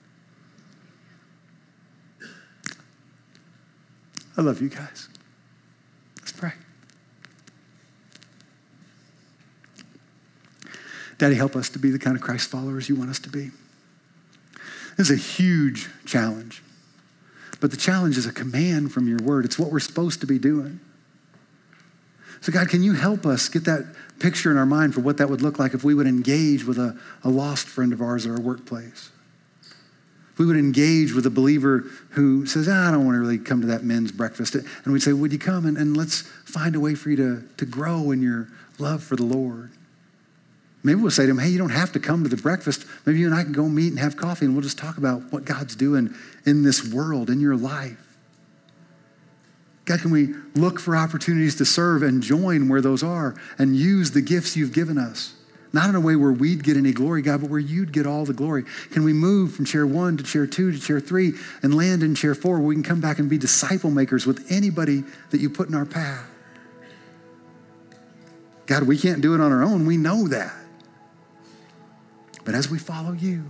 I 4.37 4.41
love 4.41 4.61
you 4.61 4.69
guys. 4.69 5.07
Let's 6.19 6.31
pray. 6.31 6.51
Daddy, 11.17 11.35
help 11.35 11.55
us 11.55 11.69
to 11.69 11.79
be 11.79 11.91
the 11.91 11.99
kind 11.99 12.15
of 12.15 12.21
Christ 12.21 12.49
followers 12.49 12.89
you 12.89 12.95
want 12.95 13.09
us 13.09 13.19
to 13.19 13.29
be. 13.29 13.51
This 14.97 15.09
is 15.09 15.11
a 15.11 15.21
huge 15.21 15.89
challenge. 16.05 16.61
But 17.61 17.71
the 17.71 17.77
challenge 17.77 18.17
is 18.17 18.25
a 18.25 18.33
command 18.33 18.91
from 18.91 19.07
your 19.07 19.19
word. 19.19 19.45
It's 19.45 19.57
what 19.57 19.71
we're 19.71 19.79
supposed 19.79 20.21
to 20.21 20.27
be 20.27 20.37
doing. 20.37 20.79
So, 22.41 22.51
God, 22.51 22.69
can 22.69 22.83
you 22.83 22.93
help 22.93 23.25
us 23.25 23.49
get 23.49 23.63
that 23.65 23.85
picture 24.19 24.51
in 24.51 24.57
our 24.57 24.65
mind 24.65 24.93
for 24.93 25.01
what 25.01 25.17
that 25.17 25.29
would 25.29 25.41
look 25.41 25.57
like 25.57 25.73
if 25.73 25.83
we 25.83 25.95
would 25.95 26.05
engage 26.05 26.65
with 26.65 26.77
a, 26.77 26.99
a 27.23 27.29
lost 27.29 27.67
friend 27.67 27.93
of 27.93 28.01
ours 28.01 28.25
at 28.25 28.31
our 28.31 28.39
workplace? 28.39 29.09
We 30.37 30.45
would 30.45 30.57
engage 30.57 31.13
with 31.13 31.25
a 31.25 31.29
believer 31.29 31.85
who 32.11 32.45
says, 32.45 32.67
ah, 32.69 32.89
I 32.89 32.91
don't 32.91 33.05
want 33.05 33.15
to 33.15 33.19
really 33.19 33.37
come 33.37 33.61
to 33.61 33.67
that 33.67 33.83
men's 33.83 34.11
breakfast. 34.11 34.55
And 34.55 34.93
we'd 34.93 35.01
say, 35.01 35.13
Would 35.13 35.31
you 35.31 35.39
come 35.39 35.65
and, 35.65 35.77
and 35.77 35.95
let's 35.95 36.21
find 36.21 36.75
a 36.75 36.79
way 36.79 36.95
for 36.95 37.09
you 37.09 37.15
to, 37.17 37.43
to 37.57 37.65
grow 37.65 38.11
in 38.11 38.21
your 38.21 38.49
love 38.77 39.03
for 39.03 39.15
the 39.15 39.23
Lord? 39.23 39.71
Maybe 40.85 41.01
we'll 41.01 41.09
say 41.09 41.23
to 41.23 41.27
them, 41.29 41.39
hey, 41.39 41.49
you 41.49 41.57
don't 41.57 41.71
have 41.71 41.93
to 41.93 41.99
come 41.99 42.21
to 42.21 42.29
the 42.29 42.37
breakfast. 42.37 42.85
Maybe 43.07 43.17
you 43.17 43.25
and 43.25 43.33
I 43.33 43.41
can 43.41 43.53
go 43.53 43.67
meet 43.67 43.87
and 43.87 43.97
have 43.97 44.15
coffee 44.15 44.45
and 44.45 44.53
we'll 44.53 44.61
just 44.61 44.77
talk 44.77 44.99
about 44.99 45.31
what 45.31 45.43
God's 45.43 45.75
doing 45.75 46.13
in 46.45 46.61
this 46.61 46.93
world, 46.93 47.31
in 47.31 47.39
your 47.39 47.55
life. 47.55 47.97
God, 49.85 50.01
can 50.01 50.11
we 50.11 50.35
look 50.53 50.79
for 50.79 50.95
opportunities 50.95 51.55
to 51.55 51.65
serve 51.65 52.03
and 52.03 52.21
join 52.21 52.69
where 52.69 52.81
those 52.81 53.01
are 53.01 53.35
and 53.57 53.75
use 53.75 54.11
the 54.11 54.21
gifts 54.21 54.55
you've 54.55 54.73
given 54.73 54.99
us? 54.99 55.33
Not 55.75 55.89
in 55.89 55.95
a 55.95 55.99
way 55.99 56.15
where 56.15 56.31
we'd 56.31 56.63
get 56.63 56.77
any 56.77 56.93
glory, 56.93 57.21
God, 57.21 57.41
but 57.41 57.49
where 57.49 57.59
you'd 57.59 57.91
get 57.91 58.07
all 58.07 58.23
the 58.23 58.31
glory. 58.31 58.63
Can 58.91 59.03
we 59.03 59.11
move 59.11 59.53
from 59.53 59.65
chair 59.65 59.85
one 59.85 60.15
to 60.15 60.23
chair 60.23 60.47
two 60.47 60.71
to 60.71 60.79
chair 60.79 61.01
three 61.01 61.33
and 61.61 61.75
land 61.75 62.01
in 62.01 62.15
chair 62.15 62.33
four 62.33 62.59
where 62.59 62.67
we 62.67 62.75
can 62.75 62.81
come 62.81 63.01
back 63.01 63.19
and 63.19 63.29
be 63.29 63.37
disciple 63.37 63.91
makers 63.91 64.25
with 64.25 64.49
anybody 64.49 65.03
that 65.31 65.41
you 65.41 65.49
put 65.49 65.67
in 65.67 65.75
our 65.75 65.85
path? 65.85 66.25
God, 68.67 68.83
we 68.83 68.97
can't 68.97 69.19
do 69.19 69.35
it 69.35 69.41
on 69.41 69.51
our 69.51 69.63
own. 69.63 69.85
We 69.85 69.97
know 69.97 70.29
that. 70.29 70.55
But 72.45 72.55
as 72.55 72.69
we 72.69 72.79
follow 72.79 73.11
you, 73.11 73.43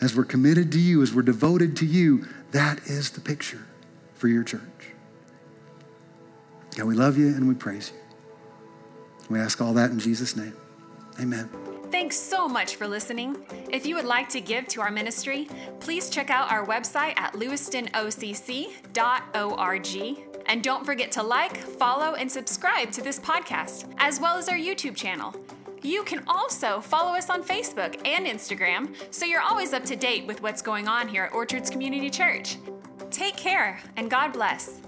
as 0.00 0.16
we're 0.16 0.24
committed 0.24 0.72
to 0.72 0.80
you, 0.80 1.02
as 1.02 1.12
we're 1.12 1.20
devoted 1.20 1.76
to 1.76 1.84
you, 1.84 2.26
that 2.52 2.78
is 2.86 3.10
the 3.10 3.20
picture 3.20 3.66
for 4.14 4.28
your 4.28 4.42
church. 4.42 4.62
God, 6.74 6.86
we 6.86 6.94
love 6.94 7.18
you 7.18 7.26
and 7.26 7.46
we 7.46 7.54
praise 7.54 7.92
you. 7.94 8.03
We 9.30 9.38
ask 9.38 9.60
all 9.60 9.72
that 9.74 9.90
in 9.90 9.98
Jesus' 9.98 10.36
name. 10.36 10.54
Amen. 11.20 11.48
Thanks 11.90 12.18
so 12.18 12.48
much 12.48 12.76
for 12.76 12.88
listening. 12.88 13.36
If 13.70 13.86
you 13.86 13.94
would 13.94 14.04
like 14.04 14.28
to 14.30 14.40
give 14.40 14.66
to 14.68 14.80
our 14.80 14.90
ministry, 14.90 15.48
please 15.78 16.10
check 16.10 16.28
out 16.28 16.50
our 16.50 16.66
website 16.66 17.16
at 17.16 17.34
lewistonocc.org. 17.34 20.24
And 20.46 20.62
don't 20.62 20.84
forget 20.84 21.10
to 21.12 21.22
like, 21.22 21.56
follow, 21.56 22.14
and 22.14 22.30
subscribe 22.30 22.90
to 22.92 23.00
this 23.00 23.18
podcast, 23.18 23.90
as 23.98 24.20
well 24.20 24.36
as 24.36 24.48
our 24.48 24.56
YouTube 24.56 24.96
channel. 24.96 25.34
You 25.82 26.02
can 26.02 26.24
also 26.26 26.80
follow 26.80 27.12
us 27.12 27.30
on 27.30 27.44
Facebook 27.44 28.00
and 28.06 28.26
Instagram 28.26 28.94
so 29.10 29.24
you're 29.24 29.42
always 29.42 29.72
up 29.72 29.84
to 29.84 29.96
date 29.96 30.26
with 30.26 30.42
what's 30.42 30.62
going 30.62 30.88
on 30.88 31.08
here 31.08 31.24
at 31.24 31.32
Orchards 31.32 31.70
Community 31.70 32.10
Church. 32.10 32.56
Take 33.10 33.36
care 33.36 33.80
and 33.96 34.10
God 34.10 34.32
bless. 34.32 34.80